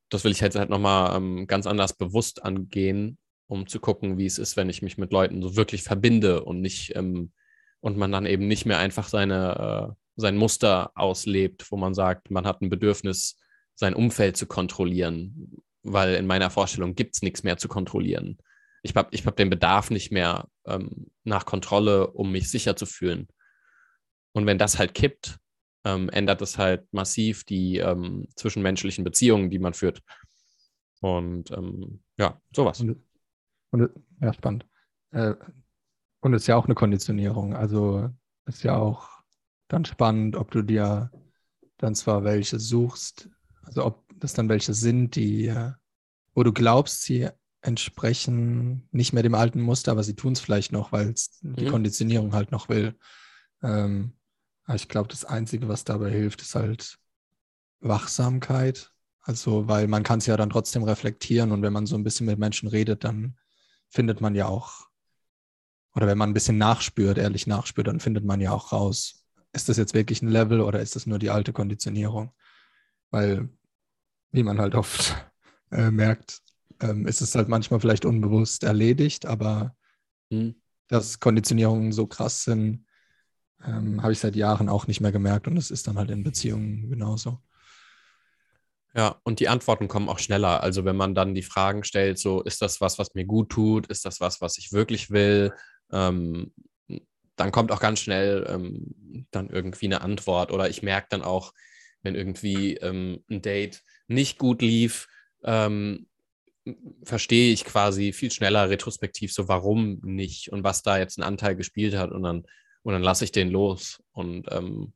das 0.09 0.23
will 0.23 0.31
ich 0.31 0.39
jetzt 0.39 0.57
halt 0.57 0.69
nochmal 0.69 1.15
ähm, 1.15 1.45
ganz 1.45 1.67
anders 1.67 1.93
bewusst 1.93 2.43
angehen, 2.43 3.17
um 3.47 3.67
zu 3.67 3.79
gucken, 3.79 4.17
wie 4.17 4.25
es 4.25 4.39
ist, 4.39 4.57
wenn 4.57 4.69
ich 4.69 4.81
mich 4.81 4.97
mit 4.97 5.11
Leuten 5.11 5.41
so 5.41 5.55
wirklich 5.55 5.83
verbinde 5.83 6.43
und 6.43 6.61
nicht 6.61 6.95
ähm, 6.95 7.31
und 7.79 7.97
man 7.97 8.11
dann 8.11 8.25
eben 8.25 8.47
nicht 8.47 8.65
mehr 8.65 8.79
einfach 8.79 9.07
seine, 9.07 9.91
äh, 9.91 9.95
sein 10.15 10.37
Muster 10.37 10.91
auslebt, 10.95 11.71
wo 11.71 11.77
man 11.77 11.93
sagt, 11.93 12.31
man 12.31 12.45
hat 12.45 12.61
ein 12.61 12.69
Bedürfnis, 12.69 13.37
sein 13.75 13.93
Umfeld 13.93 14.37
zu 14.37 14.47
kontrollieren, 14.47 15.61
weil 15.83 16.15
in 16.15 16.27
meiner 16.27 16.49
Vorstellung 16.49 16.95
gibt 16.95 17.15
es 17.15 17.21
nichts 17.21 17.43
mehr 17.43 17.57
zu 17.57 17.67
kontrollieren. 17.67 18.37
Ich 18.83 18.95
habe 18.95 19.09
ich 19.11 19.25
hab 19.25 19.35
den 19.35 19.49
Bedarf 19.49 19.91
nicht 19.91 20.11
mehr 20.11 20.47
ähm, 20.65 21.07
nach 21.23 21.45
Kontrolle, 21.45 22.07
um 22.11 22.31
mich 22.31 22.49
sicher 22.49 22.75
zu 22.75 22.85
fühlen. 22.85 23.27
Und 24.33 24.45
wenn 24.45 24.57
das 24.57 24.79
halt 24.79 24.93
kippt, 24.93 25.37
ähm, 25.83 26.09
ändert 26.09 26.41
es 26.41 26.57
halt 26.57 26.91
massiv 26.93 27.43
die 27.43 27.77
ähm, 27.77 28.27
zwischenmenschlichen 28.35 29.03
Beziehungen, 29.03 29.49
die 29.49 29.59
man 29.59 29.73
führt. 29.73 30.01
Und 31.01 31.51
ähm, 31.51 32.03
ja, 32.17 32.39
sowas. 32.55 32.81
Und, 32.81 33.03
und, 33.71 33.89
ja, 34.19 34.33
spannend. 34.33 34.65
Äh, 35.11 35.33
und 36.21 36.33
es 36.33 36.43
ist 36.43 36.47
ja 36.47 36.55
auch 36.55 36.65
eine 36.65 36.75
Konditionierung. 36.75 37.55
Also 37.55 38.09
ist 38.45 38.63
ja 38.63 38.77
auch 38.77 39.09
dann 39.67 39.85
spannend, 39.85 40.35
ob 40.35 40.51
du 40.51 40.61
dir 40.61 41.11
dann 41.77 41.95
zwar 41.95 42.23
welche 42.23 42.59
suchst, 42.59 43.29
also 43.63 43.85
ob 43.85 44.05
das 44.21 44.33
dann 44.33 44.49
welche 44.49 44.73
sind, 44.73 45.15
die, 45.15 45.47
äh, 45.47 45.73
wo 46.35 46.43
du 46.43 46.53
glaubst, 46.53 47.03
sie 47.03 47.29
entsprechen 47.61 48.87
nicht 48.91 49.13
mehr 49.13 49.23
dem 49.23 49.35
alten 49.35 49.61
Muster, 49.61 49.91
aber 49.91 50.03
sie 50.03 50.15
tun 50.15 50.33
es 50.33 50.39
vielleicht 50.39 50.71
noch, 50.71 50.91
weil 50.91 51.09
es 51.11 51.39
die 51.41 51.65
Mhm. 51.65 51.67
Konditionierung 51.67 52.33
halt 52.33 52.51
noch 52.51 52.69
will. 52.69 52.97
Ähm, 53.63 54.13
aber 54.65 54.75
ich 54.75 54.87
glaube, 54.89 55.09
das 55.09 55.25
Einzige, 55.25 55.67
was 55.67 55.83
dabei 55.83 56.11
hilft, 56.11 56.41
ist 56.41 56.55
halt 56.55 56.99
Wachsamkeit. 57.81 58.91
Also, 59.21 59.67
weil 59.67 59.87
man 59.87 60.03
kann 60.03 60.19
es 60.19 60.25
ja 60.25 60.37
dann 60.37 60.49
trotzdem 60.49 60.83
reflektieren 60.83 61.51
und 61.51 61.61
wenn 61.61 61.73
man 61.73 61.85
so 61.85 61.95
ein 61.95 62.03
bisschen 62.03 62.25
mit 62.25 62.39
Menschen 62.39 62.69
redet, 62.69 63.03
dann 63.03 63.37
findet 63.89 64.21
man 64.21 64.35
ja 64.35 64.47
auch, 64.47 64.87
oder 65.93 66.07
wenn 66.07 66.17
man 66.17 66.29
ein 66.29 66.33
bisschen 66.33 66.57
nachspürt, 66.57 67.17
ehrlich 67.17 67.47
nachspürt, 67.47 67.87
dann 67.87 67.99
findet 67.99 68.23
man 68.23 68.39
ja 68.39 68.51
auch 68.51 68.71
raus, 68.71 69.25
ist 69.53 69.67
das 69.69 69.77
jetzt 69.77 69.93
wirklich 69.93 70.21
ein 70.21 70.29
Level 70.29 70.61
oder 70.61 70.79
ist 70.79 70.95
das 70.95 71.05
nur 71.05 71.19
die 71.19 71.29
alte 71.29 71.51
Konditionierung? 71.53 72.31
Weil, 73.11 73.49
wie 74.31 74.43
man 74.43 74.59
halt 74.59 74.75
oft 74.75 75.15
äh, 75.71 75.91
merkt, 75.91 76.39
ähm, 76.81 77.07
ist 77.07 77.21
es 77.21 77.35
halt 77.35 77.49
manchmal 77.49 77.79
vielleicht 77.79 78.05
unbewusst 78.05 78.63
erledigt, 78.63 79.25
aber 79.25 79.75
Mhm. 80.31 80.51
dass 80.87 81.19
Konditionierungen 81.19 81.91
so 81.91 82.05
krass 82.07 82.43
sind, 82.43 82.85
ähm, 83.65 84.01
habe 84.03 84.13
ich 84.13 84.19
seit 84.19 84.35
Jahren 84.35 84.69
auch 84.69 84.87
nicht 84.87 85.01
mehr 85.01 85.11
gemerkt 85.13 85.47
und 85.47 85.57
es 85.57 85.71
ist 85.71 85.87
dann 85.87 85.97
halt 85.97 86.11
in 86.11 86.23
Beziehungen 86.23 86.89
genauso. 86.89 87.39
Ja, 88.93 89.19
und 89.23 89.39
die 89.39 89.47
Antworten 89.47 89.87
kommen 89.87 90.09
auch 90.09 90.19
schneller. 90.19 90.61
Also 90.63 90.83
wenn 90.83 90.97
man 90.97 91.15
dann 91.15 91.33
die 91.33 91.43
Fragen 91.43 91.83
stellt, 91.83 92.19
so 92.19 92.41
ist 92.41 92.61
das 92.61 92.81
was, 92.81 92.99
was 92.99 93.13
mir 93.13 93.25
gut 93.25 93.49
tut? 93.49 93.87
Ist 93.87 94.03
das 94.05 94.19
was, 94.19 94.41
was 94.41 94.57
ich 94.57 94.73
wirklich 94.73 95.11
will? 95.11 95.53
Ähm, 95.91 96.53
dann 97.37 97.51
kommt 97.51 97.71
auch 97.71 97.79
ganz 97.79 98.01
schnell 98.01 98.45
ähm, 98.49 99.27
dann 99.31 99.49
irgendwie 99.49 99.85
eine 99.85 100.01
Antwort. 100.01 100.51
Oder 100.51 100.69
ich 100.69 100.83
merke 100.83 101.07
dann 101.09 101.21
auch, 101.21 101.53
wenn 102.03 102.15
irgendwie 102.15 102.75
ähm, 102.77 103.23
ein 103.29 103.41
Date 103.41 103.81
nicht 104.11 104.37
gut 104.37 104.61
lief, 104.61 105.07
ähm, 105.43 106.07
verstehe 107.03 107.51
ich 107.51 107.65
quasi 107.65 108.13
viel 108.13 108.31
schneller 108.31 108.69
retrospektiv 108.69 109.33
so, 109.33 109.47
warum 109.47 109.99
nicht 110.03 110.51
und 110.51 110.63
was 110.63 110.83
da 110.83 110.97
jetzt 110.97 111.17
einen 111.17 111.27
Anteil 111.27 111.55
gespielt 111.55 111.95
hat. 111.95 112.11
Und 112.11 112.23
dann, 112.23 112.45
und 112.83 112.93
dann 112.93 113.03
lasse 113.03 113.23
ich 113.23 113.31
den 113.31 113.49
los. 113.49 114.03
Und 114.11 114.47
ähm, 114.51 114.93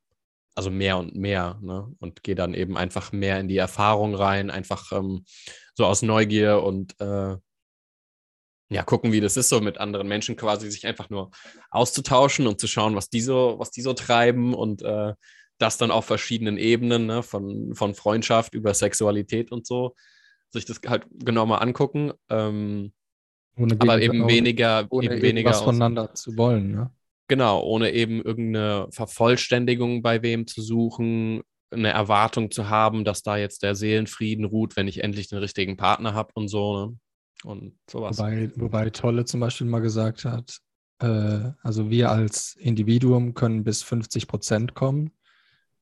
also 0.55 0.71
mehr 0.71 0.97
und 0.97 1.15
mehr, 1.15 1.59
ne? 1.61 1.93
Und 1.99 2.23
gehe 2.23 2.35
dann 2.35 2.53
eben 2.53 2.77
einfach 2.77 3.11
mehr 3.11 3.39
in 3.39 3.47
die 3.47 3.57
Erfahrung 3.57 4.15
rein, 4.15 4.49
einfach 4.49 4.91
ähm, 4.93 5.25
so 5.73 5.85
aus 5.85 6.01
Neugier 6.01 6.63
und 6.63 6.99
äh, 7.01 7.35
ja, 8.69 8.83
gucken, 8.83 9.11
wie 9.11 9.21
das 9.21 9.37
ist, 9.37 9.49
so 9.49 9.61
mit 9.61 9.77
anderen 9.77 10.07
Menschen 10.07 10.35
quasi 10.35 10.71
sich 10.71 10.87
einfach 10.87 11.09
nur 11.09 11.29
auszutauschen 11.69 12.47
und 12.47 12.59
zu 12.59 12.67
schauen, 12.67 12.95
was 12.95 13.09
die 13.09 13.21
so, 13.21 13.55
was 13.59 13.69
die 13.69 13.81
so 13.81 13.93
treiben 13.93 14.53
und 14.53 14.81
äh, 14.81 15.13
das 15.57 15.77
dann 15.77 15.91
auf 15.91 16.05
verschiedenen 16.05 16.57
Ebenen, 16.57 17.05
ne? 17.05 17.23
von, 17.23 17.73
von 17.75 17.95
Freundschaft 17.95 18.53
über 18.53 18.73
Sexualität 18.73 19.51
und 19.51 19.65
so, 19.65 19.95
sich 20.51 20.65
das 20.65 20.81
halt 20.87 21.05
genau 21.23 21.45
mal 21.45 21.57
angucken. 21.57 22.11
Ähm, 22.29 22.91
Ohne 23.57 23.75
aber 23.79 24.01
eben 24.01 24.21
ohne- 24.23 24.33
weniger, 24.33 24.85
ohne 24.89 25.05
eben 25.13 25.21
weniger 25.21 25.51
aus, 25.51 25.61
voneinander 25.61 26.13
zu 26.13 26.35
wollen. 26.37 26.71
Ne? 26.71 26.91
Genau, 27.27 27.61
ohne 27.63 27.91
eben 27.91 28.21
irgendeine 28.21 28.87
Vervollständigung 28.91 30.01
bei 30.01 30.21
wem 30.21 30.45
zu 30.45 30.61
suchen, 30.61 31.41
eine 31.71 31.89
Erwartung 31.89 32.51
zu 32.51 32.69
haben, 32.69 33.03
dass 33.03 33.23
da 33.23 33.37
jetzt 33.37 33.63
der 33.63 33.75
Seelenfrieden 33.75 34.45
ruht, 34.45 34.75
wenn 34.75 34.87
ich 34.87 35.03
endlich 35.03 35.29
den 35.29 35.39
richtigen 35.39 35.77
Partner 35.77 36.13
habe 36.13 36.31
und 36.35 36.47
so. 36.47 36.85
Ne? 36.87 36.97
Und 37.43 37.73
sowas. 37.89 38.17
Wobei, 38.19 38.51
wobei 38.55 38.89
Tolle 38.89 39.25
zum 39.25 39.39
Beispiel 39.39 39.67
mal 39.67 39.79
gesagt 39.79 40.25
hat, 40.25 40.59
äh, 40.99 41.51
also 41.61 41.89
wir 41.89 42.11
als 42.11 42.55
Individuum 42.55 43.33
können 43.33 43.63
bis 43.63 43.83
50 43.83 44.27
Prozent 44.27 44.73
kommen. 44.73 45.11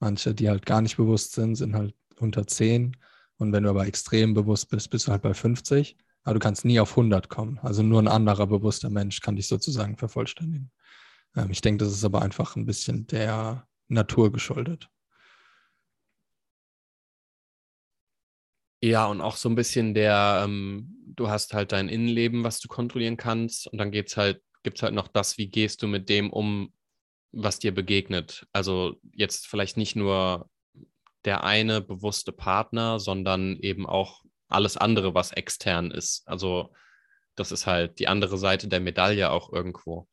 Manche, 0.03 0.35
die 0.35 0.49
halt 0.49 0.65
gar 0.65 0.81
nicht 0.81 0.97
bewusst 0.97 1.31
sind, 1.31 1.55
sind 1.55 1.75
halt 1.75 1.95
unter 2.19 2.45
10. 2.45 2.97
Und 3.37 3.53
wenn 3.53 3.63
du 3.63 3.69
aber 3.69 3.87
extrem 3.87 4.33
bewusst 4.33 4.69
bist, 4.69 4.89
bist 4.89 5.07
du 5.07 5.11
halt 5.11 5.21
bei 5.21 5.33
50. 5.33 5.95
Aber 6.23 6.33
du 6.33 6.41
kannst 6.41 6.65
nie 6.65 6.81
auf 6.81 6.97
100 6.97 7.29
kommen. 7.29 7.57
Also 7.59 7.83
nur 7.83 8.01
ein 8.01 8.09
anderer 8.09 8.47
bewusster 8.47 8.89
Mensch 8.89 9.21
kann 9.21 9.37
dich 9.37 9.47
sozusagen 9.47 9.95
vervollständigen. 9.95 10.71
Ähm, 11.37 11.51
ich 11.51 11.61
denke, 11.61 11.85
das 11.85 11.93
ist 11.93 12.03
aber 12.03 12.21
einfach 12.21 12.57
ein 12.57 12.65
bisschen 12.65 13.07
der 13.07 13.65
Natur 13.87 14.29
geschuldet. 14.33 14.89
Ja, 18.83 19.05
und 19.07 19.21
auch 19.21 19.37
so 19.37 19.47
ein 19.47 19.55
bisschen 19.55 19.93
der, 19.93 20.41
ähm, 20.43 20.97
du 21.15 21.29
hast 21.29 21.53
halt 21.53 21.71
dein 21.71 21.87
Innenleben, 21.87 22.43
was 22.43 22.59
du 22.59 22.67
kontrollieren 22.67 23.15
kannst, 23.15 23.67
und 23.67 23.77
dann 23.77 23.91
geht's 23.91 24.17
halt, 24.17 24.41
gibt's 24.63 24.83
halt 24.83 24.93
noch 24.93 25.07
das, 25.07 25.37
wie 25.37 25.47
gehst 25.47 25.81
du 25.81 25.87
mit 25.87 26.09
dem 26.09 26.29
um, 26.29 26.73
was 27.33 27.59
dir 27.59 27.73
begegnet. 27.73 28.47
Also 28.53 28.95
jetzt 29.11 29.47
vielleicht 29.47 29.75
nicht 29.75 29.95
nur 29.95 30.49
der 31.25 31.43
eine 31.43 31.81
bewusste 31.81 32.31
Partner, 32.31 32.99
sondern 32.99 33.57
eben 33.57 33.85
auch 33.85 34.23
alles 34.49 34.77
andere, 34.77 35.13
was 35.13 35.31
extern 35.31 35.91
ist. 35.91 36.27
Also 36.27 36.73
das 37.35 37.51
ist 37.51 37.65
halt 37.65 37.99
die 37.99 38.07
andere 38.07 38.37
Seite 38.37 38.67
der 38.67 38.79
Medaille 38.79 39.31
auch 39.31 39.51
irgendwo. 39.51 40.07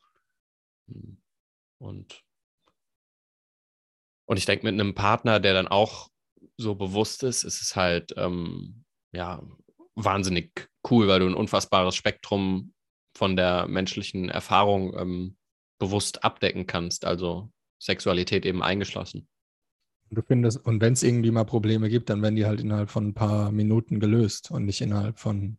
Und, 1.78 2.24
und 4.24 4.36
ich 4.36 4.46
denke, 4.46 4.64
mit 4.64 4.74
einem 4.74 4.94
Partner, 4.94 5.40
der 5.40 5.52
dann 5.52 5.68
auch 5.68 6.08
so 6.56 6.74
bewusst 6.74 7.22
ist, 7.22 7.44
ist 7.44 7.60
es 7.60 7.76
halt 7.76 8.14
ähm, 8.16 8.84
ja 9.12 9.42
wahnsinnig 9.94 10.68
cool, 10.90 11.08
weil 11.08 11.20
du 11.20 11.26
ein 11.26 11.34
unfassbares 11.34 11.96
Spektrum 11.96 12.72
von 13.14 13.36
der 13.36 13.66
menschlichen 13.66 14.28
Erfahrung 14.30 14.96
ähm, 14.96 15.36
bewusst 15.80 16.22
abdecken 16.22 16.68
kannst, 16.68 17.04
also 17.04 17.50
Sexualität 17.80 18.46
eben 18.46 18.62
eingeschlossen. 18.62 19.28
Du 20.10 20.22
findest, 20.22 20.64
und 20.64 20.80
wenn 20.80 20.92
es 20.92 21.02
irgendwie 21.02 21.30
mal 21.32 21.44
Probleme 21.44 21.88
gibt, 21.88 22.10
dann 22.10 22.22
werden 22.22 22.36
die 22.36 22.46
halt 22.46 22.60
innerhalb 22.60 22.90
von 22.90 23.08
ein 23.08 23.14
paar 23.14 23.50
Minuten 23.50 23.98
gelöst 24.00 24.50
und 24.52 24.66
nicht 24.66 24.80
innerhalb 24.80 25.18
von, 25.18 25.58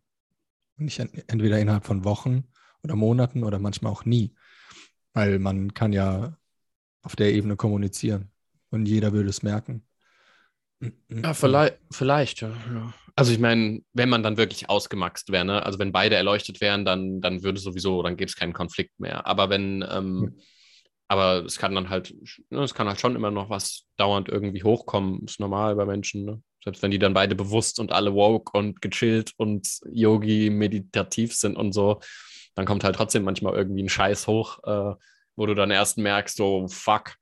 nicht 0.76 0.98
en- 0.98 1.12
entweder 1.26 1.58
innerhalb 1.58 1.84
von 1.86 2.04
Wochen 2.04 2.44
oder 2.82 2.96
Monaten 2.96 3.44
oder 3.44 3.58
manchmal 3.58 3.92
auch 3.92 4.04
nie. 4.04 4.34
Weil 5.14 5.38
man 5.38 5.74
kann 5.74 5.92
ja 5.92 6.36
auf 7.02 7.16
der 7.16 7.32
Ebene 7.34 7.56
kommunizieren 7.56 8.30
und 8.70 8.86
jeder 8.86 9.12
würde 9.12 9.30
es 9.30 9.42
merken. 9.42 9.86
Ja, 11.08 11.34
vielleicht, 11.34 11.78
vielleicht 11.90 12.40
ja, 12.40 12.48
ja. 12.48 12.94
Also 13.14 13.32
ich 13.32 13.38
meine, 13.38 13.82
wenn 13.92 14.08
man 14.08 14.22
dann 14.22 14.38
wirklich 14.38 14.70
ausgemaxt 14.70 15.30
wäre, 15.30 15.44
ne? 15.44 15.64
also 15.64 15.78
wenn 15.78 15.92
beide 15.92 16.16
erleuchtet 16.16 16.60
wären, 16.60 16.84
dann, 16.84 17.20
dann 17.20 17.42
würde 17.42 17.60
sowieso, 17.60 18.02
dann 18.02 18.16
gäbe 18.16 18.28
es 18.28 18.36
keinen 18.36 18.54
Konflikt 18.54 18.98
mehr. 18.98 19.26
Aber 19.26 19.50
wenn, 19.50 19.84
ähm, 19.88 20.38
aber 21.08 21.44
es 21.44 21.58
kann 21.58 21.74
dann 21.74 21.90
halt, 21.90 22.14
ne, 22.48 22.62
es 22.62 22.72
kann 22.72 22.88
halt 22.88 23.00
schon 23.00 23.16
immer 23.16 23.30
noch 23.30 23.50
was 23.50 23.84
dauernd 23.98 24.30
irgendwie 24.30 24.64
hochkommen, 24.64 25.24
ist 25.26 25.40
normal 25.40 25.76
bei 25.76 25.84
Menschen, 25.84 26.24
ne? 26.24 26.42
Selbst 26.64 26.82
wenn 26.82 26.92
die 26.92 26.98
dann 26.98 27.12
beide 27.12 27.34
bewusst 27.34 27.80
und 27.80 27.92
alle 27.92 28.14
woke 28.14 28.56
und 28.56 28.80
gechillt 28.80 29.32
und 29.36 29.68
Yogi 29.90 30.48
meditativ 30.48 31.34
sind 31.34 31.56
und 31.56 31.72
so, 31.72 32.00
dann 32.54 32.66
kommt 32.66 32.84
halt 32.84 32.96
trotzdem 32.96 33.24
manchmal 33.24 33.54
irgendwie 33.54 33.82
ein 33.82 33.88
Scheiß 33.88 34.26
hoch, 34.26 34.58
äh, 34.64 34.94
wo 35.36 35.46
du 35.46 35.54
dann 35.54 35.70
erst 35.70 35.98
merkst, 35.98 36.36
so, 36.36 36.66
fuck, 36.68 37.16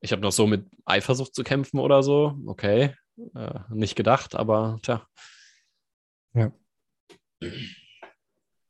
ich 0.00 0.12
habe 0.12 0.22
noch 0.22 0.32
so 0.32 0.46
mit 0.46 0.66
Eifersucht 0.84 1.34
zu 1.34 1.42
kämpfen 1.42 1.78
oder 1.80 2.02
so. 2.02 2.38
Okay, 2.46 2.94
äh, 3.34 3.60
nicht 3.70 3.96
gedacht, 3.96 4.34
aber 4.34 4.78
tja. 4.82 5.06
Ja. 6.34 6.52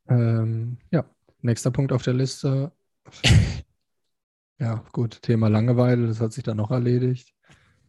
Ähm, 0.09 0.79
ja, 0.91 1.05
nächster 1.41 1.71
Punkt 1.71 1.93
auf 1.93 2.03
der 2.03 2.15
Liste. 2.15 2.73
ja, 4.59 4.85
gut, 4.93 5.23
Thema 5.23 5.49
Langeweile, 5.49 6.07
das 6.07 6.21
hat 6.21 6.33
sich 6.33 6.45
dann 6.45 6.57
noch 6.57 6.71
erledigt. 6.71 7.35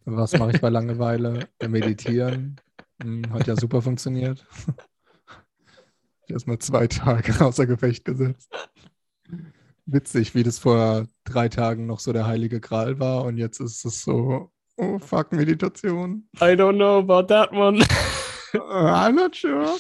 Was 0.06 0.38
mache 0.38 0.52
ich 0.52 0.62
bei 0.62 0.70
Langeweile? 0.70 1.48
Meditieren. 1.68 2.60
Hm, 3.02 3.32
hat 3.32 3.48
ja 3.48 3.56
super 3.56 3.82
funktioniert. 3.82 4.46
Erstmal 6.28 6.60
zwei 6.60 6.88
Tage 6.88 7.44
außer 7.44 7.66
Gefecht 7.66 8.06
gesetzt. 8.06 8.52
Witzig, 9.92 10.36
wie 10.36 10.44
das 10.44 10.60
vor 10.60 11.08
drei 11.24 11.50
Tagen 11.50 11.88
noch 11.88 12.00
so 12.00 12.14
der 12.14 12.28
heilige 12.28 12.60
Gral 12.60 13.00
war 13.00 13.26
und 13.26 13.38
jetzt 13.38 13.60
ist 13.60 13.86
es 13.86 14.04
so, 14.04 14.52
oh 14.78 15.00
fuck, 15.00 15.32
Meditation. 15.32 16.28
I 16.38 16.54
don't 16.54 16.76
know 16.76 17.00
about 17.00 17.28
that 17.34 17.52
one. 17.52 17.84
I'm 18.54 19.14
not 19.14 19.36
sure. 19.36 19.78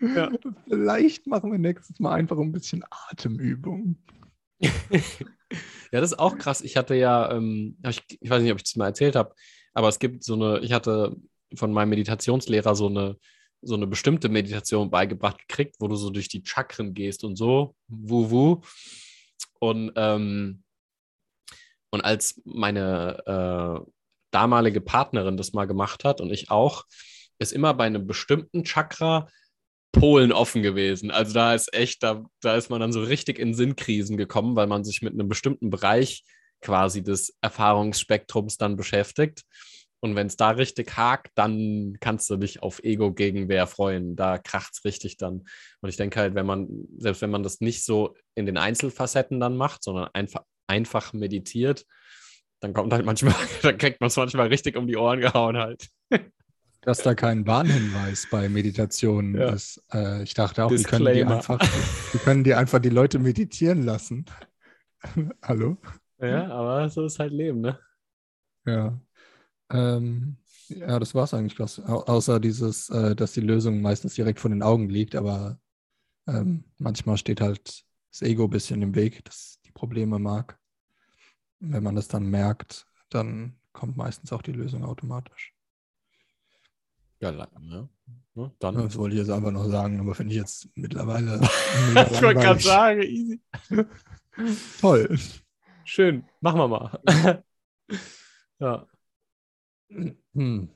Ja. 0.00 0.30
Vielleicht 0.68 1.26
machen 1.26 1.50
wir 1.50 1.58
nächstes 1.58 1.98
Mal 2.00 2.12
einfach 2.12 2.38
ein 2.38 2.52
bisschen 2.52 2.84
Atemübung. 2.90 3.96
ja, 4.58 4.70
das 5.90 6.12
ist 6.12 6.18
auch 6.18 6.36
krass. 6.36 6.60
Ich 6.60 6.76
hatte 6.76 6.94
ja, 6.94 7.32
ähm, 7.32 7.78
ich, 7.88 8.02
ich 8.20 8.28
weiß 8.28 8.42
nicht, 8.42 8.52
ob 8.52 8.58
ich 8.58 8.64
das 8.64 8.76
mal 8.76 8.88
erzählt 8.88 9.16
habe, 9.16 9.34
aber 9.72 9.88
es 9.88 9.98
gibt 9.98 10.22
so 10.24 10.34
eine, 10.34 10.58
ich 10.60 10.72
hatte 10.72 11.16
von 11.54 11.72
meinem 11.72 11.90
Meditationslehrer 11.90 12.74
so 12.74 12.88
eine, 12.88 13.16
so 13.62 13.74
eine 13.74 13.86
bestimmte 13.86 14.28
Meditation 14.28 14.90
beigebracht 14.90 15.38
gekriegt, 15.48 15.76
wo 15.78 15.88
du 15.88 15.96
so 15.96 16.10
durch 16.10 16.28
die 16.28 16.42
Chakren 16.44 16.92
gehst 16.92 17.24
und 17.24 17.36
so, 17.36 17.74
wuh, 17.88 18.30
wuh. 18.30 18.60
Und, 19.58 19.92
ähm, 19.96 20.62
und 21.90 22.00
als 22.00 22.40
meine 22.44 23.84
äh, 23.84 23.90
damalige 24.30 24.80
Partnerin 24.80 25.36
das 25.36 25.52
mal 25.52 25.66
gemacht 25.66 26.04
hat 26.04 26.20
und 26.20 26.30
ich 26.30 26.50
auch, 26.50 26.84
ist 27.38 27.52
immer 27.52 27.74
bei 27.74 27.84
einem 27.84 28.06
bestimmten 28.06 28.64
Chakra 28.64 29.28
Polen 29.92 30.32
offen 30.32 30.62
gewesen. 30.62 31.10
Also 31.10 31.32
da 31.34 31.54
ist 31.54 31.72
echt, 31.72 32.02
da, 32.02 32.24
da 32.40 32.56
ist 32.56 32.68
man 32.68 32.80
dann 32.80 32.92
so 32.92 33.02
richtig 33.02 33.38
in 33.38 33.54
Sinnkrisen 33.54 34.16
gekommen, 34.16 34.56
weil 34.56 34.66
man 34.66 34.84
sich 34.84 35.02
mit 35.02 35.12
einem 35.12 35.28
bestimmten 35.28 35.70
Bereich 35.70 36.24
quasi 36.60 37.02
des 37.02 37.36
Erfahrungsspektrums 37.40 38.56
dann 38.56 38.76
beschäftigt. 38.76 39.42
Und 40.04 40.16
wenn 40.16 40.26
es 40.26 40.36
da 40.36 40.50
richtig 40.50 40.98
hakt, 40.98 41.30
dann 41.34 41.96
kannst 41.98 42.28
du 42.28 42.36
dich 42.36 42.62
auf 42.62 42.84
Ego-Gegenwehr 42.84 43.66
freuen. 43.66 44.16
Da 44.16 44.36
kracht 44.36 44.74
es 44.74 44.84
richtig 44.84 45.16
dann. 45.16 45.46
Und 45.80 45.88
ich 45.88 45.96
denke 45.96 46.20
halt, 46.20 46.34
wenn 46.34 46.44
man, 46.44 46.68
selbst 46.98 47.22
wenn 47.22 47.30
man 47.30 47.42
das 47.42 47.62
nicht 47.62 47.86
so 47.86 48.14
in 48.34 48.44
den 48.44 48.58
Einzelfacetten 48.58 49.40
dann 49.40 49.56
macht, 49.56 49.82
sondern 49.82 50.10
einfach, 50.12 50.42
einfach 50.66 51.14
meditiert, 51.14 51.86
dann 52.60 52.74
kommt 52.74 52.92
halt 52.92 53.06
manchmal, 53.06 53.34
dann 53.62 53.78
kriegt 53.78 54.02
man 54.02 54.08
es 54.08 54.16
manchmal 54.16 54.48
richtig 54.48 54.76
um 54.76 54.86
die 54.86 54.98
Ohren 54.98 55.20
gehauen 55.20 55.56
halt 55.56 55.88
dass 56.84 56.98
da 56.98 57.14
kein 57.14 57.46
Warnhinweis 57.46 58.28
bei 58.30 58.50
Meditationen 58.50 59.36
ja. 59.36 59.54
ist. 59.54 59.82
Äh, 59.90 60.22
ich 60.22 60.34
dachte 60.34 60.66
auch, 60.66 60.68
die 60.68 60.82
können 60.82 61.14
die, 61.14 61.24
einfach, 61.24 61.58
die 62.12 62.18
können 62.18 62.44
die 62.44 62.52
einfach 62.52 62.78
die 62.78 62.90
Leute 62.90 63.18
meditieren 63.18 63.84
lassen. 63.84 64.26
Hallo? 65.42 65.78
Ja, 66.18 66.46
aber 66.50 66.90
so 66.90 67.06
ist 67.06 67.18
halt 67.18 67.32
Leben, 67.32 67.62
ne? 67.62 67.78
Ja. 68.66 69.00
Ähm, 69.74 70.36
ja, 70.68 70.98
das 70.98 71.14
war 71.14 71.24
es 71.24 71.34
eigentlich. 71.34 71.60
Au 71.60 72.00
außer 72.04 72.40
dieses, 72.40 72.88
äh, 72.90 73.14
dass 73.14 73.32
die 73.32 73.40
Lösung 73.40 73.82
meistens 73.82 74.14
direkt 74.14 74.40
vor 74.40 74.50
den 74.50 74.62
Augen 74.62 74.88
liegt, 74.88 75.16
aber 75.16 75.58
ähm, 76.26 76.64
manchmal 76.78 77.18
steht 77.18 77.40
halt 77.40 77.84
das 78.10 78.22
Ego 78.22 78.44
ein 78.44 78.50
bisschen 78.50 78.80
im 78.82 78.94
Weg, 78.94 79.24
das 79.24 79.58
die 79.66 79.72
Probleme 79.72 80.18
mag. 80.18 80.58
Wenn 81.58 81.82
man 81.82 81.96
das 81.96 82.08
dann 82.08 82.26
merkt, 82.26 82.86
dann 83.10 83.56
kommt 83.72 83.96
meistens 83.96 84.32
auch 84.32 84.42
die 84.42 84.52
Lösung 84.52 84.84
automatisch. 84.84 85.54
Ja, 87.20 87.32
ne? 87.32 87.88
ne? 88.34 88.52
Dann. 88.58 88.74
Das 88.74 88.96
wollte 88.96 89.16
ich 89.16 89.20
jetzt 89.20 89.30
einfach 89.30 89.50
noch 89.50 89.68
sagen, 89.68 89.98
aber 89.98 90.14
finde 90.14 90.32
ich 90.32 90.38
jetzt 90.38 90.68
mittlerweile. 90.74 91.40
ich 92.12 92.22
wollte 92.22 92.40
gerade 92.40 92.60
sagen, 92.60 93.02
easy. 93.02 93.40
Toll. 94.80 95.18
Schön, 95.84 96.24
machen 96.40 96.58
wir 96.58 96.68
mal. 96.68 97.44
ja. 98.60 98.86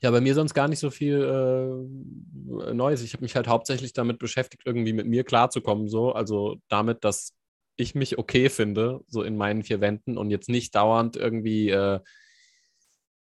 Ja, 0.00 0.10
bei 0.10 0.20
mir 0.20 0.34
sonst 0.34 0.52
gar 0.52 0.66
nicht 0.66 0.80
so 0.80 0.90
viel 0.90 1.22
äh, 1.22 2.74
Neues. 2.74 3.02
Ich 3.02 3.12
habe 3.12 3.22
mich 3.22 3.36
halt 3.36 3.46
hauptsächlich 3.46 3.92
damit 3.92 4.18
beschäftigt, 4.18 4.64
irgendwie 4.66 4.92
mit 4.92 5.06
mir 5.06 5.22
klarzukommen. 5.22 5.88
So. 5.88 6.10
Also 6.10 6.56
damit, 6.68 7.04
dass 7.04 7.34
ich 7.76 7.94
mich 7.94 8.18
okay 8.18 8.48
finde, 8.48 9.04
so 9.06 9.22
in 9.22 9.36
meinen 9.36 9.62
vier 9.62 9.80
Wänden 9.80 10.18
und 10.18 10.30
jetzt 10.30 10.48
nicht 10.48 10.74
dauernd 10.74 11.16
irgendwie 11.16 11.70
äh, 11.70 12.00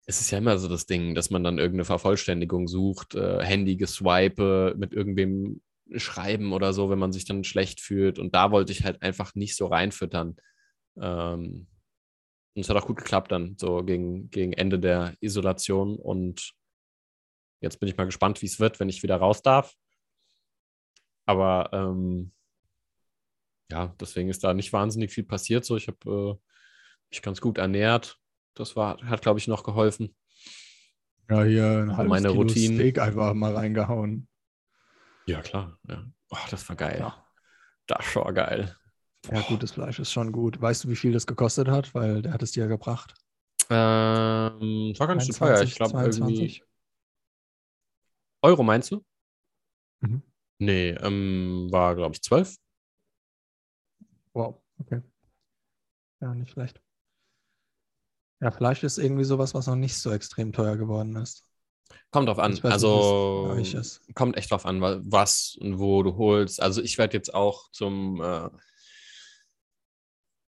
es 0.06 0.20
ist 0.20 0.32
ja 0.32 0.38
immer 0.38 0.58
so 0.58 0.68
das 0.68 0.86
Ding, 0.86 1.16
dass 1.16 1.30
man 1.30 1.44
dann 1.44 1.60
irgendeine 1.60 1.86
Vervollständigung 1.86 2.68
sucht, 2.68 3.16
äh, 3.16 3.44
Handy 3.44 3.78
geswipe, 3.78 4.76
mit 4.78 4.94
irgendwem 4.94 5.62
schreiben 5.96 6.54
oder 6.54 6.74
so, 6.74 6.90
wenn 6.90 7.00
man 7.00 7.14
sich 7.14 7.26
dann 7.26 7.44
schlecht 7.44 7.80
fühlt. 7.80 8.20
Und 8.20 8.36
da 8.36 8.52
wollte 8.52 8.72
ich 8.72 8.84
halt 8.84 9.02
einfach 9.02 9.36
nicht 9.36 9.56
so 9.56 9.68
reinfüttern. 9.68 10.36
Ähm, 11.00 11.68
und 12.56 12.62
es 12.62 12.70
hat 12.70 12.78
auch 12.78 12.86
gut 12.86 12.98
geklappt 12.98 13.32
dann, 13.32 13.56
so 13.58 13.84
gegen, 13.84 14.30
gegen 14.30 14.54
Ende 14.54 14.80
der 14.80 15.16
Isolation. 15.22 15.98
Und 15.98 16.54
jetzt 17.62 17.80
bin 17.80 17.90
ich 17.90 17.98
mal 17.98 18.06
gespannt, 18.06 18.42
wie 18.42 18.46
es 18.46 18.60
wird, 18.60 18.80
wenn 18.80 18.90
ich 18.90 19.02
wieder 19.02 19.18
raus 19.18 19.42
darf. 19.42 19.74
Aber 21.26 21.70
ähm, 21.74 22.32
ja, 23.72 23.96
deswegen 24.00 24.30
ist 24.30 24.44
da 24.44 24.54
nicht 24.54 24.72
wahnsinnig 24.72 25.12
viel 25.12 25.24
passiert. 25.24 25.66
So, 25.66 25.78
ich 25.78 25.88
habe 25.88 26.40
äh, 26.40 26.48
mich 27.10 27.22
ganz 27.22 27.42
gut 27.42 27.58
ernährt, 27.58 28.20
das 28.54 28.76
war, 28.76 29.02
hat, 29.04 29.22
glaube 29.22 29.40
ich, 29.40 29.48
noch 29.48 29.64
geholfen. 29.64 30.16
Ja, 31.30 31.44
hier 31.44 31.66
ein 31.66 31.98
halbes 31.98 32.10
meine 32.10 32.28
Kilo 32.28 32.42
Routine. 32.42 32.76
Steak 32.76 33.00
einfach 33.00 33.34
mal 33.34 33.56
reingehauen. 33.56 34.28
Ja, 35.26 35.42
klar. 35.42 35.80
Ja. 35.88 36.06
Oh, 36.30 36.38
das 36.52 36.68
war 36.70 36.76
geil. 36.76 36.98
Ja. 37.00 37.26
Das 37.88 38.16
war 38.16 38.32
geil. 38.34 38.76
Ja, 39.32 39.42
gutes 39.42 39.72
Fleisch 39.72 40.00
ist 40.00 40.12
schon 40.12 40.32
gut. 40.32 40.62
Weißt 40.62 40.84
du, 40.84 40.90
wie 40.90 40.96
viel 40.96 41.14
das 41.14 41.26
gekostet 41.26 41.68
hat? 41.68 41.94
Weil 41.94 42.22
der 42.22 42.34
hat 42.34 42.44
es 42.44 42.52
dir 42.52 42.64
ja 42.64 42.68
gebracht. 42.68 43.14
Ähm, 43.70 44.94
war 44.98 45.08
ganz 45.08 45.26
schön 45.26 45.36
teuer. 45.36 45.62
Ich 45.62 45.76
glaube 45.76 45.98
irgendwie. 45.98 46.62
Euro 48.42 48.64
meinst 48.64 48.92
du? 48.92 49.04
Mhm. 50.02 50.22
Nee, 50.60 50.90
ähm, 50.90 51.68
war, 51.72 51.96
glaube 51.96 52.16
ich, 52.16 52.22
12. 52.22 52.58
Wow, 54.34 54.62
okay. 54.80 55.02
Ja, 56.20 56.34
nicht 56.34 56.52
schlecht. 56.52 56.82
Ja, 58.42 58.52
Fleisch 58.52 58.84
ist 58.84 58.98
irgendwie 58.98 59.24
sowas, 59.24 59.54
was 59.54 59.68
noch 59.68 59.76
nicht 59.76 59.98
so 59.98 60.12
extrem 60.12 60.52
teuer 60.52 60.76
geworden 60.76 61.16
ist. 61.16 61.46
Kommt 62.12 62.28
drauf 62.28 62.40
an. 62.40 62.60
Also 62.64 63.62
kommt 64.16 64.38
echt 64.38 64.52
drauf 64.52 64.66
an, 64.66 64.82
was 64.82 65.58
und 65.60 65.80
wo 65.80 66.04
du 66.04 66.18
holst. 66.18 66.62
Also 66.62 66.82
ich 66.82 66.98
werde 66.98 67.16
jetzt 67.16 67.34
auch 67.34 67.70
zum, 67.72 68.22
äh, 68.22 68.50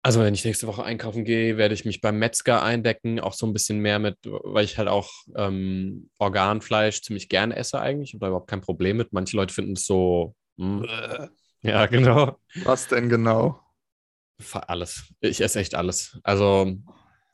also 0.07 0.21
wenn 0.21 0.35
ich 0.35 0.45
nächste 0.45 0.69
Woche 0.69 0.85
einkaufen 0.85 1.25
gehe, 1.25 1.57
werde 1.57 1.75
ich 1.75 1.85
mich 1.85 2.01
beim 2.01 2.21
Metzger 2.21 2.63
eindecken, 2.63 3.19
auch 3.19 3.33
so 3.33 3.45
ein 3.45 3.53
bisschen 3.53 3.81
mehr 3.81 3.99
mit, 3.99 4.17
weil 4.23 4.65
ich 4.65 4.79
halt 4.79 4.87
auch 4.87 5.11
ähm, 5.35 6.11
Organfleisch 6.19 7.03
ziemlich 7.03 7.29
gern 7.29 7.51
esse 7.51 7.81
eigentlich. 7.81 8.11
Ich 8.11 8.15
habe 8.15 8.21
da 8.21 8.29
überhaupt 8.29 8.49
kein 8.49 8.61
Problem 8.61 8.99
mit. 8.99 9.13
Manche 9.13 9.37
Leute 9.37 9.53
finden 9.53 9.73
es 9.73 9.85
so. 9.85 10.37
Mh. 10.59 10.87
Hm. 10.87 11.31
Ja, 11.63 11.87
genau. 11.87 12.39
Was 12.63 12.87
denn 12.87 13.09
genau? 13.09 13.61
Alles. 14.53 15.13
Ich 15.19 15.41
esse 15.41 15.59
echt 15.59 15.75
alles. 15.75 16.21
Also 16.23 16.73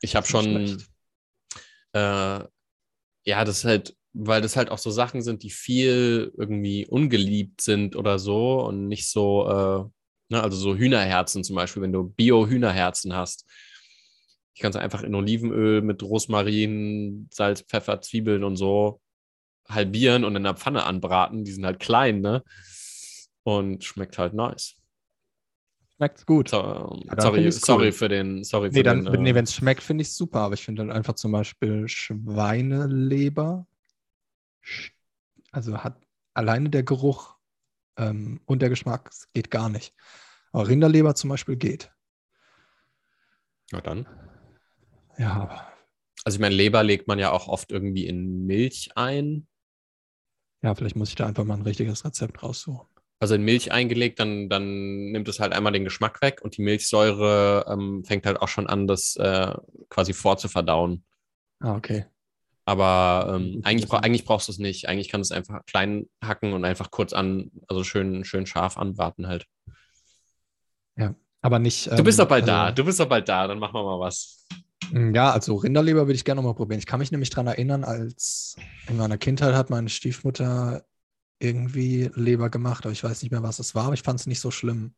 ich 0.01 0.15
habe 0.15 0.25
schon, 0.25 0.81
äh, 1.91 2.39
ja, 3.25 3.45
das 3.45 3.57
ist 3.59 3.65
halt, 3.65 3.95
weil 4.13 4.41
das 4.41 4.55
halt 4.55 4.71
auch 4.71 4.79
so 4.79 4.89
Sachen 4.89 5.21
sind, 5.21 5.43
die 5.43 5.51
viel 5.51 6.33
irgendwie 6.35 6.87
ungeliebt 6.87 7.61
sind 7.61 7.95
oder 7.95 8.17
so 8.17 8.65
und 8.65 8.87
nicht 8.87 9.11
so, 9.11 9.47
äh, 9.47 10.02
ne, 10.33 10.43
also 10.43 10.57
so 10.57 10.75
Hühnerherzen 10.75 11.43
zum 11.43 11.55
Beispiel, 11.55 11.81
wenn 11.81 11.93
du 11.93 12.03
Bio-Hühnerherzen 12.03 13.15
hast. 13.15 13.45
Ich 14.53 14.61
kann 14.61 14.71
es 14.71 14.75
einfach 14.75 15.03
in 15.03 15.15
Olivenöl 15.15 15.81
mit 15.81 16.03
Rosmarin, 16.03 17.29
Salz, 17.31 17.61
Pfeffer, 17.61 18.01
Zwiebeln 18.01 18.43
und 18.43 18.55
so 18.55 18.99
halbieren 19.67 20.25
und 20.25 20.35
in 20.35 20.43
der 20.43 20.55
Pfanne 20.55 20.83
anbraten. 20.83 21.43
Die 21.43 21.51
sind 21.51 21.65
halt 21.65 21.79
klein, 21.79 22.21
ne? 22.21 22.43
Und 23.43 23.83
schmeckt 23.83 24.17
halt 24.17 24.33
nice. 24.33 24.75
Schmeckt 25.95 26.25
gut. 26.25 26.49
So, 26.49 26.57
ja, 26.57 27.21
sorry, 27.21 27.51
sorry 27.51 27.91
für 27.91 28.09
den. 28.09 28.43
Sorry 28.43 28.69
nee, 28.71 28.83
dann, 28.83 29.05
den, 29.05 29.23
nee, 29.23 29.35
wenn 29.35 29.45
es 29.45 29.53
schmeckt, 29.53 29.81
finde 29.81 30.01
ich 30.01 30.09
es 30.09 30.17
super. 30.17 30.39
Aber 30.39 30.53
ich 30.53 30.63
finde 30.63 30.81
dann 30.81 30.91
einfach 30.91 31.13
zum 31.13 31.31
Beispiel 31.31 31.87
Schweineleber. 31.87 33.65
Also 35.51 35.77
hat 35.77 36.01
alleine 36.33 36.69
der 36.69 36.83
Geruch 36.83 37.35
ähm, 37.97 38.41
und 38.45 38.61
der 38.61 38.69
Geschmack 38.69 39.11
geht 39.33 39.51
gar 39.51 39.69
nicht. 39.69 39.93
Aber 40.53 40.67
Rinderleber 40.67 41.15
zum 41.15 41.29
Beispiel 41.29 41.57
geht. 41.57 41.91
Na 43.71 43.81
dann. 43.81 44.07
Ja. 45.17 45.67
Also 46.23 46.37
ich 46.37 46.39
meine, 46.39 46.55
Leber 46.55 46.83
legt 46.83 47.07
man 47.07 47.19
ja 47.19 47.31
auch 47.31 47.47
oft 47.47 47.71
irgendwie 47.71 48.07
in 48.07 48.45
Milch 48.45 48.91
ein. 48.95 49.47
Ja, 50.61 50.73
vielleicht 50.73 50.95
muss 50.95 51.09
ich 51.09 51.15
da 51.15 51.25
einfach 51.25 51.43
mal 51.43 51.55
ein 51.55 51.63
richtiges 51.63 52.05
Rezept 52.05 52.41
raussuchen. 52.41 52.87
also 53.19 53.35
in 53.35 53.43
Milch 53.43 53.71
eingelegt, 53.71 54.19
dann, 54.19 54.49
dann 54.49 55.11
nimmt 55.11 55.27
es 55.27 55.39
halt 55.39 55.53
einmal 55.53 55.73
den 55.73 55.85
Geschmack 55.85 56.21
weg 56.21 56.41
und 56.41 56.57
die 56.57 56.61
Milchsäure 56.61 57.65
ähm, 57.67 58.03
fängt 58.05 58.25
halt 58.25 58.41
auch 58.41 58.47
schon 58.47 58.67
an, 58.67 58.85
das 58.87 59.15
äh, 59.15 59.53
quasi 59.89 60.13
vorzuverdauen. 60.13 61.03
Ah, 61.59 61.75
okay. 61.75 62.05
Aber 62.65 63.33
ähm, 63.35 63.61
eigentlich, 63.63 63.89
bra 63.89 63.99
eigentlich 63.99 64.23
brauchst 64.25 64.47
du 64.47 64.51
es 64.53 64.57
nicht. 64.57 64.87
Eigentlich 64.87 65.09
kannst 65.09 65.31
du 65.31 65.35
es 65.35 65.37
einfach 65.37 65.65
klein 65.65 66.09
hacken 66.23 66.53
und 66.53 66.63
einfach 66.63 66.91
kurz 66.91 67.11
an, 67.11 67.51
also 67.67 67.83
schön, 67.83 68.23
schön 68.23 68.45
scharf 68.45 68.77
anbraten 68.77 69.27
halt. 69.27 69.45
Ja, 70.97 71.15
aber 71.41 71.59
nicht. 71.59 71.87
Du 71.91 72.03
bist 72.03 72.19
ähm, 72.19 72.23
doch 72.23 72.29
bald 72.29 72.47
da, 72.47 72.63
also- 72.65 72.75
du 72.75 72.85
bist 72.85 72.99
doch 72.99 73.07
bald 73.09 73.27
da, 73.27 73.47
dann 73.47 73.59
machen 73.59 73.73
wir 73.73 73.83
mal 73.83 73.99
was. 73.99 74.45
Ja, 74.91 75.31
also 75.31 75.55
Rinderleber 75.55 76.01
würde 76.01 76.13
ich 76.13 76.25
gerne 76.25 76.41
noch 76.41 76.47
mal 76.49 76.53
probieren. 76.55 76.77
Ich 76.79 76.85
kann 76.85 76.99
mich 76.99 77.11
nämlich 77.11 77.29
daran 77.29 77.47
erinnern, 77.47 77.83
als 77.83 78.55
in 78.87 78.97
meiner 78.97 79.17
Kindheit 79.17 79.55
hat 79.55 79.69
meine 79.69 79.89
Stiefmutter 79.89 80.85
irgendwie 81.39 82.11
Leber 82.15 82.49
gemacht, 82.49 82.85
aber 82.85 82.91
ich 82.91 83.03
weiß 83.03 83.21
nicht 83.23 83.31
mehr, 83.31 83.43
was 83.43 83.59
es 83.59 83.73
war, 83.75 83.85
aber 83.85 83.93
ich 83.95 84.03
fand 84.03 84.19
es 84.19 84.27
nicht 84.27 84.39
so 84.39 84.51
schlimm. 84.51 84.93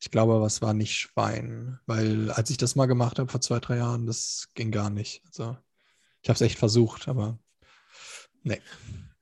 Ich 0.00 0.10
glaube 0.10 0.34
aber, 0.34 0.46
es 0.46 0.62
war 0.62 0.72
nicht 0.72 0.94
Schwein, 0.96 1.78
weil 1.86 2.30
als 2.30 2.50
ich 2.50 2.56
das 2.56 2.76
mal 2.76 2.86
gemacht 2.86 3.18
habe 3.18 3.30
vor 3.30 3.40
zwei, 3.40 3.58
drei 3.58 3.76
Jahren, 3.78 4.06
das 4.06 4.48
ging 4.54 4.70
gar 4.70 4.88
nicht. 4.90 5.22
Also 5.26 5.56
ich 6.22 6.28
habe 6.30 6.36
es 6.36 6.40
echt 6.40 6.58
versucht, 6.58 7.08
aber 7.08 7.38
nee. 8.44 8.60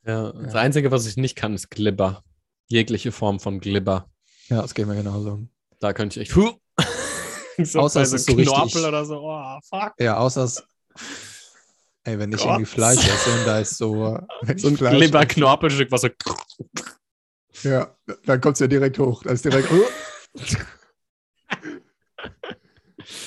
Ja, 0.07 0.31
das 0.33 0.53
Ja. 0.55 0.61
Einzige, 0.61 0.91
was 0.93 1.07
ich 1.07 1.17
nicht 1.17 1.35
kann, 1.37 1.55
ist 1.55 1.71
Glibber. 1.71 2.23
Jegliche 2.69 3.11
Form 3.13 3.41
von 3.41 3.59
Glibber. 3.61 4.09
Ja, 4.49 4.63
es 4.63 4.75
geht 4.75 4.87
mir 4.87 4.95
genauso. 4.97 5.49
Da 5.81 5.93
könnte 5.93 6.21
ich 6.21 6.29
echt. 6.29 6.37
Huh! 6.37 6.53
so 7.63 7.81
Außer 7.81 8.03
es 8.03 8.13
ist 8.13 8.27
so 8.27 8.33
richtig- 8.33 8.55
Knorpel 8.55 8.85
oder 8.85 9.05
so. 9.05 9.21
Oh, 9.23 9.59
fuck. 9.69 9.93
Ja, 9.99 10.17
außer 10.19 10.45
es. 10.45 10.63
Ey, 12.05 12.19
wenn 12.19 12.31
ich 12.33 12.39
Gott. 12.39 12.47
irgendwie 12.49 12.67
Fleisch 12.67 12.99
esse 13.07 13.31
und 13.39 13.47
da 13.47 13.59
ist 13.59 13.77
so. 13.77 14.19
Wenn 14.43 14.59
So 14.59 14.69
ein 14.69 14.77
Fleisch 14.77 14.97
Glibber-Knorpelstück, 14.97 15.91
was 15.91 16.03
so. 16.03 16.09
Ja, 17.69 17.97
dann 18.25 18.41
kommt 18.41 18.55
es 18.55 18.61
ja 18.61 18.67
direkt 18.67 18.99
hoch. 18.99 19.23
Da 19.25 19.31
ist 19.31 19.45
direkt. 19.45 19.69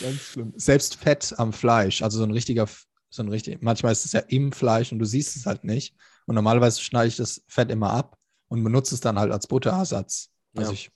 Ganz 0.02 0.20
schlimm. 0.22 0.54
Selbst 0.56 0.96
Fett 0.96 1.34
am 1.38 1.54
Fleisch, 1.54 2.02
also 2.02 2.18
so 2.20 2.24
ein 2.24 2.32
richtiger, 2.32 2.68
so 3.10 3.24
ein 3.24 3.30
richtig, 3.30 3.62
manchmal 3.62 3.92
ist 3.92 4.06
es 4.06 4.12
ja 4.14 4.20
im 4.22 4.52
Fleisch 4.52 4.92
und 4.92 5.00
du 5.00 5.06
siehst 5.06 5.36
es 5.36 5.46
halt 5.46 5.64
nicht. 5.64 5.96
Und 6.26 6.36
normalerweise 6.36 6.82
schneide 6.82 7.08
ich 7.08 7.16
das 7.18 7.44
Fett 7.48 7.72
immer 7.72 7.92
ab 7.92 8.18
und 8.50 8.64
benutze 8.64 8.94
es 8.96 9.02
dann 9.02 9.18
halt 9.18 9.32
als 9.32 9.48
Butterersatz. 9.48 10.30
Also 10.56 10.72
Ja. 10.72 10.74
ich 10.74 10.92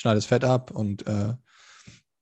schneide 0.00 0.16
das 0.16 0.26
Fett 0.26 0.44
ab 0.44 0.70
und 0.70 1.06
äh, 1.06 1.34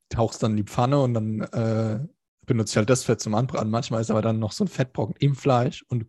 tauche 0.08 0.32
es 0.32 0.38
dann 0.38 0.52
in 0.52 0.56
die 0.58 0.64
Pfanne 0.64 1.00
und 1.00 1.14
dann 1.14 1.40
äh, 1.40 2.00
benutze 2.46 2.72
ich 2.72 2.76
halt 2.76 2.90
das 2.90 3.04
Fett 3.04 3.20
zum 3.20 3.34
Anbraten. 3.34 3.70
Manchmal 3.70 4.00
ist 4.00 4.10
aber 4.10 4.22
dann 4.22 4.38
noch 4.38 4.52
so 4.52 4.64
ein 4.64 4.68
Fettbrocken 4.68 5.14
im 5.18 5.34
Fleisch 5.34 5.84
und 5.88 6.00
du, 6.00 6.08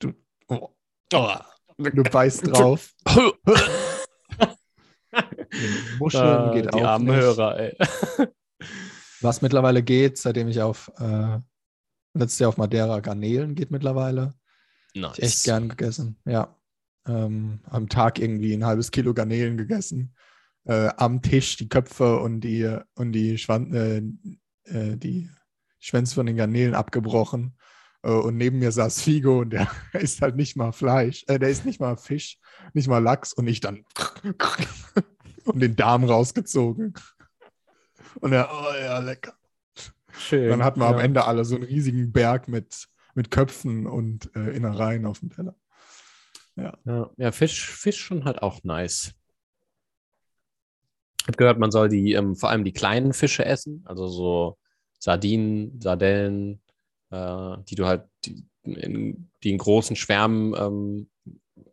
du, 0.00 0.12
oh, 0.48 0.68
du 1.10 2.02
beißt 2.02 2.46
drauf. 2.52 2.92
Muscheln 5.98 6.24
Ah, 6.24 6.52
geht 6.52 6.66
die 6.66 6.74
auch 6.74 6.84
armen 6.84 7.06
nicht. 7.06 7.16
Hörer, 7.16 7.58
ey. 7.58 7.76
Was 9.20 9.40
mittlerweile 9.40 9.82
geht, 9.82 10.18
seitdem 10.18 10.48
ich 10.48 10.60
auf 10.60 10.92
äh, 10.98 11.38
letztes 12.14 12.38
Jahr 12.38 12.50
auf 12.50 12.58
Madeira 12.58 13.00
Garnelen 13.00 13.54
geht 13.54 13.70
mittlerweile. 13.70 14.34
Nice. 14.94 15.18
Ich 15.18 15.24
echt 15.24 15.44
gern 15.44 15.68
gegessen. 15.70 16.20
Ja. 16.24 16.54
Ähm, 17.06 17.60
am 17.64 17.88
Tag 17.88 18.18
irgendwie 18.18 18.52
ein 18.52 18.66
halbes 18.66 18.90
Kilo 18.90 19.14
Garnelen 19.14 19.56
gegessen. 19.56 20.14
Äh, 20.68 20.90
am 20.98 21.22
Tisch 21.22 21.56
die 21.56 21.68
Köpfe 21.68 22.18
und 22.18 22.40
die 22.40 22.78
und 22.94 23.12
die, 23.12 23.38
Schwan 23.38 23.72
äh, 23.72 24.02
äh, 24.70 24.96
die 24.96 25.30
Schwänze 25.78 26.14
von 26.14 26.26
den 26.26 26.36
Garnelen 26.36 26.74
abgebrochen. 26.74 27.56
Äh, 28.02 28.10
und 28.10 28.36
neben 28.36 28.58
mir 28.58 28.70
saß 28.70 29.00
Figo 29.00 29.40
und 29.40 29.50
der 29.50 29.68
isst 29.94 30.20
halt 30.22 30.36
nicht 30.36 30.56
mal 30.56 30.72
Fleisch, 30.72 31.24
äh, 31.26 31.38
der 31.38 31.48
isst 31.48 31.64
nicht 31.64 31.80
mal 31.80 31.96
Fisch, 31.96 32.38
nicht 32.74 32.86
mal 32.88 33.02
Lachs 33.02 33.32
und 33.32 33.46
ich 33.46 33.60
dann 33.60 33.84
und 35.44 35.60
den 35.60 35.74
Darm 35.74 36.04
rausgezogen. 36.04 36.94
Und 38.20 38.32
er, 38.32 38.50
oh 38.52 38.74
ja, 38.78 38.98
lecker. 38.98 39.34
Schön. 40.18 40.50
Dann 40.50 40.64
hatten 40.64 40.80
wir 40.80 40.86
am 40.86 40.98
Ja. 40.98 41.02
Ende 41.02 41.24
alle 41.24 41.44
so 41.44 41.54
einen 41.54 41.64
riesigen 41.64 42.12
Berg 42.12 42.48
mit, 42.48 42.88
mit 43.14 43.30
Köpfen 43.30 43.86
und 43.86 44.34
äh, 44.34 44.50
Innereien 44.50 45.06
auf 45.06 45.20
dem 45.20 45.30
Teller. 45.30 45.54
Ja, 46.56 46.76
ja 47.16 47.32
Fisch, 47.32 47.70
Fisch 47.70 48.00
schon 48.00 48.24
halt 48.24 48.42
auch 48.42 48.64
nice. 48.64 49.14
Ich 51.28 51.30
habe 51.30 51.36
gehört, 51.36 51.58
man 51.58 51.70
soll 51.70 51.90
die, 51.90 52.14
ähm, 52.14 52.36
vor 52.36 52.48
allem 52.48 52.64
die 52.64 52.72
kleinen 52.72 53.12
Fische 53.12 53.44
essen, 53.44 53.82
also 53.84 54.08
so 54.08 54.56
Sardinen, 54.98 55.78
Sardellen, 55.78 56.62
äh, 57.10 57.56
die 57.68 57.74
du 57.74 57.84
halt, 57.84 58.04
die 58.24 58.46
in, 58.64 59.28
die 59.44 59.50
in 59.50 59.58
großen 59.58 59.94
Schwärmen 59.94 60.54
ähm, 60.56 61.10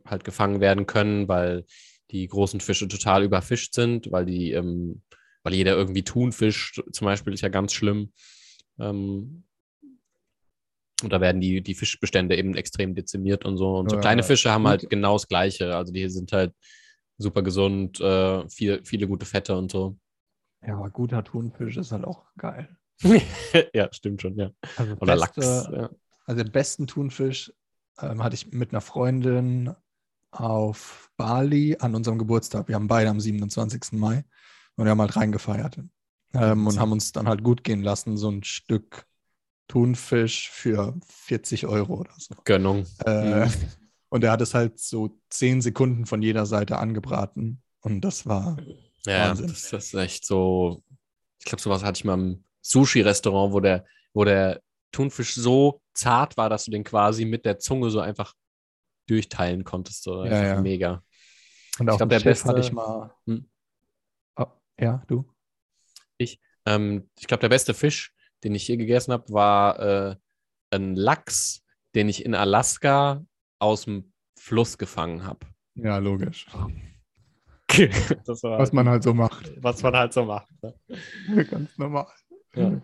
halt 0.05 0.25
gefangen 0.25 0.59
werden 0.59 0.87
können, 0.87 1.29
weil 1.29 1.63
die 2.11 2.27
großen 2.27 2.59
Fische 2.59 2.89
total 2.89 3.23
überfischt 3.23 3.73
sind, 3.73 4.11
weil 4.11 4.25
die, 4.25 4.51
ähm, 4.51 5.01
weil 5.43 5.53
jeder 5.53 5.77
irgendwie 5.77 6.03
Thunfisch 6.03 6.81
zum 6.91 7.05
Beispiel 7.05 7.31
ist 7.31 7.39
ja 7.39 7.47
ganz 7.47 7.71
schlimm. 7.71 8.11
Ähm, 8.77 9.45
und 11.01 11.13
da 11.13 11.21
werden 11.21 11.39
die, 11.39 11.61
die 11.61 11.75
Fischbestände 11.75 12.35
eben 12.35 12.55
extrem 12.55 12.93
dezimiert 12.93 13.45
und 13.45 13.55
so. 13.55 13.77
Und 13.77 13.89
so 13.89 13.95
Ja, 13.95 14.01
kleine 14.01 14.23
Fische 14.23 14.51
haben 14.51 14.67
halt 14.67 14.89
genau 14.89 15.13
das 15.13 15.29
Gleiche. 15.29 15.73
Also 15.73 15.93
die 15.93 16.09
sind 16.09 16.33
halt 16.33 16.51
super 17.17 17.41
gesund, 17.43 17.99
äh, 18.01 18.47
viel, 18.49 18.83
viele 18.83 19.07
gute 19.07 19.25
Fette 19.25 19.57
und 19.57 19.71
so. 19.71 19.97
Ja, 20.65 20.75
aber 20.77 20.89
guter 20.89 21.23
Thunfisch 21.23 21.77
ist 21.77 21.91
halt 21.91 22.05
auch 22.05 22.25
geil. 22.37 22.75
ja, 23.73 23.91
stimmt 23.91 24.21
schon, 24.21 24.35
ja. 24.37 24.51
Also 24.77 24.93
Oder 24.99 25.15
beste- 25.17 25.41
Lachs. 25.41 25.69
Ja. 25.71 25.89
Also 26.25 26.43
den 26.43 26.51
besten 26.51 26.87
Thunfisch 26.87 27.53
ähm, 28.01 28.23
hatte 28.23 28.35
ich 28.35 28.51
mit 28.51 28.71
einer 28.71 28.81
Freundin 28.81 29.73
auf 30.31 31.11
Bali 31.17 31.77
an 31.79 31.93
unserem 31.95 32.17
Geburtstag. 32.17 32.67
Wir 32.67 32.75
haben 32.75 32.87
beide 32.87 33.09
am 33.09 33.19
27. 33.19 33.93
Mai 33.93 34.25
und 34.75 34.85
wir 34.85 34.91
haben 34.91 35.01
halt 35.01 35.15
reingefeiert. 35.15 35.79
Ähm, 36.33 36.67
und 36.67 36.79
haben 36.79 36.91
uns 36.91 37.11
dann 37.13 37.27
halt 37.29 37.43
gut 37.43 37.63
gehen 37.63 37.81
lassen, 37.83 38.17
so 38.17 38.29
ein 38.29 38.43
Stück 38.43 39.05
Thunfisch 39.67 40.49
für 40.49 40.93
40 41.07 41.65
Euro 41.67 41.95
oder 42.01 42.11
so. 42.17 42.35
Gönnung. 42.43 42.85
Äh, 43.05 43.45
Mhm. 43.45 43.51
Und 44.09 44.23
er 44.23 44.31
hat 44.31 44.41
es 44.41 44.53
halt 44.53 44.79
so 44.79 45.17
10 45.29 45.61
Sekunden 45.61 46.05
von 46.05 46.21
jeder 46.21 46.45
Seite 46.45 46.77
angebraten. 46.77 47.61
Und 47.81 48.01
das 48.01 48.25
war, 48.25 48.57
Ja, 49.05 49.29
Wahnsinn. 49.29 49.47
das, 49.47 49.69
das 49.69 49.85
ist 49.87 49.93
echt 49.93 50.25
so. 50.25 50.83
Ich 51.39 51.45
glaube, 51.45 51.61
sowas 51.61 51.83
hatte 51.83 51.97
ich 51.97 52.05
mal 52.05 52.13
im 52.15 52.43
Sushi-Restaurant, 52.61 53.53
wo 53.53 53.59
der, 53.59 53.85
wo 54.13 54.23
der 54.23 54.61
Thunfisch 54.91 55.35
so 55.35 55.81
zart 55.93 56.37
war, 56.37 56.49
dass 56.49 56.65
du 56.65 56.71
den 56.71 56.83
quasi 56.83 57.25
mit 57.25 57.45
der 57.45 57.59
Zunge 57.59 57.89
so 57.89 57.99
einfach 57.99 58.33
durchteilen 59.07 59.63
konntest. 59.63 60.03
So. 60.03 60.23
Ja, 60.25 60.43
ja. 60.43 60.61
Mega. 60.61 61.03
und 61.79 61.87
Ich 61.87 61.91
auf 61.91 61.97
glaub, 61.97 62.09
der 62.09 62.19
hatte 62.19 62.29
beste- 62.29 62.59
ich 62.59 62.71
mal. 62.71 63.13
Hm. 63.27 63.49
Oh, 64.37 64.47
ja, 64.79 65.03
du? 65.07 65.25
Ähm, 66.67 67.07
ich 67.19 67.27
glaube, 67.27 67.41
der 67.41 67.49
beste 67.49 67.75
Fisch, 67.75 68.11
den 68.43 68.55
ich 68.55 68.67
je 68.67 68.75
gegessen 68.77 69.11
habe, 69.13 69.31
war 69.31 69.79
äh, 69.79 70.15
ein 70.71 70.95
Lachs, 70.95 71.63
den 71.93 72.09
ich 72.09 72.25
in 72.25 72.33
Alaska 72.33 73.23
aus 73.59 73.85
dem 73.85 74.11
Fluss 74.37 74.77
gefangen 74.77 75.23
habe. 75.23 75.45
Ja, 75.75 75.97
logisch. 75.97 76.47
das 78.25 78.43
war 78.43 78.59
Was 78.59 78.71
man 78.71 78.87
halt 78.87 79.03
so 79.03 79.13
macht. 79.13 79.51
was 79.61 79.81
man 79.83 79.95
halt 79.95 80.13
so 80.13 80.25
macht. 80.25 80.49
ne? 80.61 80.73
Ganz 81.49 81.77
normal. 81.77 82.07
Ja. 82.55 82.81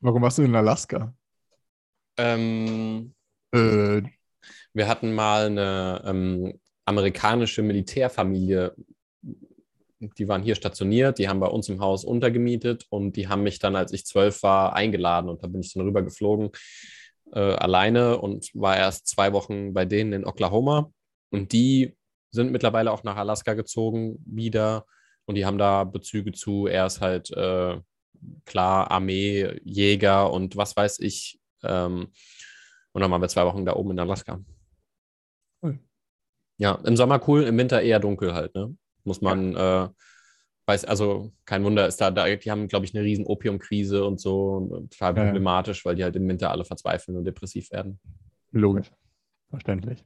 Warum 0.00 0.22
warst 0.22 0.38
du 0.38 0.42
in 0.42 0.54
Alaska? 0.54 1.14
Ähm, 2.16 3.14
Äh, 3.52 4.02
wir 4.72 4.88
hatten 4.88 5.12
mal 5.14 5.46
eine 5.46 6.02
ähm, 6.06 6.60
amerikanische 6.84 7.62
Militärfamilie, 7.62 8.74
die 10.16 10.28
waren 10.28 10.42
hier 10.42 10.54
stationiert, 10.54 11.18
die 11.18 11.28
haben 11.28 11.40
bei 11.40 11.48
uns 11.48 11.68
im 11.68 11.80
Haus 11.80 12.04
untergemietet 12.04 12.86
und 12.88 13.16
die 13.16 13.28
haben 13.28 13.42
mich 13.42 13.58
dann, 13.58 13.76
als 13.76 13.92
ich 13.92 14.06
zwölf 14.06 14.42
war, 14.42 14.72
eingeladen 14.74 15.28
und 15.28 15.42
da 15.42 15.46
bin 15.48 15.60
ich 15.60 15.74
dann 15.74 15.82
rüber 15.84 16.02
geflogen, 16.02 16.50
äh, 17.32 17.54
alleine 17.54 18.18
und 18.18 18.50
war 18.54 18.76
erst 18.76 19.06
zwei 19.08 19.32
Wochen 19.32 19.72
bei 19.72 19.84
denen 19.84 20.12
in 20.12 20.24
Oklahoma 20.24 20.92
und 21.30 21.52
die 21.52 21.96
sind 22.30 22.52
mittlerweile 22.52 22.92
auch 22.92 23.02
nach 23.02 23.16
Alaska 23.16 23.54
gezogen 23.54 24.22
wieder 24.24 24.86
und 25.26 25.34
die 25.34 25.46
haben 25.46 25.58
da 25.58 25.84
Bezüge 25.84 26.32
zu, 26.32 26.66
er 26.66 26.86
ist 26.86 27.00
halt 27.00 27.30
äh, 27.30 27.78
klar 28.44 28.90
Armee, 28.90 29.60
Jäger 29.64 30.32
und 30.32 30.56
was 30.56 30.76
weiß 30.76 31.00
ich. 31.00 31.40
Ähm, 31.62 32.08
und 32.92 33.00
dann 33.00 33.10
waren 33.10 33.22
wir 33.22 33.28
zwei 33.28 33.46
Wochen 33.46 33.64
da 33.64 33.74
oben 33.74 33.92
in 33.92 34.00
Alaska. 34.00 34.40
Cool. 35.62 35.78
Ja, 36.58 36.74
im 36.84 36.96
Sommer 36.96 37.20
cool, 37.28 37.44
im 37.44 37.58
Winter 37.58 37.80
eher 37.80 38.00
dunkel 38.00 38.34
halt, 38.34 38.54
ne? 38.54 38.76
Muss 39.04 39.20
man, 39.20 39.54
äh, 39.56 39.88
weiß, 40.70 40.84
also 40.84 41.32
kein 41.44 41.64
Wunder, 41.64 41.86
ist 41.88 42.00
da, 42.00 42.10
da 42.12 42.24
die 42.34 42.50
haben, 42.50 42.68
glaube 42.68 42.84
ich, 42.86 42.94
eine 42.94 43.04
riesen 43.04 43.26
Opiumkrise 43.26 44.04
und 44.04 44.20
so, 44.20 44.52
und 44.54 44.92
total 44.92 45.16
Ja, 45.16 45.24
problematisch, 45.24 45.84
weil 45.84 45.96
die 45.96 46.04
halt 46.04 46.14
im 46.16 46.28
Winter 46.28 46.50
alle 46.50 46.64
verzweifeln 46.64 47.18
und 47.18 47.24
depressiv 47.24 47.70
werden. 47.72 47.98
logisch. 48.52 48.90
Verständlich. 49.50 50.04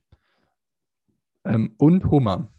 Ähm, 1.44 1.74
und 1.76 2.10
Hummer. 2.10 2.50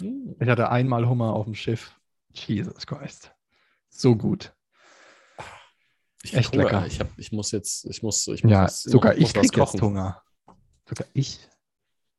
Hm. 0.00 0.36
Ich 0.40 0.48
hatte 0.48 0.70
einmal 0.70 1.08
Hummer 1.08 1.34
auf 1.34 1.46
dem 1.46 1.54
Schiff. 1.56 1.98
Jesus 2.32 2.86
Christ. 2.86 3.32
So 3.88 4.14
gut. 4.14 4.54
Ich 6.22 6.34
Echt 6.34 6.52
Hunger. 6.52 6.62
lecker. 6.64 6.86
Ich, 6.86 7.00
hab, 7.00 7.08
ich 7.18 7.32
muss 7.32 7.50
jetzt, 7.50 7.86
ich 7.86 8.02
muss, 8.04 8.28
ich 8.28 8.44
muss 8.44 8.52
Ja, 8.52 8.68
sogar 8.68 9.16
ich 9.16 9.32
krieg 9.34 9.42
jetzt 9.42 9.52
kochen. 9.54 9.80
Hunger. 9.80 10.22
Sogar 10.88 11.08
ich. 11.12 11.40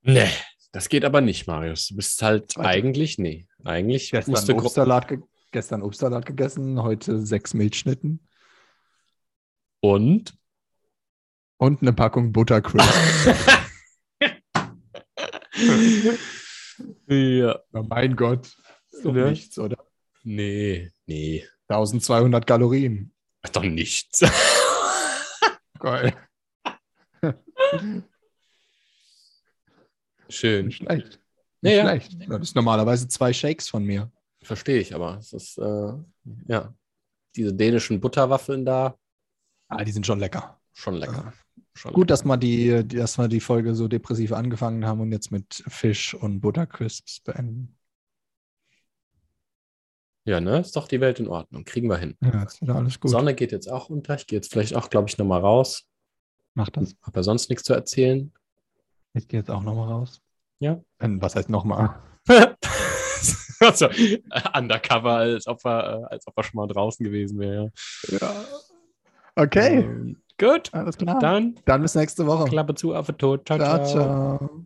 Nee. 0.01 0.27
Das 0.73 0.87
geht 0.89 1.03
aber 1.05 1.21
nicht, 1.21 1.47
Marius. 1.47 1.87
Du 1.87 1.95
bist 1.97 2.21
halt 2.21 2.51
Zweite. 2.51 2.67
eigentlich, 2.69 3.17
nee. 3.17 3.47
Eigentlich 3.63 4.11
Gestern 4.11 4.33
du 4.47 4.55
gro- 4.55 4.65
Obstsalat, 4.65 5.07
ge 5.07 5.19
gestern 5.51 5.81
Obstsalat 5.81 6.25
gegessen, 6.25 6.81
heute 6.81 7.19
sechs 7.25 7.53
Milchschnitten 7.53 8.25
und 9.81 10.33
und 11.57 11.81
eine 11.81 11.91
Packung 11.93 12.31
Buttercrisp. 12.31 12.89
ja. 17.07 17.59
oh 17.73 17.83
mein 17.83 18.15
Gott. 18.15 18.47
Ist 18.91 19.05
doch 19.05 19.13
Ne? 19.13 19.29
nichts, 19.31 19.59
oder? 19.59 19.77
Nee, 20.23 20.91
nee. 21.05 21.45
1200 21.67 22.45
Kalorien. 22.47 23.13
Ist 23.43 23.55
doch 23.55 23.63
nichts. 23.63 24.21
Geil. 25.79 26.13
Schön. 30.31 30.67
Nicht 30.67 30.77
schlecht. 30.77 31.19
Ja, 31.61 31.69
Nicht 31.69 31.75
ja. 31.77 31.81
schlecht. 31.83 32.17
Das 32.29 32.41
ist 32.41 32.55
normalerweise 32.55 33.07
zwei 33.07 33.33
Shakes 33.33 33.69
von 33.69 33.83
mir. 33.83 34.11
Verstehe 34.43 34.79
ich 34.79 34.95
aber. 34.95 35.17
Es 35.17 35.33
ist, 35.33 35.57
äh, 35.57 35.93
ja. 36.47 36.73
Diese 37.35 37.53
dänischen 37.53 37.99
Butterwaffeln 38.01 38.65
da, 38.65 38.97
Ah, 39.67 39.85
die 39.85 39.91
sind 39.91 40.05
schon 40.05 40.19
lecker. 40.19 40.59
schon 40.73 40.95
lecker. 40.95 41.33
Schon 41.73 41.93
Gut, 41.93 42.09
dass 42.09 42.25
wir 42.25 42.35
die, 42.35 42.85
dass 42.85 43.17
wir 43.17 43.29
die 43.29 43.39
Folge 43.39 43.73
so 43.75 43.87
depressiv 43.87 44.33
angefangen 44.33 44.85
haben 44.85 44.99
und 44.99 45.11
jetzt 45.13 45.31
mit 45.31 45.63
Fisch 45.67 46.13
und 46.13 46.41
Buttercrisps 46.41 47.21
beenden. 47.21 47.77
Ja, 50.25 50.41
ne? 50.41 50.59
Ist 50.59 50.75
doch 50.75 50.87
die 50.87 50.99
Welt 50.99 51.19
in 51.19 51.27
Ordnung. 51.29 51.63
Kriegen 51.63 51.87
wir 51.89 51.97
hin. 51.97 52.17
Ja, 52.21 52.43
ist 52.43 52.61
wieder 52.61 52.75
alles 52.75 52.99
gut. 52.99 53.11
Sonne 53.11 53.33
geht 53.33 53.51
jetzt 53.53 53.71
auch 53.71 53.89
unter. 53.89 54.15
Ich 54.15 54.27
gehe 54.27 54.37
jetzt 54.37 54.51
vielleicht 54.51 54.75
auch, 54.75 54.89
glaube 54.89 55.09
ich, 55.09 55.17
nochmal 55.17 55.39
raus. 55.39 55.85
Mach 56.53 56.69
das. 56.69 56.95
Habe 57.01 57.19
ja 57.19 57.23
sonst 57.23 57.49
nichts 57.49 57.63
zu 57.63 57.73
erzählen. 57.73 58.31
Ich 59.13 59.27
gehe 59.27 59.39
jetzt 59.39 59.49
auch 59.51 59.63
nochmal 59.63 59.89
raus. 59.89 60.21
Ja. 60.59 60.79
Ähm, 60.99 61.21
Was 61.21 61.35
heißt 61.35 61.49
nochmal? 61.49 61.99
also, 63.59 63.85
äh, 63.87 64.21
undercover, 64.57 65.13
als 65.13 65.47
ob, 65.47 65.63
er, 65.65 66.01
äh, 66.01 66.13
als 66.13 66.27
ob 66.27 66.37
er 66.37 66.43
schon 66.43 66.57
mal 66.57 66.67
draußen 66.67 67.03
gewesen 67.03 67.39
wäre. 67.39 67.71
Ja. 68.07 68.31
Okay, 69.35 69.79
Ähm, 69.79 70.17
gut, 70.39 70.73
alles 70.73 70.97
klar. 70.97 71.19
dann 71.19 71.55
Dann 71.65 71.81
bis 71.81 71.95
nächste 71.95 72.27
Woche. 72.27 72.45
Klappe 72.45 72.75
zu, 72.75 72.93
auf 72.93 73.07
den 73.07 73.17
Tod. 73.17 73.45
Ciao, 73.45 73.57
ciao. 73.57 73.85
ciao. 73.85 74.37
ciao. 74.37 74.65